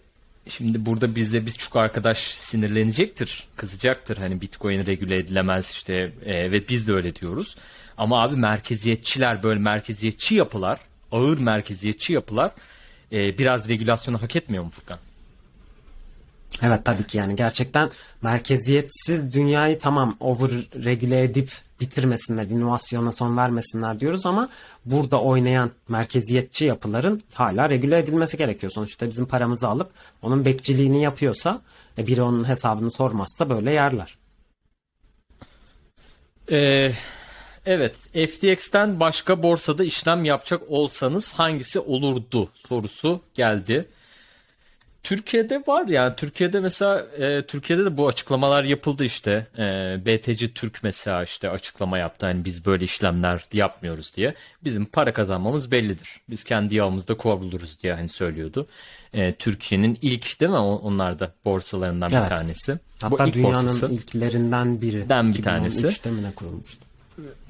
şimdi 0.48 0.86
burada 0.86 1.14
bizde 1.14 1.46
biz 1.46 1.58
çok 1.58 1.76
arkadaş 1.76 2.18
sinirlenecektir, 2.18 3.46
kızacaktır. 3.56 4.16
Hani 4.16 4.40
Bitcoin 4.40 4.86
regüle 4.86 5.16
edilemez 5.16 5.70
işte 5.70 6.12
e, 6.24 6.50
ve 6.50 6.68
biz 6.68 6.88
de 6.88 6.92
öyle 6.92 7.14
diyoruz. 7.14 7.56
Ama 7.98 8.22
abi 8.22 8.36
merkeziyetçiler 8.36 9.42
böyle 9.42 9.60
merkeziyetçi 9.60 10.34
yapılar, 10.34 10.78
ağır 11.12 11.38
merkeziyetçi 11.38 12.12
yapılar 12.12 12.52
e, 13.12 13.38
biraz 13.38 13.68
regülasyonu 13.68 14.22
hak 14.22 14.36
etmiyor 14.36 14.64
mu 14.64 14.70
Furkan? 14.70 14.98
Evet 16.62 16.84
tabii 16.84 17.05
ki 17.05 17.18
yani 17.18 17.36
gerçekten 17.36 17.90
merkeziyetsiz 18.22 19.34
dünyayı 19.34 19.78
tamam 19.78 20.16
over 20.20 20.50
regüle 20.84 21.22
edip 21.22 21.50
bitirmesinler, 21.80 22.44
inovasyona 22.44 23.12
son 23.12 23.36
vermesinler 23.36 24.00
diyoruz 24.00 24.26
ama 24.26 24.48
burada 24.84 25.20
oynayan 25.20 25.70
merkeziyetçi 25.88 26.64
yapıların 26.64 27.22
hala 27.34 27.70
regüle 27.70 27.98
edilmesi 27.98 28.36
gerekiyor. 28.36 28.72
Sonuçta 28.72 29.09
bizim 29.09 29.26
paramızı 29.26 29.68
alıp 29.68 29.90
onun 30.22 30.44
bekçiliğini 30.44 31.02
yapıyorsa 31.02 31.62
e, 31.98 32.07
biri 32.07 32.22
onun 32.22 32.48
hesabını 32.48 32.90
sormazsa 32.90 33.50
böyle 33.50 33.72
yerler. 33.72 34.16
Ee, 36.50 36.92
evet, 37.66 37.96
FTX'ten 37.96 39.00
başka 39.00 39.42
borsada 39.42 39.84
işlem 39.84 40.24
yapacak 40.24 40.62
olsanız 40.68 41.32
hangisi 41.32 41.80
olurdu 41.80 42.48
sorusu 42.55 43.20
geldi. 43.34 43.88
Türkiye'de 45.05 45.62
var 45.66 45.88
yani 45.88 46.16
Türkiye'de 46.16 46.61
mesela 46.61 47.07
e, 47.18 47.42
Türkiye'de 47.42 47.84
de 47.84 47.96
bu 47.96 48.09
açıklamalar 48.09 48.64
yapıldı 48.64 49.05
işte 49.05 49.46
e, 49.59 49.62
BTC 50.07 50.52
Türk 50.52 50.82
mesela 50.82 51.22
işte 51.22 51.50
açıklama 51.50 51.98
yaptı 51.98 52.26
hani 52.26 52.44
biz 52.44 52.66
böyle 52.66 52.84
işlemler 52.84 53.44
yapmıyoruz 53.52 54.16
diye 54.16 54.34
bizim 54.64 54.84
para 54.84 55.12
kazanmamız 55.12 55.70
bellidir 55.70 56.09
biz 56.30 56.44
kendi 56.44 56.74
yağımızda 56.76 57.16
kovuluruz 57.16 57.82
diye 57.82 57.94
hani 57.94 58.09
söylüyordu 58.09 58.66
E, 59.14 59.34
Türkiye'nin 59.34 59.98
ilk 60.02 60.40
değil 60.40 60.50
mi 60.50 60.59
onlar 60.59 61.18
da 61.18 61.32
borsalarından 61.44 62.11
bir 62.11 62.16
Evet. 62.16 62.28
tanesi 62.28 62.78
Hatta 63.00 63.24
bu 63.24 63.28
ilk 63.28 63.34
dünyanın 63.34 63.55
borsası 63.55 63.92
ilklerinden 63.92 64.80
biri. 64.80 65.09
Den 65.09 65.34
bir 65.34 65.42
tanesi. 65.42 65.86
2013'te 65.86 66.11
mi 66.11 66.22
ne 66.22 66.32
kurulmuştu? 66.32 66.84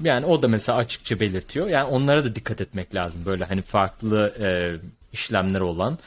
yani 0.03 0.27
o 0.27 0.43
da 0.43 0.49
mesela 0.49 0.79
açıkça 0.79 1.21
belirtiyor. 1.21 1.69
Yani 1.69 1.85
onlara 1.85 2.25
da 2.25 2.35
dikkat 2.35 2.61
etmek 2.61 2.95
lazım. 2.95 3.21
Böyle 3.27 3.45
hani 3.45 3.63
farklı 3.63 4.35
e, 4.41 4.49
işlemler 5.13 5.61
olan. 5.61 5.99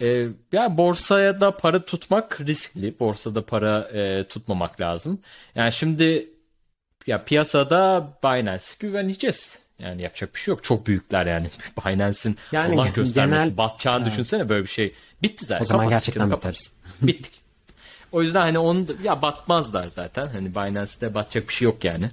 E, 0.00 0.26
yani 0.52 0.76
borsaya 0.76 1.40
da 1.40 1.56
para 1.56 1.84
tutmak 1.84 2.40
riskli. 2.40 2.94
Borsada 3.00 3.46
para 3.46 3.80
e, 3.80 4.24
tutmamak 4.28 4.80
lazım. 4.80 5.20
Yani 5.54 5.72
şimdi 5.72 6.28
ya 7.06 7.24
piyasada 7.24 8.08
Binance 8.24 8.64
güveneceğiz. 8.78 9.58
Yani 9.78 10.02
yapacak 10.02 10.34
bir 10.34 10.40
şey 10.40 10.52
yok. 10.52 10.64
Çok 10.64 10.86
büyükler 10.86 11.26
yani. 11.26 11.50
Binance'in 11.86 12.36
Yani 12.52 12.80
Allah 12.80 12.88
göstermesin 12.88 13.44
genel- 13.44 13.56
batacağını 13.56 14.06
düşünsene 14.06 14.48
böyle 14.48 14.62
bir 14.62 14.70
şey. 14.70 14.94
Bitti 15.22 15.44
zaten. 15.44 15.62
O 15.62 15.66
zaman 15.66 15.84
Kapat 15.84 15.96
gerçekten 16.00 16.26
dükkanı, 16.26 16.38
biteriz. 16.38 16.72
Bittik. 17.02 17.32
O 18.12 18.22
yüzden 18.22 18.40
hani 18.40 18.58
onu 18.58 18.86
ya 19.02 19.22
batmazlar 19.22 19.88
zaten. 19.88 20.26
Hani 20.26 20.54
Binance'de 20.54 21.14
batacak 21.14 21.48
bir 21.48 21.54
şey 21.54 21.66
yok 21.66 21.84
yani. 21.84 22.10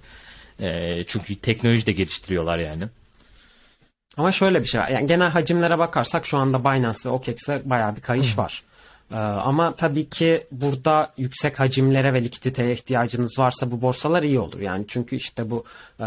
Ee, 0.60 1.04
çünkü 1.08 1.36
teknoloji 1.36 1.86
de 1.86 1.92
geliştiriyorlar 1.92 2.58
yani. 2.60 2.84
Ama 4.18 4.32
şöyle 4.32 4.62
bir 4.62 4.66
şey 4.66 4.82
var. 4.82 4.88
Yani 4.88 5.08
genel 5.08 5.30
hacimlere 5.30 5.80
bakarsak 5.80 6.26
şu 6.26 6.38
anda 6.38 6.64
Binance 6.64 7.00
ve 7.06 7.10
OKEX'e 7.10 7.62
bayağı 7.66 7.96
bir 7.96 8.02
kayış 8.02 8.38
var. 8.38 8.64
Ee, 9.12 9.16
ama 9.16 9.76
tabii 9.76 10.10
ki 10.10 10.48
burada 10.52 11.14
yüksek 11.18 11.60
hacimlere 11.60 12.14
ve 12.14 12.24
likiditeye 12.24 12.72
ihtiyacınız 12.72 13.40
varsa 13.40 13.72
bu 13.72 13.82
borsalar 13.82 14.24
iyi 14.24 14.40
olur. 14.40 14.60
Yani 14.60 14.86
çünkü 14.88 15.16
işte 15.16 15.50
bu 15.50 15.64
e, 16.00 16.06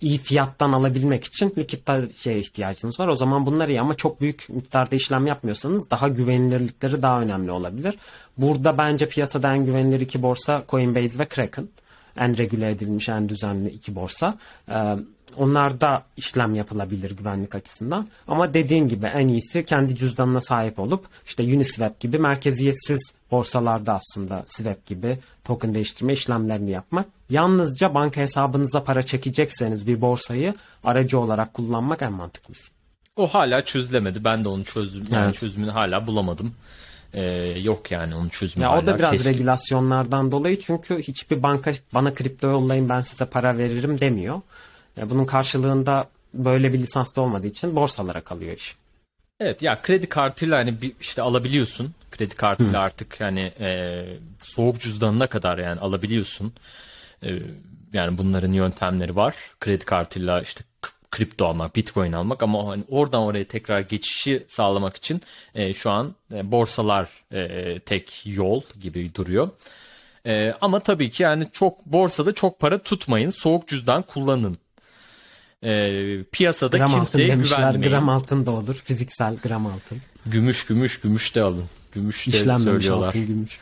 iyi 0.00 0.18
fiyattan 0.18 0.72
alabilmek 0.72 1.24
için 1.24 1.54
likiditeye 1.58 2.38
ihtiyacınız 2.38 3.00
var. 3.00 3.08
O 3.08 3.14
zaman 3.14 3.46
bunlar 3.46 3.68
iyi 3.68 3.80
ama 3.80 3.94
çok 3.94 4.20
büyük 4.20 4.48
miktarda 4.48 4.96
işlem 4.96 5.26
yapmıyorsanız 5.26 5.90
daha 5.90 6.08
güvenilirlikleri 6.08 7.02
daha 7.02 7.20
önemli 7.20 7.50
olabilir. 7.50 7.94
Burada 8.36 8.78
bence 8.78 9.08
piyasada 9.08 9.54
en 9.54 9.64
güvenilir 9.64 10.00
iki 10.00 10.22
borsa 10.22 10.64
Coinbase 10.68 11.18
ve 11.18 11.24
Kraken. 11.24 11.68
En 12.16 12.38
regüle 12.38 12.70
edilmiş, 12.70 13.08
en 13.08 13.28
düzenli 13.28 13.68
iki 13.68 13.94
borsa. 13.94 14.38
Ee, 14.68 14.96
Onlarda 15.36 16.02
işlem 16.16 16.54
yapılabilir 16.54 17.16
güvenlik 17.16 17.54
açısından. 17.54 18.08
Ama 18.28 18.54
dediğim 18.54 18.88
gibi 18.88 19.06
en 19.06 19.28
iyisi 19.28 19.64
kendi 19.64 19.96
cüzdanına 19.96 20.40
sahip 20.40 20.78
olup 20.78 21.04
işte 21.26 21.42
Uniswap 21.42 22.00
gibi 22.00 22.18
merkeziyetsiz 22.18 23.12
borsalarda 23.30 23.94
aslında 23.94 24.42
Swap 24.46 24.86
gibi 24.86 25.18
token 25.44 25.74
değiştirme 25.74 26.12
işlemlerini 26.12 26.70
yapmak. 26.70 27.06
Yalnızca 27.30 27.94
banka 27.94 28.20
hesabınıza 28.20 28.84
para 28.84 29.02
çekecekseniz 29.02 29.86
bir 29.86 30.00
borsayı 30.00 30.54
aracı 30.84 31.18
olarak 31.18 31.54
kullanmak 31.54 32.02
en 32.02 32.12
mantıklısı. 32.12 32.72
O 33.16 33.26
hala 33.26 33.64
çözülemedi. 33.64 34.24
Ben 34.24 34.44
de 34.44 34.48
onun 34.48 34.62
çözüm, 34.62 35.04
yani 35.10 35.24
Evet. 35.24 35.34
çözümünü 35.34 35.70
hala 35.70 36.06
bulamadım. 36.06 36.54
Ee, 37.12 37.22
yok 37.60 37.90
yani 37.90 38.14
onun 38.14 38.28
çözümü 38.28 38.64
Ya 38.64 38.78
o 38.78 38.86
da 38.86 38.98
biraz 38.98 39.10
keşke- 39.12 39.28
regülasyonlardan 39.30 40.32
dolayı 40.32 40.58
çünkü 40.60 40.98
hiçbir 40.98 41.42
banka 41.42 41.72
bana 41.94 42.14
kripto 42.14 42.46
yollayın 42.50 42.88
ben 42.88 43.00
size 43.00 43.26
para 43.26 43.58
veririm 43.58 44.00
demiyor. 44.00 44.40
Bunun 44.96 45.24
karşılığında 45.24 46.08
böyle 46.34 46.72
bir 46.72 46.78
lisanslı 46.78 47.22
olmadığı 47.22 47.46
için 47.46 47.76
borsalara 47.76 48.20
kalıyor 48.20 48.56
iş. 48.56 48.76
Evet 49.40 49.62
ya 49.62 49.82
kredi 49.82 50.08
kartıyla 50.08 50.58
hani 50.58 50.74
işte 51.00 51.22
alabiliyorsun. 51.22 51.94
Kredi 52.10 52.34
kartıyla 52.34 52.80
artık 52.80 53.20
hani 53.20 53.52
e, 53.60 54.04
soğuk 54.42 54.80
cüzdanına 54.80 55.26
kadar 55.26 55.58
yani 55.58 55.80
alabiliyorsun. 55.80 56.52
E, 57.22 57.28
yani 57.92 58.18
bunların 58.18 58.52
yöntemleri 58.52 59.16
var. 59.16 59.34
Kredi 59.60 59.84
kartıyla 59.84 60.42
işte 60.42 60.64
kripto 61.10 61.46
almak, 61.46 61.76
bitcoin 61.76 62.12
almak 62.12 62.42
ama 62.42 62.68
hani 62.68 62.84
oradan 62.88 63.22
oraya 63.22 63.44
tekrar 63.44 63.80
geçişi 63.80 64.44
sağlamak 64.48 64.96
için 64.96 65.20
e, 65.54 65.74
şu 65.74 65.90
an 65.90 66.14
e, 66.34 66.52
borsalar 66.52 67.08
e, 67.32 67.78
tek 67.80 68.22
yol 68.26 68.62
gibi 68.80 69.14
duruyor. 69.14 69.50
E, 70.26 70.54
ama 70.60 70.80
tabii 70.80 71.10
ki 71.10 71.22
yani 71.22 71.48
çok 71.52 71.86
borsada 71.86 72.34
çok 72.34 72.58
para 72.60 72.78
tutmayın. 72.78 73.30
Soğuk 73.30 73.68
cüzdan 73.68 74.02
kullanın. 74.02 74.58
E, 75.64 76.22
piyasada 76.32 76.76
Gram 76.76 76.90
altın 76.90 76.98
kimseye 77.00 77.28
demişler. 77.28 77.58
güvenmeyin. 77.58 77.90
Gram 77.90 78.08
altın 78.08 78.46
da 78.46 78.50
olur. 78.50 78.74
Fiziksel 78.74 79.36
gram 79.36 79.66
altın. 79.66 79.98
Gümüş 80.26 80.66
gümüş 80.66 81.00
gümüş 81.00 81.34
de 81.34 81.42
alın. 81.42 81.64
Gümüş 81.92 82.26
de 82.26 82.30
İşlenmemiş 82.30 82.64
söylüyorlar. 82.64 83.06
altın 83.06 83.26
gümüş. 83.26 83.58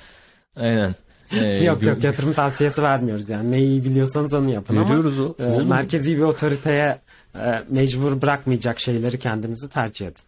Aynen. 0.57 0.95
Ee, 1.33 1.47
yok 1.65 1.83
yok 1.83 2.05
yatırım 2.05 2.33
tavsiyesi 2.33 2.83
vermiyoruz 2.83 3.29
yani. 3.29 3.51
Neyi 3.51 3.85
biliyorsanız 3.85 4.35
onu 4.35 4.51
yapın 4.51 4.77
Görüyoruz 4.77 5.19
ama 5.21 5.29
o- 5.39 5.61
e, 5.61 5.65
merkezi 5.65 6.17
bir 6.17 6.23
otoriteye 6.23 6.99
e, 7.35 7.63
mecbur 7.71 8.23
bırakmayacak 8.23 8.81
şeyleri 8.81 9.19
kendinizi 9.19 9.69
tercih 9.69 10.07
edin. 10.07 10.23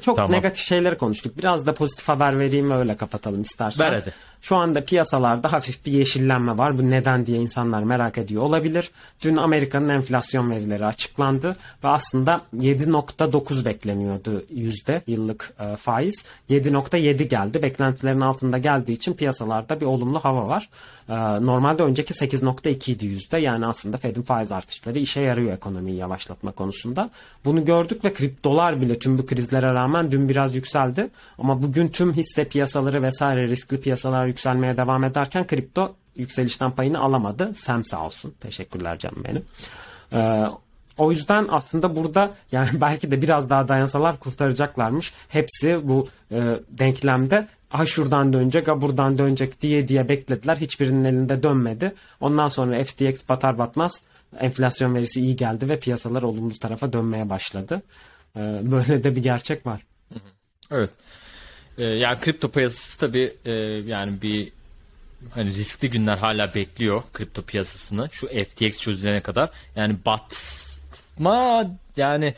Çok 0.00 0.16
Tamam. 0.16 0.32
negatif 0.32 0.66
şeyleri 0.66 0.98
konuştuk. 0.98 1.38
Biraz 1.38 1.66
da 1.66 1.74
pozitif 1.74 2.08
haber 2.08 2.38
vereyim 2.38 2.70
ve 2.70 2.74
öyle 2.76 2.96
kapatalım 2.96 3.42
istersen. 3.42 3.86
Ver 3.92 4.00
hadi. 4.00 4.12
Şu 4.48 4.56
anda 4.56 4.84
piyasalarda 4.84 5.52
hafif 5.52 5.86
bir 5.86 5.92
yeşillenme 5.92 6.58
var. 6.58 6.78
Bu 6.78 6.90
neden 6.90 7.26
diye 7.26 7.38
insanlar 7.38 7.82
merak 7.82 8.18
ediyor 8.18 8.42
olabilir. 8.42 8.90
Dün 9.22 9.36
Amerika'nın 9.36 9.88
enflasyon 9.88 10.50
verileri 10.50 10.86
açıklandı 10.86 11.56
ve 11.84 11.88
aslında 11.88 12.40
7.9 12.56 13.64
bekleniyordu 13.64 14.44
yüzde 14.50 15.02
yıllık 15.06 15.54
e, 15.60 15.76
faiz. 15.76 16.24
7.7 16.50 17.22
geldi. 17.22 17.62
Beklentilerin 17.62 18.20
altında 18.20 18.58
geldiği 18.58 18.92
için 18.92 19.14
piyasalarda 19.14 19.80
bir 19.80 19.86
olumlu 19.86 20.20
hava 20.20 20.48
var. 20.48 20.68
E, 21.08 21.14
normalde 21.46 21.82
önceki 21.82 22.14
8.2 22.14 22.92
idi 22.92 23.06
yüzde. 23.06 23.38
Yani 23.38 23.66
aslında 23.66 23.96
Fed'in 23.96 24.22
faiz 24.22 24.52
artışları 24.52 24.98
işe 24.98 25.20
yarıyor 25.20 25.52
ekonomiyi 25.52 25.96
yavaşlatma 25.96 26.52
konusunda. 26.52 27.10
Bunu 27.44 27.64
gördük 27.64 28.04
ve 28.04 28.14
kriptolar 28.14 28.80
bile 28.80 28.98
tüm 28.98 29.18
bu 29.18 29.26
krizlere 29.26 29.74
rağmen 29.74 30.10
dün 30.10 30.28
biraz 30.28 30.54
yükseldi. 30.54 31.08
Ama 31.38 31.62
bugün 31.62 31.88
tüm 31.88 32.12
hisse 32.12 32.44
piyasaları 32.44 33.02
vesaire 33.02 33.48
riskli 33.48 33.80
piyasalar 33.80 34.35
yükselmeye 34.36 34.76
devam 34.76 35.04
ederken 35.04 35.46
kripto 35.46 35.94
yükselişten 36.16 36.70
payını 36.70 37.00
alamadı. 37.00 37.54
Sem 37.54 37.84
sağ 37.84 38.04
olsun. 38.04 38.34
Teşekkürler 38.40 38.98
canım 38.98 39.24
benim. 39.24 39.44
Ee, 40.12 40.44
o 40.98 41.10
yüzden 41.10 41.46
aslında 41.50 41.96
burada 41.96 42.34
yani 42.52 42.68
belki 42.80 43.10
de 43.10 43.22
biraz 43.22 43.50
daha 43.50 43.68
dayansalar 43.68 44.18
kurtaracaklarmış. 44.18 45.12
Hepsi 45.28 45.88
bu 45.88 46.06
e, 46.30 46.60
denklemde 46.70 47.48
ha 47.68 47.86
şuradan 47.86 48.32
dönecek 48.32 48.68
ha 48.68 48.82
buradan 48.82 49.18
dönecek 49.18 49.62
diye 49.62 49.88
diye 49.88 50.08
beklediler. 50.08 50.56
Hiçbirinin 50.56 51.04
elinde 51.04 51.42
dönmedi. 51.42 51.94
Ondan 52.20 52.48
sonra 52.48 52.84
FTX 52.84 53.28
batar 53.28 53.58
batmaz 53.58 54.02
enflasyon 54.38 54.94
verisi 54.94 55.20
iyi 55.20 55.36
geldi 55.36 55.68
ve 55.68 55.78
piyasalar 55.78 56.22
olumlu 56.22 56.58
tarafa 56.58 56.92
dönmeye 56.92 57.28
başladı. 57.30 57.82
Ee, 58.36 58.40
böyle 58.62 59.04
de 59.04 59.16
bir 59.16 59.22
gerçek 59.22 59.66
var. 59.66 59.82
Evet. 60.70 60.90
Ee, 61.78 61.84
yani 61.84 62.20
kripto 62.20 62.50
piyasası 62.50 63.00
tabii 63.00 63.34
e, 63.44 63.52
yani 63.86 64.22
bir 64.22 64.52
hani 65.30 65.50
riskli 65.50 65.90
günler 65.90 66.16
hala 66.16 66.54
bekliyor 66.54 67.02
kripto 67.12 67.42
piyasasını. 67.42 68.08
Şu 68.12 68.26
FTX 68.26 68.80
çözülene 68.80 69.20
kadar. 69.20 69.50
Yani 69.76 69.96
batma 70.06 71.70
yani 71.96 72.34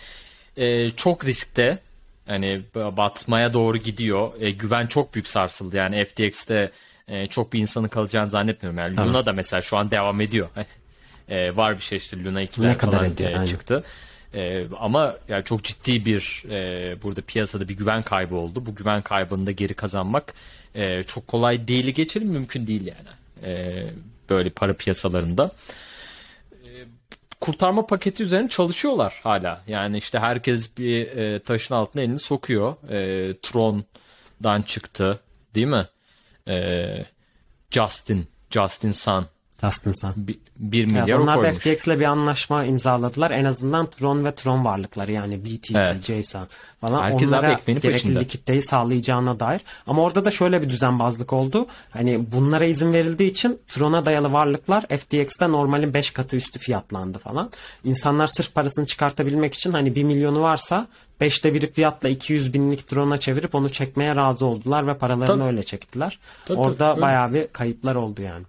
e, 0.56 0.90
çok 0.90 1.24
riskte. 1.24 1.78
Hani 2.26 2.62
batmaya 2.74 3.52
doğru 3.52 3.76
gidiyor. 3.76 4.32
E, 4.40 4.50
güven 4.50 4.86
çok 4.86 5.14
büyük 5.14 5.28
sarsıldı. 5.28 5.76
Yani 5.76 6.04
FTX'te 6.04 6.70
e, 7.08 7.26
çok 7.26 7.52
bir 7.52 7.60
insanın 7.60 7.88
kalacağını 7.88 8.30
zannetmiyorum. 8.30 8.78
Yani 8.78 8.96
Luna 8.96 9.26
da 9.26 9.32
mesela 9.32 9.62
şu 9.62 9.76
an 9.76 9.90
devam 9.90 10.20
ediyor. 10.20 10.48
E, 11.28 11.56
var 11.56 11.76
bir 11.76 11.82
şey 11.82 11.98
işte 11.98 12.24
Luna 12.24 12.42
2'den 12.42 12.70
Ne 12.70 12.76
kadar 12.76 12.98
falan 12.98 13.12
e, 13.20 13.26
aynen. 13.26 13.82
E, 14.34 14.66
ama 14.78 15.16
yani 15.28 15.44
çok 15.44 15.64
ciddi 15.64 16.04
bir 16.04 16.42
e, 16.50 17.02
burada 17.02 17.20
piyasada 17.20 17.68
bir 17.68 17.76
güven 17.76 18.02
kaybı 18.02 18.34
oldu. 18.34 18.66
Bu 18.66 18.74
güven 18.74 19.02
kaybını 19.02 19.46
da 19.46 19.50
geri 19.50 19.74
kazanmak 19.74 20.34
e, 20.74 21.02
çok 21.02 21.26
kolay 21.28 21.68
değil 21.68 21.86
geçelim 21.86 22.28
mümkün 22.28 22.66
değil 22.66 22.86
yani. 22.86 23.08
E, 23.42 23.84
böyle 24.30 24.50
para 24.50 24.72
piyasalarında. 24.74 25.50
E, 26.52 26.68
kurtarma 27.40 27.86
paketi 27.86 28.22
üzerine 28.22 28.48
çalışıyorlar 28.48 29.20
hala. 29.22 29.62
Yani 29.66 29.98
işte 29.98 30.18
herkes 30.18 30.76
bir 30.78 31.06
e, 31.06 31.38
taşın 31.38 31.74
altına 31.74 32.02
elini 32.02 32.18
sokuyor. 32.18 32.90
E, 32.90 33.36
Tron'dan 33.42 34.62
çıktı 34.62 35.20
değil 35.54 35.66
mi? 35.66 35.86
E, 36.48 37.06
Justin, 37.70 38.26
Justin 38.50 38.92
Sun 38.92 39.26
Sun. 40.00 40.14
1 40.56 40.82
Evet, 40.82 40.92
milyar 40.92 41.18
o 41.18 41.22
onlar 41.22 41.36
da 41.36 41.40
koymuş. 41.40 41.58
FTX'le 41.58 41.86
bir 41.88 42.04
anlaşma 42.04 42.64
imzaladılar. 42.64 43.30
En 43.30 43.44
azından 43.44 43.90
Tron 43.90 44.24
ve 44.24 44.34
Tron 44.34 44.64
varlıkları 44.64 45.12
yani 45.12 45.44
BTC, 45.44 45.78
Evet. 45.78 46.02
JSON 46.04 46.46
falan 46.80 47.02
Herkes 47.02 47.28
onlara 47.28 47.52
gerekli 47.52 47.80
peşinde. 47.80 48.20
likiditeyi 48.20 48.62
sağlayacağına 48.62 49.40
dair. 49.40 49.60
Ama 49.86 50.02
orada 50.02 50.24
da 50.24 50.30
şöyle 50.30 50.62
bir 50.62 50.70
düzenbazlık 50.70 51.32
oldu. 51.32 51.66
Hani 51.90 52.32
bunlara 52.32 52.64
izin 52.64 52.92
verildiği 52.92 53.30
için 53.30 53.58
Tron'a 53.66 54.04
dayalı 54.04 54.32
varlıklar 54.32 54.82
FTX'te 54.82 55.52
normalin 55.52 55.94
5 55.94 56.10
katı 56.10 56.36
üstü 56.36 56.58
fiyatlandı 56.58 57.18
falan. 57.18 57.50
İnsanlar 57.84 58.26
sırf 58.26 58.54
parasını 58.54 58.86
çıkartabilmek 58.86 59.54
için 59.54 59.72
hani 59.72 59.94
1 59.94 60.04
milyonu 60.04 60.42
varsa 60.42 60.86
5'te 61.20 61.54
biri 61.54 61.72
fiyatla 61.72 62.08
200 62.08 62.54
binlik 62.54 62.88
Tron'a 62.88 63.20
çevirip 63.20 63.54
onu 63.54 63.68
çekmeye 63.68 64.16
razı 64.16 64.46
oldular 64.46 64.86
ve 64.86 64.94
paralarını 64.98 65.26
Tabii. 65.26 65.42
öyle 65.42 65.62
çektiler. 65.62 66.18
Tabii, 66.46 66.58
Orada 66.58 66.92
tabii, 66.92 67.00
bayağı 67.00 67.34
bir 67.34 67.48
kayıplar 67.48 67.94
oldu 67.94 68.22
yani. 68.22 68.44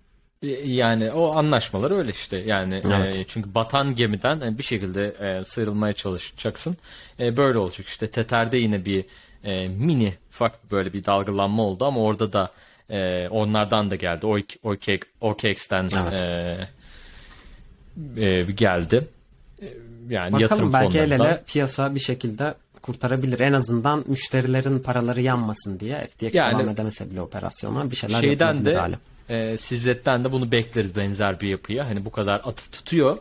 Yani 0.66 1.12
o 1.12 1.32
anlaşmalar 1.36 1.92
öyle 1.92 2.12
işte. 2.12 2.38
Yani 2.38 2.82
Evet. 2.86 3.18
e, 3.18 3.26
çünkü 3.26 3.56
batan 3.56 3.96
gemiden 3.96 4.42
e, 4.42 4.58
bir 4.58 4.64
şekilde 4.64 5.08
e, 5.08 5.44
sıyrılmaya 5.44 5.94
çalışacaksın. 5.94 6.78
E, 7.20 7.38
böyle 7.38 7.58
olacak 7.58 7.88
işte. 7.88 8.08
Tether'de 8.08 8.58
yine 8.58 8.86
bir 8.86 9.06
e, 9.44 9.68
mini 9.68 10.14
ufak 10.30 10.72
böyle 10.72 10.94
bir 10.94 11.06
dalgalanma 11.06 11.64
oldu 11.64 11.86
ama 11.86 12.02
orada 12.02 12.34
da 12.34 12.52
e, 12.90 13.28
onlardan 13.30 13.92
da 13.92 13.96
geldi. 13.96 14.26
OK, 14.64 15.00
OKX'ten 15.22 15.90
Evet. 15.98 16.22
e, 16.22 16.68
e, 18.26 18.44
geldi. 18.44 19.08
E, 19.62 19.66
yani 20.10 20.34
Bakalım 20.34 20.40
yatırım 20.42 20.74
belki 20.74 21.00
el 21.00 21.12
ele 21.12 21.44
piyasa 21.48 21.96
bir 21.96 22.00
şekilde 22.00 22.54
kurtarabilir. 22.82 23.40
En 23.40 23.54
azından 23.54 24.04
müşterilerin 24.08 24.80
paraları 24.80 25.22
yanmasın 25.22 25.80
diye 25.80 26.08
FTX 26.08 26.36
Yani- 26.36 26.52
devam 26.60 26.70
edemese 26.70 27.12
bile 27.12 27.22
operasyona 27.22 27.92
bir 27.92 27.96
şeyler 27.96 28.22
şeyden 28.22 28.66
de 28.66 28.76
hala. 28.76 29.00
E, 29.30 29.58
sizletten 29.58 30.24
de 30.24 30.32
bunu 30.32 30.52
bekleriz 30.52 30.96
benzer 30.96 31.42
bir 31.42 31.48
yapıya. 31.48 31.86
Hani 31.88 32.06
bu 32.06 32.12
kadar 32.12 32.36
atıp 32.44 32.72
tutuyor. 32.72 33.18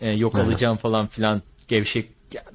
E, 0.00 0.10
yok 0.10 0.32
Evet. 0.36 0.46
alacağım 0.46 0.76
falan 0.76 1.06
filan 1.06 1.42
gevşek 1.68 2.08
yani 2.34 2.46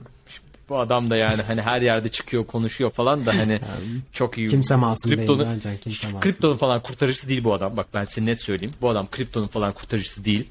bu 0.69 0.79
adam 0.79 1.09
da 1.09 1.15
yani 1.15 1.41
hani 1.41 1.61
her 1.61 1.81
yerde 1.81 2.09
çıkıyor 2.09 2.45
konuşuyor 2.45 2.91
falan 2.91 3.25
da 3.25 3.37
hani 3.37 3.59
çok 4.11 4.37
iyi. 4.37 4.49
Kimse 4.49 4.75
masum 4.75 5.11
değil. 5.11 5.21
Kriptonun- 5.29 5.45
Bence 5.53 5.77
kimse 5.83 6.07
masum. 6.07 6.19
Kriptonun 6.21 6.57
falan 6.57 6.81
kurtarıcısı 6.81 7.29
değil 7.29 7.43
bu 7.43 7.53
adam. 7.53 7.77
Bak 7.77 7.87
ben 7.93 8.03
size 8.03 8.25
net 8.25 8.41
söyleyeyim. 8.41 8.73
Bu 8.81 8.89
adam 8.89 9.07
kriptonun 9.11 9.47
falan 9.47 9.73
kurtarıcısı 9.73 10.25
değil. 10.25 10.47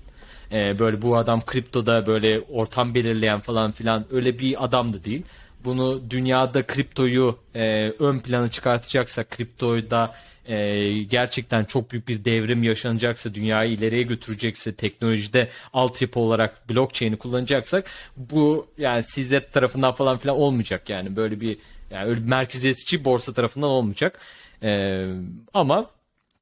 Ee, 0.53 0.79
böyle 0.79 1.03
bu 1.03 1.17
adam 1.17 1.45
kriptoda 1.47 2.07
böyle 2.07 2.41
ortam 2.41 2.95
belirleyen 2.95 3.41
falan 3.41 3.73
filan 3.73 4.05
öyle 4.13 4.39
bir 4.39 4.65
adam 4.65 4.93
da 4.93 5.05
değil. 5.05 5.23
Bunu 5.65 6.01
dünyada 6.11 6.67
kriptoyu 6.67 7.39
e, 7.55 7.91
ön 7.99 8.19
plana 8.19 8.49
çıkartacaksa, 8.49 9.25
kriptoda 9.25 10.15
e, 10.47 10.89
gerçekten 11.03 11.65
çok 11.65 11.91
büyük 11.91 12.09
bir 12.09 12.25
devrim 12.25 12.63
yaşanacaksa, 12.63 13.35
dünyayı 13.35 13.73
ileriye 13.73 14.03
götürecekse, 14.03 14.75
teknolojide 14.75 15.49
altyapı 15.73 16.21
olarak 16.21 16.71
blockchain'i 16.71 17.17
kullanacaksak 17.17 17.87
bu 18.17 18.67
yani 18.79 19.03
CZ 19.03 19.33
tarafından 19.53 19.93
falan 19.93 20.19
filan 20.19 20.37
olmayacak 20.37 20.89
yani 20.89 21.17
böyle 21.17 21.41
bir 21.41 21.57
yani 21.91 22.09
öyle 22.09 22.21
bir 22.21 22.29
merkeziyetçi 22.29 23.05
borsa 23.05 23.33
tarafından 23.33 23.71
olmayacak. 23.71 24.21
Ee, 24.63 25.07
ama 25.55 25.91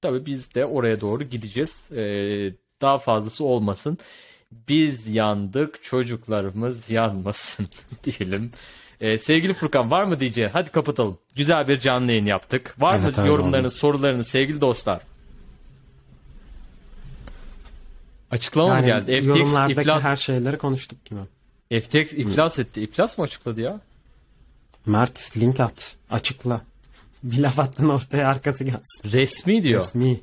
tabii 0.01 0.27
biz 0.27 0.55
de 0.55 0.67
oraya 0.67 1.01
doğru 1.01 1.25
gideceğiz. 1.25 1.77
Ee, 1.97 2.53
daha 2.81 2.99
fazlası 2.99 3.45
olmasın. 3.45 3.99
Biz 4.69 5.09
yandık, 5.09 5.83
çocuklarımız 5.83 6.91
yanmasın 6.91 7.69
diyelim. 8.05 8.53
Ee, 9.01 9.19
sevgili 9.19 9.55
Furkan 9.55 9.91
var 9.91 10.05
mı 10.05 10.21
diyeceğin? 10.21 10.49
Hadi 10.53 10.71
kapatalım. 10.71 11.19
Güzel 11.35 11.69
bir 11.69 11.79
canlı 11.79 12.11
yayın 12.13 12.25
yaptık. 12.25 12.75
Var 12.79 12.99
Evet, 12.99 13.17
mı 13.17 13.23
öyle 13.23 13.33
yorumlarınız, 13.33 13.73
sorularınız 13.73 14.29
sevgili 14.29 14.61
dostlar? 14.61 15.01
Açıklama 18.31 18.69
mı 18.81 18.89
Yani 18.89 19.07
geldi? 19.07 19.21
FTX 19.21 19.27
yorumlardaki 19.39 19.81
iflas, 19.81 20.03
her 20.03 20.17
şeyleri 20.17 20.59
konuştuk 20.59 21.05
gibi. 21.05 21.21
FTX 21.81 22.13
iflas 22.13 22.59
etti. 22.59 22.81
İflas 22.83 23.19
mı 23.19 23.25
açıkladı 23.25 23.61
ya? 23.61 23.81
Mert 24.87 25.37
link 25.37 25.61
at. 25.61 25.97
Açıkla. 26.11 26.61
Bir 27.23 27.39
laf 27.43 27.59
attın 27.59 27.89
ortaya 27.89 28.29
arkası 28.29 28.65
gelsin. 28.65 29.13
Resmi 29.13 29.63
diyor. 29.63 29.81
Resmi. 29.83 30.21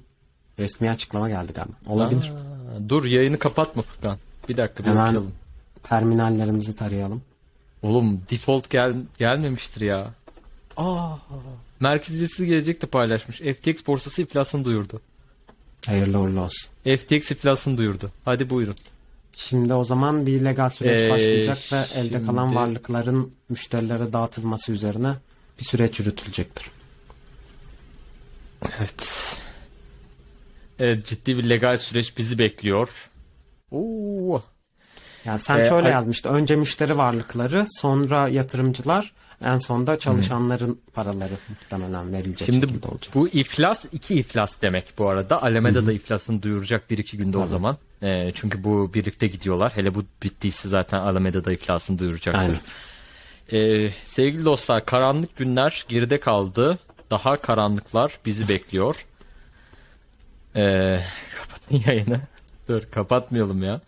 Resmi 0.59 0.89
açıklama 0.89 1.29
geldi 1.29 1.53
galiba. 1.53 1.73
Olabilir. 1.87 2.31
Aa, 2.31 2.89
dur 2.89 3.05
yayını 3.05 3.39
kapatma 3.39 3.81
Furkan. 3.81 4.17
Bir 4.49 4.57
dakika 4.57 4.83
bir 4.83 4.89
Hemen 4.89 5.05
okuyalım. 5.05 5.31
terminallerimizi 5.83 6.75
tarayalım. 6.75 7.21
Oğlum 7.85 8.21
default 8.31 8.69
gel 8.69 8.95
gelmemiştir 9.17 9.81
ya. 9.81 10.13
Aa, 10.77 11.15
merkeziyetsiz 11.79 12.45
gelecek 12.45 12.81
de 12.81 12.85
paylaşmış. 12.87 13.37
FTX 13.37 13.87
borsası 13.87 14.21
iflasını 14.21 14.65
duyurdu. 14.65 15.01
Hayırlı 15.85 16.19
uğurlu 16.19 16.41
olsun. 16.41 16.69
FTX 16.83 17.31
iflasını 17.31 17.77
duyurdu. 17.77 18.11
Hadi 18.25 18.49
buyurun. 18.49 18.75
Şimdi 19.33 19.73
o 19.73 19.83
zaman 19.83 20.25
bir 20.25 20.45
legal 20.45 20.69
süreç 20.69 21.01
Ee, 21.01 21.09
başlayacak 21.09 21.57
ve 21.73 21.99
elde 21.99 22.09
şimdi- 22.09 22.25
kalan 22.25 22.55
varlıkların 22.55 23.31
müşterilere 23.49 24.13
dağıtılması 24.13 24.71
üzerine 24.71 25.15
bir 25.59 25.65
süreç 25.65 25.99
yürütülecektir. 25.99 26.65
Evet. 28.79 29.35
Evet 30.79 31.05
ciddi 31.05 31.37
bir 31.37 31.49
legal 31.49 31.77
süreç 31.77 32.17
bizi 32.17 32.39
bekliyor. 32.39 32.89
Oo. 33.71 34.41
Yani 35.25 35.39
sen 35.39 35.59
Ee, 35.59 35.63
şöyle 35.63 35.89
yazmıştı. 35.89 36.29
Önce 36.29 36.55
müşteri 36.55 36.97
varlıkları, 36.97 37.65
sonra 37.79 38.27
yatırımcılar, 38.29 39.11
en 39.41 39.57
sonda 39.57 39.99
çalışanların 39.99 40.79
paraları 40.93 41.33
muhtemelen 41.49 42.13
verilecek 42.13 42.45
Şimdi 42.45 42.67
şekilde 42.67 42.87
olacak. 42.87 43.15
bu 43.15 43.27
iflas 43.27 43.85
iki 43.91 44.15
iflas 44.15 44.61
demek 44.61 44.93
bu 44.97 45.09
arada. 45.09 45.43
Alameda 45.43 45.85
da 45.85 45.93
iflasını 45.93 46.43
duyuracak 46.43 46.89
bir 46.91 46.97
iki 46.97 47.17
günde 47.17 47.37
o 47.37 47.45
zaman. 47.45 47.77
Ee, 48.03 48.31
çünkü 48.35 48.63
bu 48.63 48.93
birlikte 48.93 49.27
gidiyorlar. 49.27 49.71
Hele 49.75 49.95
bu 49.95 50.03
bittiyse 50.23 50.69
zaten 50.69 50.99
Alameda 50.99 51.45
da 51.45 51.51
iflasını 51.51 51.99
duyuracaktır. 51.99 52.39
Aynen. 52.39 52.59
Ee, 53.51 53.89
sevgili 54.03 54.45
dostlar 54.45 54.85
karanlık 54.85 55.37
günler 55.37 55.85
geride 55.87 56.19
kaldı. 56.19 56.79
Daha 57.11 57.37
karanlıklar 57.37 58.19
bizi 58.25 58.49
bekliyor. 58.49 59.05
Ee, 60.55 60.99
kapatın 61.41 61.83
yayını. 61.91 62.19
Dur 62.67 62.81
kapatmayalım 62.91 63.63
ya. 63.63 63.81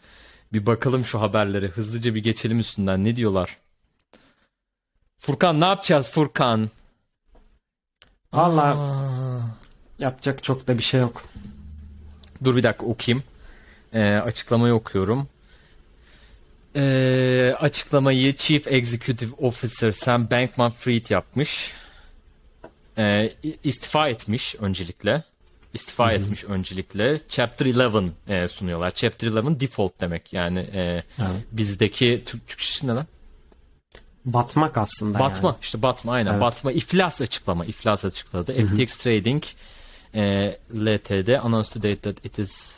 Bir 0.54 0.66
bakalım 0.66 1.06
şu 1.06 1.22
haberleri. 1.22 1.68
Hızlıca 1.68 2.16
bir 2.16 2.24
geçelim 2.24 2.60
üstünden. 2.60 3.04
Ne 3.04 3.16
diyorlar? 3.16 3.58
Furkan 5.20 5.62
ne 5.62 5.66
yapacağız 5.66 6.12
Furkan? 6.12 6.70
Valla 8.34 8.78
yapacak 10.00 10.44
çok 10.44 10.68
da 10.68 10.78
bir 10.78 10.84
şey 10.84 11.00
yok. 11.00 11.24
Dur 12.44 12.56
bir 12.56 12.64
dakika 12.64 12.86
okuyayım. 12.86 13.24
Ee, 13.94 14.16
açıklamayı 14.16 14.74
okuyorum. 14.74 15.28
Ee, 16.76 17.56
açıklamayı 17.60 18.36
Chief 18.36 18.68
Executive 18.68 19.36
Officer 19.38 19.92
Sam 19.92 20.26
Bankman-Fried 20.26 21.14
yapmış. 21.14 21.74
Ee, 22.98 23.34
istifa 23.64 24.10
etmiş 24.10 24.56
öncelikle. 24.56 25.24
İstifa 25.78 26.12
etmiş 26.12 26.44
öncelikle. 26.44 27.20
Chapter 27.30 27.66
11 27.66 28.12
e, 28.28 28.48
sunuyorlar. 28.48 28.92
Chapter 28.92 29.28
11 29.28 29.60
default 29.60 30.02
demek. 30.02 30.34
Yani 30.34 30.60
e, 30.60 30.82
Evet. 31.20 31.32
bizdeki 31.52 32.24
Türk 32.26 32.48
Türkçesi 32.48 32.88
ne 32.88 32.92
lan? 32.92 33.06
Batmak 34.26 34.78
aslında 34.78 35.20
Batma 35.20 35.50
yani. 35.50 35.58
işte 35.62 35.82
batma 35.82 36.14
aynen 36.14 36.32
Evet. 36.32 36.42
batma 36.42 36.72
iflas 36.72 37.22
açıklama 37.22 37.66
iflas 37.66 38.06
açıkladı. 38.06 38.66
FTX 38.68 38.98
Trading 38.98 39.44
e, 40.16 40.58
LTD 40.76 41.28
announced 41.44 41.74
today 41.74 41.96
that 41.96 42.26
it 42.26 42.40
is 42.40 42.78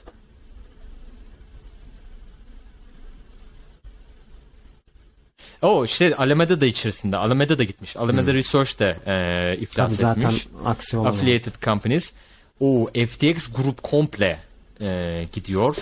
O 5.62 5.86
işte 5.86 6.16
Alameda 6.16 6.62
da 6.62 6.66
içerisinde. 6.66 7.18
Alameda 7.18 7.58
da 7.58 7.64
gitmiş. 7.64 7.98
Alameda 7.98 8.34
Research 8.34 8.80
de 8.80 8.98
e, 9.06 9.58
iflas 9.62 9.88
Tabii 9.98 10.02
zaten 10.02 10.22
etmiş. 10.28 10.48
aksi 10.66 10.98
olamaz. 10.98 11.16
Affiliated 11.16 11.54
companies. 11.62 12.14
O 12.60 12.90
FTX 13.08 13.48
grup 13.56 13.84
komple 13.84 14.40
e, 14.82 15.28
gidiyor. 15.34 15.76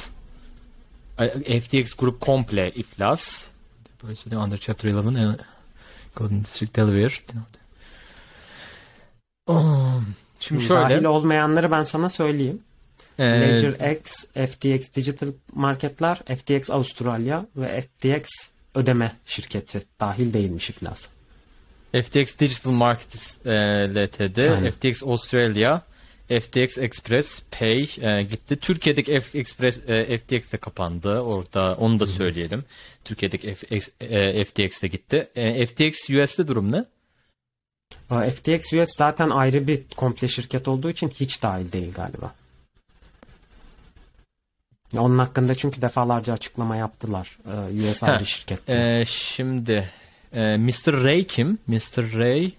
E, 1.19 1.59
FTX 1.61 1.93
grup 1.93 2.21
komple 2.21 2.71
iflas. 2.71 3.47
Under 4.31 4.57
chapter 4.57 4.89
11 4.93 5.19
e, 5.19 5.37
Golden 6.15 6.43
District 6.43 6.75
Delaware. 6.75 7.13
Oh, 9.47 10.01
Şimdi 10.39 10.69
Dahil 10.69 10.89
şöyle 10.89 11.07
olmayanları 11.07 11.71
ben 11.71 11.83
sana 11.83 12.09
söyleyeyim. 12.09 12.61
e, 13.19 13.41
Ledger 13.41 13.91
X, 13.95 14.25
FTX 14.51 14.93
Digital 14.95 15.29
Marketler, 15.53 16.15
FTX 16.15 16.69
Avustralya 16.69 17.45
ve 17.55 17.81
FTX 17.81 18.27
ödeme 18.75 19.15
şirketi 19.25 19.83
dahil 19.99 20.33
değilmiş 20.33 20.69
iflas. 20.69 21.07
FTX 22.03 22.37
Digital 22.39 22.71
Markets 22.71 23.45
e, 23.45 23.51
LTD, 23.95 24.37
Aynen. 24.37 24.71
FTX 24.71 25.03
Australia, 25.03 25.81
FTX 26.27 26.77
Express 26.77 27.43
Pay 27.51 27.89
e, 28.01 28.23
gitti. 28.23 28.55
Türkiye'deki 28.55 29.19
F 29.19 29.39
Express 29.39 29.79
e, 29.87 30.17
FTX 30.17 30.53
de 30.53 30.57
kapandı. 30.57 31.19
Orada 31.19 31.75
onu 31.79 31.99
da 31.99 32.05
söyleyelim. 32.05 32.63
Türkiye'deki 33.05 33.55
FX, 33.55 33.89
e, 34.01 34.43
FTX 34.45 34.81
de 34.81 34.87
gitti. 34.87 35.27
E, 35.35 35.65
FTX 35.65 36.09
US'te 36.09 36.47
durum 36.47 36.71
ne? 36.71 36.85
FTX 38.31 38.73
US 38.73 38.89
zaten 38.97 39.29
ayrı 39.29 39.67
bir 39.67 39.83
komple 39.95 40.27
şirket 40.27 40.67
olduğu 40.67 40.89
için 40.89 41.09
hiç 41.09 41.43
dahil 41.43 41.71
değil 41.71 41.91
galiba. 41.91 42.33
Onun 44.97 45.17
hakkında 45.17 45.55
çünkü 45.55 45.81
defalarca 45.81 46.33
açıklama 46.33 46.75
yaptılar. 46.75 47.37
Ee, 47.45 47.91
US 47.91 48.03
ayrı 48.03 48.25
şirket. 48.25 48.69
E, 48.69 49.05
şimdi 49.07 49.89
e, 50.33 50.57
Mr. 50.57 51.03
Ray 51.03 51.23
kim? 51.23 51.57
Mr. 51.67 52.17
Ray 52.17 52.51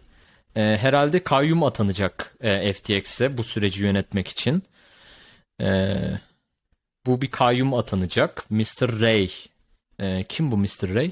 e, 0.58 0.76
herhalde 0.76 1.22
kayyum 1.22 1.62
atanacak 1.62 2.34
e, 2.40 2.72
FTX'e 2.72 3.38
bu 3.38 3.44
süreci 3.44 3.82
yönetmek 3.82 4.28
için. 4.28 4.62
E, 5.60 5.96
bu 7.06 7.20
bir 7.20 7.30
kayyum 7.30 7.74
atanacak. 7.74 8.50
Mr. 8.50 9.00
Ray. 9.00 9.30
E, 10.00 10.24
kim 10.24 10.52
bu 10.52 10.56
Mr. 10.56 10.94
Ray? 10.94 11.10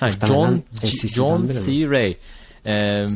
Ha, 0.00 0.10
John 0.10 0.62
SEC'den 0.84 1.08
John? 1.08 1.46
C. 1.46 1.88
Ray. 1.88 2.16
E, 2.66 3.06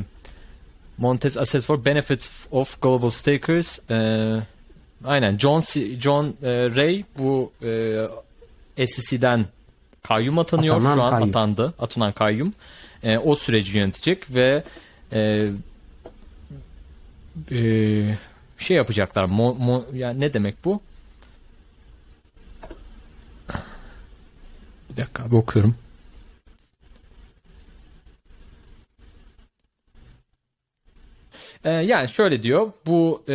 Montez 0.99 1.37
Assets 1.37 1.67
for 1.67 1.85
Benefit 1.85 2.31
of 2.51 2.83
Global 2.83 3.11
Stakers. 3.11 3.91
E, 3.91 3.97
aynen 5.05 5.39
John 5.39 5.61
C. 5.61 6.01
John 6.01 6.37
e, 6.43 6.51
Ray 6.77 7.05
bu 7.19 7.53
e, 8.77 8.87
SEC'den 8.87 9.47
kayyum 10.03 10.39
atanıyor. 10.39 10.77
Atanan 10.77 10.95
Şu 10.95 11.03
an 11.03 11.11
kayyum. 11.11 11.29
atandı. 11.29 11.75
Atanan 11.79 12.13
kayyum. 12.13 12.55
E, 13.03 13.19
o 13.19 13.37
süreci 13.37 13.79
yönetecek 13.79 14.35
ve 14.35 14.65
e, 15.13 15.51
e, 17.51 18.19
şey 18.59 18.77
yapacaklar. 18.77 19.25
Mo, 19.25 19.55
mo, 19.55 19.85
ya 19.95 20.11
ne 20.11 20.33
demek 20.33 20.65
bu? 20.65 20.81
Bir 24.91 24.97
dakika 24.97 25.25
abi 25.25 25.37
okuyorum. 25.37 25.77
Ee, 31.65 31.71
yani 31.71 32.09
şöyle 32.09 32.43
diyor 32.43 32.73
bu 32.87 33.23
e, 33.29 33.35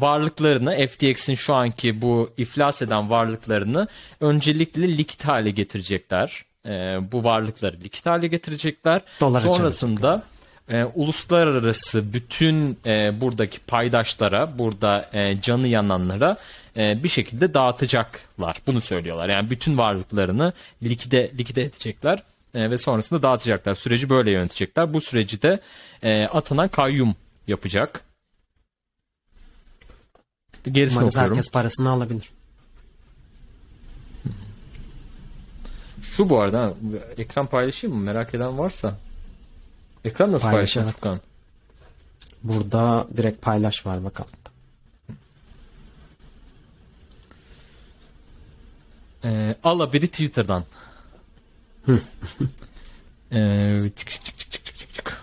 varlıklarını 0.00 0.86
FTX'in 0.86 1.34
şu 1.34 1.54
anki 1.54 2.02
bu 2.02 2.30
iflas 2.36 2.82
eden 2.82 3.10
varlıklarını 3.10 3.88
öncelikle 4.20 4.98
likit 4.98 5.24
hale 5.24 5.50
getirecekler. 5.50 6.44
Ee, 6.66 6.98
bu 7.12 7.24
varlıkları 7.24 7.80
likit 7.80 8.06
hale 8.06 8.26
getirecekler. 8.26 9.00
Dolara 9.20 9.40
Sonrasında 9.40 10.22
e, 10.68 10.84
uluslararası 10.84 12.12
bütün 12.12 12.78
e, 12.86 13.20
buradaki 13.20 13.58
paydaşlara, 13.58 14.58
burada 14.58 15.10
e, 15.12 15.40
canı 15.40 15.68
yananlara 15.68 16.36
e, 16.76 17.02
bir 17.02 17.08
şekilde 17.08 17.54
dağıtacaklar. 17.54 18.56
Bunu 18.66 18.80
söylüyorlar. 18.80 19.28
Yani 19.28 19.50
bütün 19.50 19.78
varlıklarını 19.78 20.52
likide 20.82 21.32
likide 21.38 21.62
edecekler 21.62 22.22
e, 22.54 22.70
ve 22.70 22.78
sonrasında 22.78 23.22
dağıtacaklar. 23.22 23.74
Süreci 23.74 24.10
böyle 24.10 24.30
yönetecekler. 24.30 24.94
Bu 24.94 25.00
süreci 25.00 25.42
de 25.42 25.60
e, 26.02 26.24
atanan 26.24 26.68
kayyum 26.68 27.14
yapacak. 27.46 28.00
Gerisini 30.72 30.98
Umarız 30.98 31.16
okuyorum. 31.16 31.36
herkes 31.36 31.52
parasını 31.52 31.90
alabilir. 31.90 32.30
Şu 36.02 36.28
bu 36.28 36.40
arada 36.40 36.74
ekran 37.16 37.46
paylaşayım 37.46 37.96
mı? 37.96 38.02
Merak 38.02 38.34
eden 38.34 38.58
varsa. 38.58 38.98
Ekran 40.04 40.32
nasıl 40.32 40.50
paylaşım 40.50 40.84
Furkan? 40.84 41.20
Burada 42.42 43.06
direkt 43.16 43.42
paylaş 43.42 43.86
var 43.86 44.04
bakalım. 44.04 44.30
Ee, 49.24 49.56
al 49.64 49.80
haberi 49.80 50.08
Twitter'dan. 50.08 50.64
ee, 53.32 53.90
çık 53.96 54.08
çık 54.08 54.24
çık 54.24 54.38
çık 54.38 54.50
çık 54.50 54.64
çık 54.64 54.94
çık. 54.94 55.22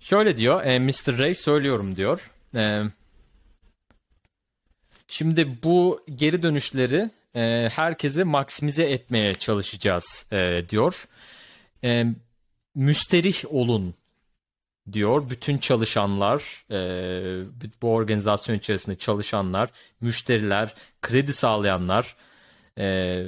Şöyle 0.00 0.36
diyor, 0.36 0.64
e, 0.64 0.78
Mr. 0.78 1.18
Ray 1.18 1.34
söylüyorum 1.34 1.96
diyor. 1.96 2.30
E, 2.54 2.78
şimdi 5.10 5.62
bu 5.62 6.04
geri 6.14 6.42
dönüşleri 6.42 7.10
e, 7.34 7.70
herkese 7.74 8.24
maksimize 8.24 8.84
etmeye 8.84 9.34
çalışacağız 9.34 10.26
e, 10.32 10.62
diyor. 10.68 11.08
E, 11.84 12.04
müsterih 12.74 13.44
olun 13.48 13.94
diyor. 14.92 15.30
Bütün 15.30 15.58
çalışanlar, 15.58 16.64
e, 16.70 16.78
bu 17.82 17.92
organizasyon 17.92 18.56
içerisinde 18.56 18.96
çalışanlar, 18.96 19.70
müşteriler, 20.00 20.74
kredi 21.02 21.32
sağlayanlar, 21.32 22.16
e, 22.78 23.26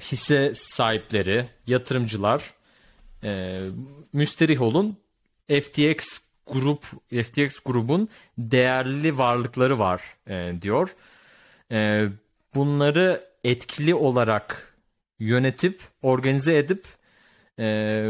hisse 0.00 0.52
sahipleri, 0.54 1.46
yatırımcılar 1.66 2.54
e, 3.24 3.60
müsterih 4.12 4.62
olun. 4.62 4.96
FTX 5.48 6.18
grup 6.46 6.84
FTX 7.10 7.58
grubun 7.64 8.08
değerli 8.38 9.18
varlıkları 9.18 9.78
var 9.78 10.02
e, 10.26 10.62
diyor. 10.62 10.94
E, 11.70 12.08
bunları 12.54 13.24
etkili 13.44 13.94
olarak 13.94 14.74
yönetip 15.18 15.80
organize 16.02 16.58
edip 16.58 16.86
e, 17.58 17.64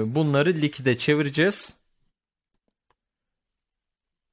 bunları 0.06 0.50
likide 0.50 0.98
çevireceğiz. 0.98 1.72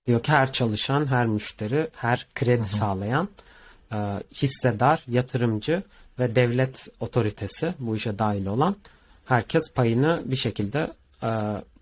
Diyor 0.06 0.24
ki 0.24 0.32
her 0.32 0.54
çalışan, 0.54 1.06
her 1.06 1.28
müşteri, 1.28 1.90
her 1.96 2.28
kredi 2.36 2.68
sağlayan 2.68 3.30
e, 3.92 3.98
hissedar, 4.34 5.04
yatırımcı 5.08 5.84
ve 6.20 6.36
devlet 6.36 6.88
otoritesi 7.00 7.74
bu 7.80 7.96
işe 7.96 8.20
dahil 8.20 8.46
olan 8.46 8.76
herkes 9.26 9.74
payını 9.74 10.22
bir 10.26 10.36
şekilde 10.36 10.94
e, 11.24 11.30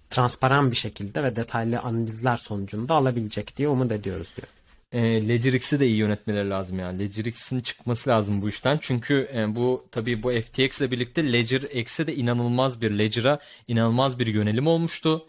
transparan 0.09 0.71
bir 0.71 0.75
şekilde 0.75 1.23
ve 1.23 1.35
detaylı 1.35 1.79
analizler 1.79 2.35
sonucunda 2.35 2.93
alabilecek 2.93 3.57
diye 3.57 3.67
umut 3.67 3.91
ediyoruz 3.91 4.27
diyor. 4.37 4.47
E, 4.91 5.27
Ledgerix'i 5.27 5.79
de 5.79 5.87
iyi 5.87 5.97
yönetmeleri 5.97 6.49
lazım 6.49 6.79
yani. 6.79 6.99
Ledgerix'in 6.99 7.59
çıkması 7.59 8.09
lazım 8.09 8.41
bu 8.41 8.49
işten. 8.49 8.79
Çünkü 8.81 9.29
e, 9.35 9.55
bu 9.55 9.85
tabii 9.91 10.23
bu 10.23 10.31
FTX 10.41 10.81
ile 10.81 10.91
birlikte 10.91 11.33
LedgerX'e 11.33 12.07
de 12.07 12.15
inanılmaz 12.15 12.81
bir 12.81 12.91
Ledger'a 12.91 13.39
inanılmaz 13.67 14.19
bir 14.19 14.27
yönelim 14.27 14.67
olmuştu. 14.67 15.25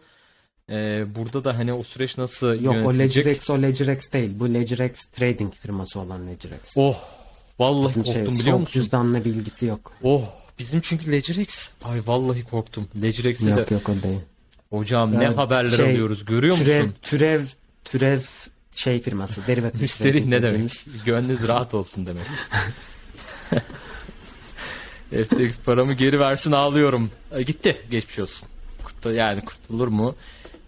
E, 0.71 1.05
burada 1.15 1.45
da 1.45 1.59
hani 1.59 1.73
o 1.73 1.83
süreç 1.83 2.19
nasıl 2.19 2.63
Yok 2.63 2.75
o 2.75 2.79
yönetilecek? 2.79 3.27
LedgerX 3.27 3.51
o 3.51 3.63
LedgerX 3.63 4.13
değil. 4.13 4.31
Bu 4.35 4.55
LedgerX 4.55 5.05
trading 5.05 5.55
firması 5.55 6.01
olan 6.01 6.27
LedgerX. 6.27 6.77
Oh 6.77 7.03
vallahi 7.59 7.89
Bizim 7.89 8.05
şey, 8.05 8.15
korktum 8.15 8.39
biliyor 8.39 8.55
soğuk 8.55 8.61
musun? 8.61 8.81
cüzdanla 8.81 9.25
bilgisi 9.25 9.67
yok. 9.67 9.93
Oh 10.03 10.23
bizim 10.59 10.81
çünkü 10.81 11.13
Ledgerix. 11.13 11.71
Ay 11.85 12.03
vallahi 12.07 12.45
korktum. 12.45 12.89
Ledgerix'e 13.03 13.47
de 13.47 13.51
Yok 13.61 13.71
yok 13.71 13.89
o 13.89 14.03
değil. 14.03 14.21
Hocam 14.71 15.19
ne 15.19 15.25
Ya, 15.25 15.37
haberler 15.37 15.77
şey, 15.77 15.91
alıyoruz 15.91 16.25
görüyor 16.25 16.57
Türev, 16.57 16.81
musun? 16.83 16.95
türev, 17.03 17.45
türev 17.85 18.21
şey 18.75 19.03
firması. 19.03 19.47
Derivatif 19.47 19.81
Müşteri 19.81 20.13
trading 20.13 20.29
ne 20.29 20.43
demek? 20.43 20.85
Gönlünüz 21.05 21.49
rahat 21.49 21.75
olsun 21.75 22.07
demek. 22.07 22.23
FTX 25.11 25.59
paramı 25.65 25.93
geri 25.93 26.21
versin 26.21 26.53
ağlıyorum. 26.53 27.11
E, 27.33 27.43
gitti. 27.43 27.77
Geçmiş 27.91 28.19
olsun. 28.19 28.49
Kurtul 28.85 29.11
yani 29.11 29.45
kurtulur 29.45 29.89
mu? 29.89 30.15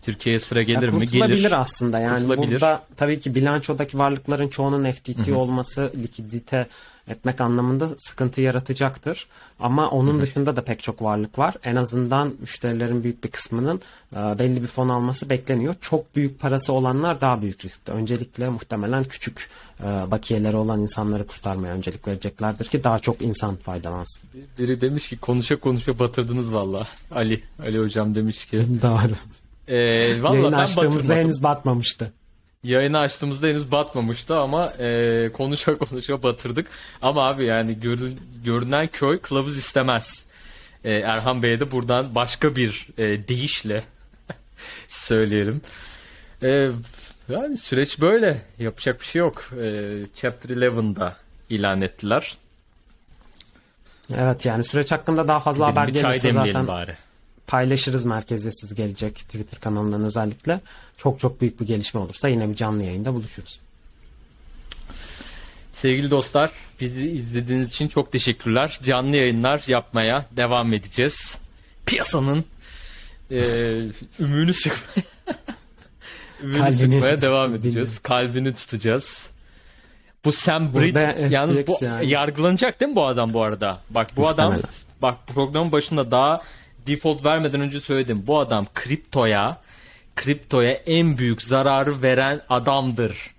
Türkiye'ye 0.02 0.40
sıra 0.40 0.62
gelir 0.62 0.92
Ya 0.92 0.98
mi? 0.98 1.06
Gelir. 1.06 1.60
aslında 1.60 1.98
yani 1.98 2.18
Kurtulabilir. 2.18 2.50
burada 2.52 2.82
tabii 2.96 3.20
ki 3.20 3.34
bilançodaki 3.34 3.98
varlıkların 3.98 4.48
çoğunun 4.48 4.92
FTT 4.92 5.28
olması 5.32 5.92
likidite 6.02 6.66
etmek 7.08 7.40
anlamında 7.40 7.88
sıkıntı 7.98 8.40
yaratacaktır. 8.40 9.26
Ama 9.60 9.90
onun 9.90 10.20
dışında 10.22 10.56
da 10.56 10.64
pek 10.64 10.80
çok 10.80 11.02
varlık 11.02 11.38
var. 11.38 11.54
En 11.64 11.76
azından 11.76 12.34
müşterilerin 12.40 13.04
büyük 13.04 13.24
bir 13.24 13.28
kısmının 13.30 13.80
e, 14.12 14.16
belli 14.16 14.62
bir 14.62 14.66
fon 14.66 14.88
alması 14.88 15.30
bekleniyor. 15.30 15.74
Çok 15.80 16.16
büyük 16.16 16.40
parası 16.40 16.72
olanlar 16.72 17.20
daha 17.20 17.42
büyük 17.42 17.64
riskte. 17.64 17.92
Öncelikle 17.92 18.48
muhtemelen 18.48 19.04
küçük 19.04 19.48
e, 19.80 19.84
bakiyeleri 19.84 20.56
olan 20.56 20.80
insanları 20.80 21.26
kurtarmaya 21.26 21.74
öncelik 21.74 22.08
vereceklerdir 22.08 22.64
ki 22.64 22.84
daha 22.84 22.98
çok 22.98 23.22
insan 23.22 23.56
faydalansın. 23.56 24.22
Biri 24.58 24.80
demiş 24.80 25.08
ki 25.08 25.18
konuşa 25.18 25.56
konuşa 25.56 25.98
batırdınız 25.98 26.54
valla. 26.54 26.86
Ali. 27.10 27.40
Ali 27.62 27.78
hocam 27.78 28.14
demiş 28.14 28.44
ki. 28.44 28.62
Doğru. 28.82 29.12
E, 29.70 29.76
Yayını 29.76 30.56
açtığımızda 30.58 31.14
henüz 31.14 31.42
batmamıştı. 31.42 32.12
Yayını 32.64 32.98
açtığımızda 32.98 33.46
henüz 33.46 33.70
batmamıştı 33.72 34.38
ama 34.38 34.72
e, 34.78 35.30
konuşa 35.32 35.78
konuşa 35.78 36.22
batırdık. 36.22 36.66
Ama 37.02 37.26
abi 37.26 37.44
yani 37.44 37.80
görü- 37.80 38.12
görünen 38.44 38.86
köy 38.86 39.18
kılavuz 39.20 39.56
istemez. 39.58 40.26
E, 40.84 40.92
Erhan 40.92 41.42
Bey'e 41.42 41.60
de 41.60 41.70
buradan 41.70 42.14
başka 42.14 42.56
bir 42.56 42.86
e, 42.98 43.28
deyişle 43.28 43.82
söyleyelim. 44.88 45.60
E, 46.42 46.70
yani 47.28 47.56
süreç 47.58 48.00
böyle. 48.00 48.42
Yapacak 48.58 49.00
bir 49.00 49.06
şey 49.06 49.20
yok. 49.20 49.50
E, 49.52 49.66
Chapter 50.20 50.50
11'da 50.56 51.16
ilan 51.50 51.80
ettiler. 51.82 52.36
Evet 54.16 54.46
yani 54.46 54.64
süreç 54.64 54.92
hakkında 54.92 55.28
daha 55.28 55.40
fazla 55.40 55.70
Gidelim 55.70 55.76
haber 55.82 55.88
gelirse 56.12 56.30
zaten 56.30 56.66
bari. 56.68 56.96
Paylaşırız 57.50 58.06
merkeziyetsiz 58.06 58.74
gelecek 58.74 59.16
Twitter 59.16 59.60
kanalından 59.60 60.04
özellikle. 60.04 60.60
Çok 60.96 61.20
çok 61.20 61.40
büyük 61.40 61.60
bir 61.60 61.66
gelişme 61.66 62.00
olursa 62.00 62.28
yine 62.28 62.48
bir 62.48 62.54
canlı 62.54 62.84
yayında 62.84 63.14
buluşuruz. 63.14 63.60
Sevgili 65.72 66.10
dostlar, 66.10 66.50
bizi 66.80 67.10
izlediğiniz 67.10 67.68
için 67.68 67.88
çok 67.88 68.12
teşekkürler. 68.12 68.78
Canlı 68.82 69.16
yayınlar 69.16 69.64
yapmaya 69.66 70.26
devam 70.36 70.72
edeceğiz. 70.72 71.38
Piyasanın 71.86 72.44
e, 73.30 73.40
ümüğünü 74.20 74.54
sıkmaya, 74.54 75.04
Kalbini 76.58 76.76
sıkmaya 76.76 77.20
devam 77.22 77.54
edeceğiz. 77.54 77.98
Kalbini 77.98 78.54
tutacağız. 78.54 79.26
Bu 80.24 80.32
Sam 80.32 80.74
Britt 80.74 81.32
yalnız 81.32 81.66
bu 81.66 81.78
yani. 81.80 82.08
yargılanacak 82.08 82.80
değil 82.80 82.90
mi 82.90 82.96
bu 82.96 83.06
adam 83.06 83.32
bu 83.32 83.42
arada? 83.42 83.80
Bak 83.90 84.08
bu 84.16 84.28
adam 84.28 84.46
Muhtemelen. 84.52 84.74
bak 85.02 85.16
programın 85.26 85.72
başında 85.72 86.10
daha 86.10 86.42
default 86.86 87.24
vermeden 87.24 87.60
önce 87.60 87.80
söyledim. 87.80 88.24
Bu 88.26 88.38
adam 88.38 88.66
kriptoya 88.74 89.60
kriptoya 90.16 90.70
en 90.72 91.18
büyük 91.18 91.42
zararı 91.42 92.02
veren 92.02 92.40
adamdır. 92.48 93.30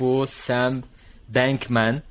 Bu 0.00 0.26
Sam 0.28 0.82
Bankman 1.28 2.02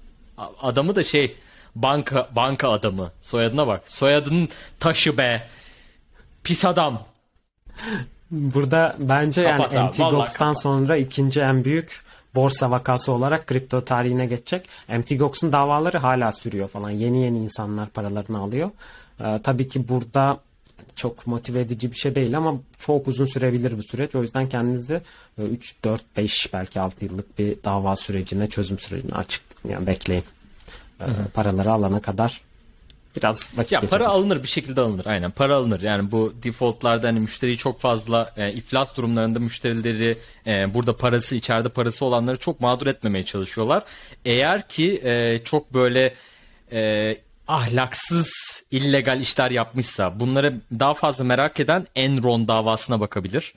adamı 0.61 0.95
da 0.95 1.03
şey 1.03 1.35
banka 1.75 2.29
banka 2.35 2.69
adamı. 2.71 3.11
Soyadına 3.21 3.67
bak. 3.67 3.81
Soyadının 3.85 4.49
taşı 4.79 5.17
be. 5.17 5.47
Pis 6.43 6.65
adam. 6.65 7.03
Burada 8.31 8.95
bence 8.99 9.43
Kapat 9.43 9.73
yani 9.73 9.83
abi, 9.87 9.89
MT 9.89 9.99
vallahi 9.99 10.15
Gox'tan 10.15 10.53
kapat. 10.53 10.61
sonra 10.61 10.97
ikinci 10.97 11.39
en 11.39 11.65
büyük 11.65 12.01
borsa 12.35 12.71
vakası 12.71 13.11
olarak 13.11 13.47
kripto 13.47 13.85
tarihine 13.85 14.25
geçecek. 14.25 14.69
MT 14.89 15.19
Gox'un 15.19 15.51
davaları 15.51 15.97
hala 15.97 16.31
sürüyor 16.31 16.67
falan. 16.67 16.89
Yeni 16.89 17.23
yeni 17.23 17.37
insanlar 17.37 17.89
paralarını 17.89 18.39
alıyor. 18.39 18.71
Ee, 19.19 19.39
tabii 19.43 19.67
ki 19.67 19.87
burada 19.87 20.39
çok 20.95 21.27
motive 21.27 21.59
edici 21.61 21.91
bir 21.91 21.97
şey 21.97 22.15
değil 22.15 22.37
ama 22.37 22.59
çok 22.79 23.07
uzun 23.07 23.25
sürebilir 23.25 23.77
bu 23.77 23.83
süreç. 23.83 24.15
O 24.15 24.21
yüzden 24.21 24.49
kendinizi 24.49 25.01
e, 25.37 25.41
3, 25.43 25.75
4, 25.83 26.01
5 26.17 26.53
belki 26.53 26.79
6 26.79 27.05
yıllık 27.05 27.39
bir 27.39 27.55
dava 27.63 27.95
sürecine, 27.95 28.49
çözüm 28.49 28.79
sürecine 28.79 29.11
açık 29.15 29.41
yani 29.69 29.87
bekleyin. 29.87 30.23
Ee, 31.01 31.05
paraları 31.33 31.71
alana 31.71 32.01
kadar 32.01 32.41
biraz 33.15 33.57
vakit 33.57 33.71
Ya 33.71 33.79
geçebilir. 33.79 33.99
para 33.99 34.09
alınır 34.09 34.43
bir 34.43 34.47
şekilde 34.47 34.81
alınır 34.81 35.05
aynen 35.05 35.31
para 35.31 35.55
alınır 35.55 35.81
yani 35.81 36.11
bu 36.11 36.33
defaultlarda 36.43 37.07
hani 37.07 37.19
müşteriyi 37.19 37.57
çok 37.57 37.79
fazla 37.79 38.33
e, 38.37 38.53
iflas 38.53 38.97
durumlarında 38.97 39.39
müşterileri 39.39 40.17
e, 40.47 40.73
burada 40.73 40.97
parası 40.97 41.35
içeride 41.35 41.69
parası 41.69 42.05
olanları 42.05 42.37
çok 42.37 42.59
mağdur 42.59 42.87
etmemeye 42.87 43.23
çalışıyorlar. 43.25 43.83
Eğer 44.25 44.67
ki 44.67 45.01
e, 45.03 45.39
çok 45.43 45.73
böyle 45.73 46.13
e, 46.71 47.17
ahlaksız 47.47 48.31
illegal 48.71 49.19
işler 49.21 49.51
yapmışsa 49.51 50.19
bunları 50.19 50.55
daha 50.79 50.93
fazla 50.93 51.23
merak 51.23 51.59
eden 51.59 51.87
Enron 51.95 52.47
davasına 52.47 52.99
bakabilir. 52.99 53.53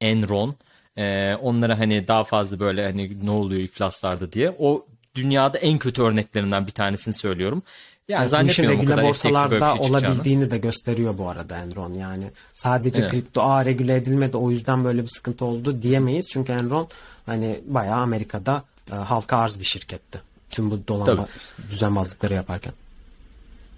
Enron 0.00 0.56
e, 0.98 1.34
onlara 1.34 1.78
hani 1.78 2.08
daha 2.08 2.24
fazla 2.24 2.60
böyle 2.60 2.84
hani 2.84 3.26
ne 3.26 3.30
oluyor 3.30 3.60
iflaslarda 3.60 4.32
diye 4.32 4.56
o 4.58 4.86
dünyada 5.14 5.58
en 5.58 5.78
kötü 5.78 6.02
örneklerinden 6.02 6.66
bir 6.66 6.72
tanesini 6.72 7.14
söylüyorum. 7.14 7.62
Yani 8.08 8.18
Yani 8.18 8.26
bu 8.26 8.30
zannetmiyorum 8.30 8.84
kadar 8.84 8.98
bir 8.98 9.08
borsalarda 9.08 9.76
şey 9.76 9.90
olabildiğini 9.90 10.50
de 10.50 10.58
gösteriyor 10.58 11.18
bu 11.18 11.28
arada 11.28 11.58
Enron. 11.58 11.94
Yani 11.94 12.30
sadece 12.52 13.00
Evet. 13.00 13.10
kripto 13.10 13.42
a 13.42 13.64
regüle 13.64 13.96
edilmedi 13.96 14.36
o 14.36 14.50
yüzden 14.50 14.84
böyle 14.84 15.02
bir 15.02 15.08
sıkıntı 15.08 15.44
oldu 15.44 15.82
diyemeyiz. 15.82 16.28
Çünkü 16.30 16.52
Enron 16.52 16.88
hani 17.26 17.60
bayağı 17.66 18.00
Amerika'da 18.00 18.64
e, 18.92 18.94
halka 18.94 19.36
arz 19.36 19.60
bir 19.60 19.64
şirketti. 19.64 20.20
Tüm 20.50 20.70
bu 20.70 20.88
dolanma 20.88 21.26
düzenbazlıkları 21.70 22.34
yaparken. 22.34 22.72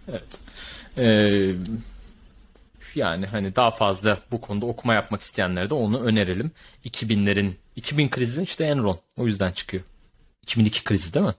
Evet. 0.09 0.41
Ee, 0.99 1.55
yani 2.95 3.27
hani 3.27 3.57
daha 3.57 3.71
fazla 3.71 4.19
bu 4.31 4.41
konuda 4.41 4.67
okuma 4.67 4.95
yapmak 4.95 5.21
isteyenlere 5.21 5.71
de 5.71 5.75
onu 5.75 6.01
önerelim. 6.01 6.51
2000'lerin 6.85 7.53
2000 7.77 8.09
krizi 8.09 8.43
işte 8.43 8.65
Enron 8.65 8.99
o 9.17 9.27
yüzden 9.27 9.53
çıkıyor. 9.53 9.83
2002 10.43 10.85
krizi 10.85 11.15
değil 11.15 11.27
mi? 11.27 11.35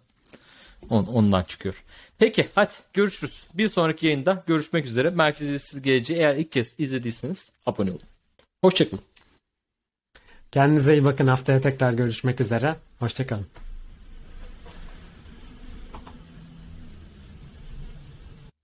On, 0.89 1.03
ondan 1.05 1.43
çıkıyor. 1.43 1.83
Peki 2.17 2.47
hadi 2.55 2.71
görüşürüz. 2.93 3.43
Bir 3.53 3.69
sonraki 3.69 4.05
yayında 4.05 4.43
görüşmek 4.47 4.85
üzere. 4.85 5.09
Merkeziyetsiz 5.09 5.81
geleceği 5.81 6.17
eğer 6.17 6.35
ilk 6.35 6.51
kez 6.51 6.75
izlediyseniz 6.77 7.51
abone 7.65 7.91
olun. 7.91 8.01
Hoşçakalın. 8.61 9.03
Kendinize 10.51 10.93
iyi 10.93 11.03
bakın. 11.03 11.27
Haftaya 11.27 11.61
tekrar 11.61 11.93
görüşmek 11.93 12.41
üzere. 12.41 12.75
Hoşçakalın. 12.99 13.47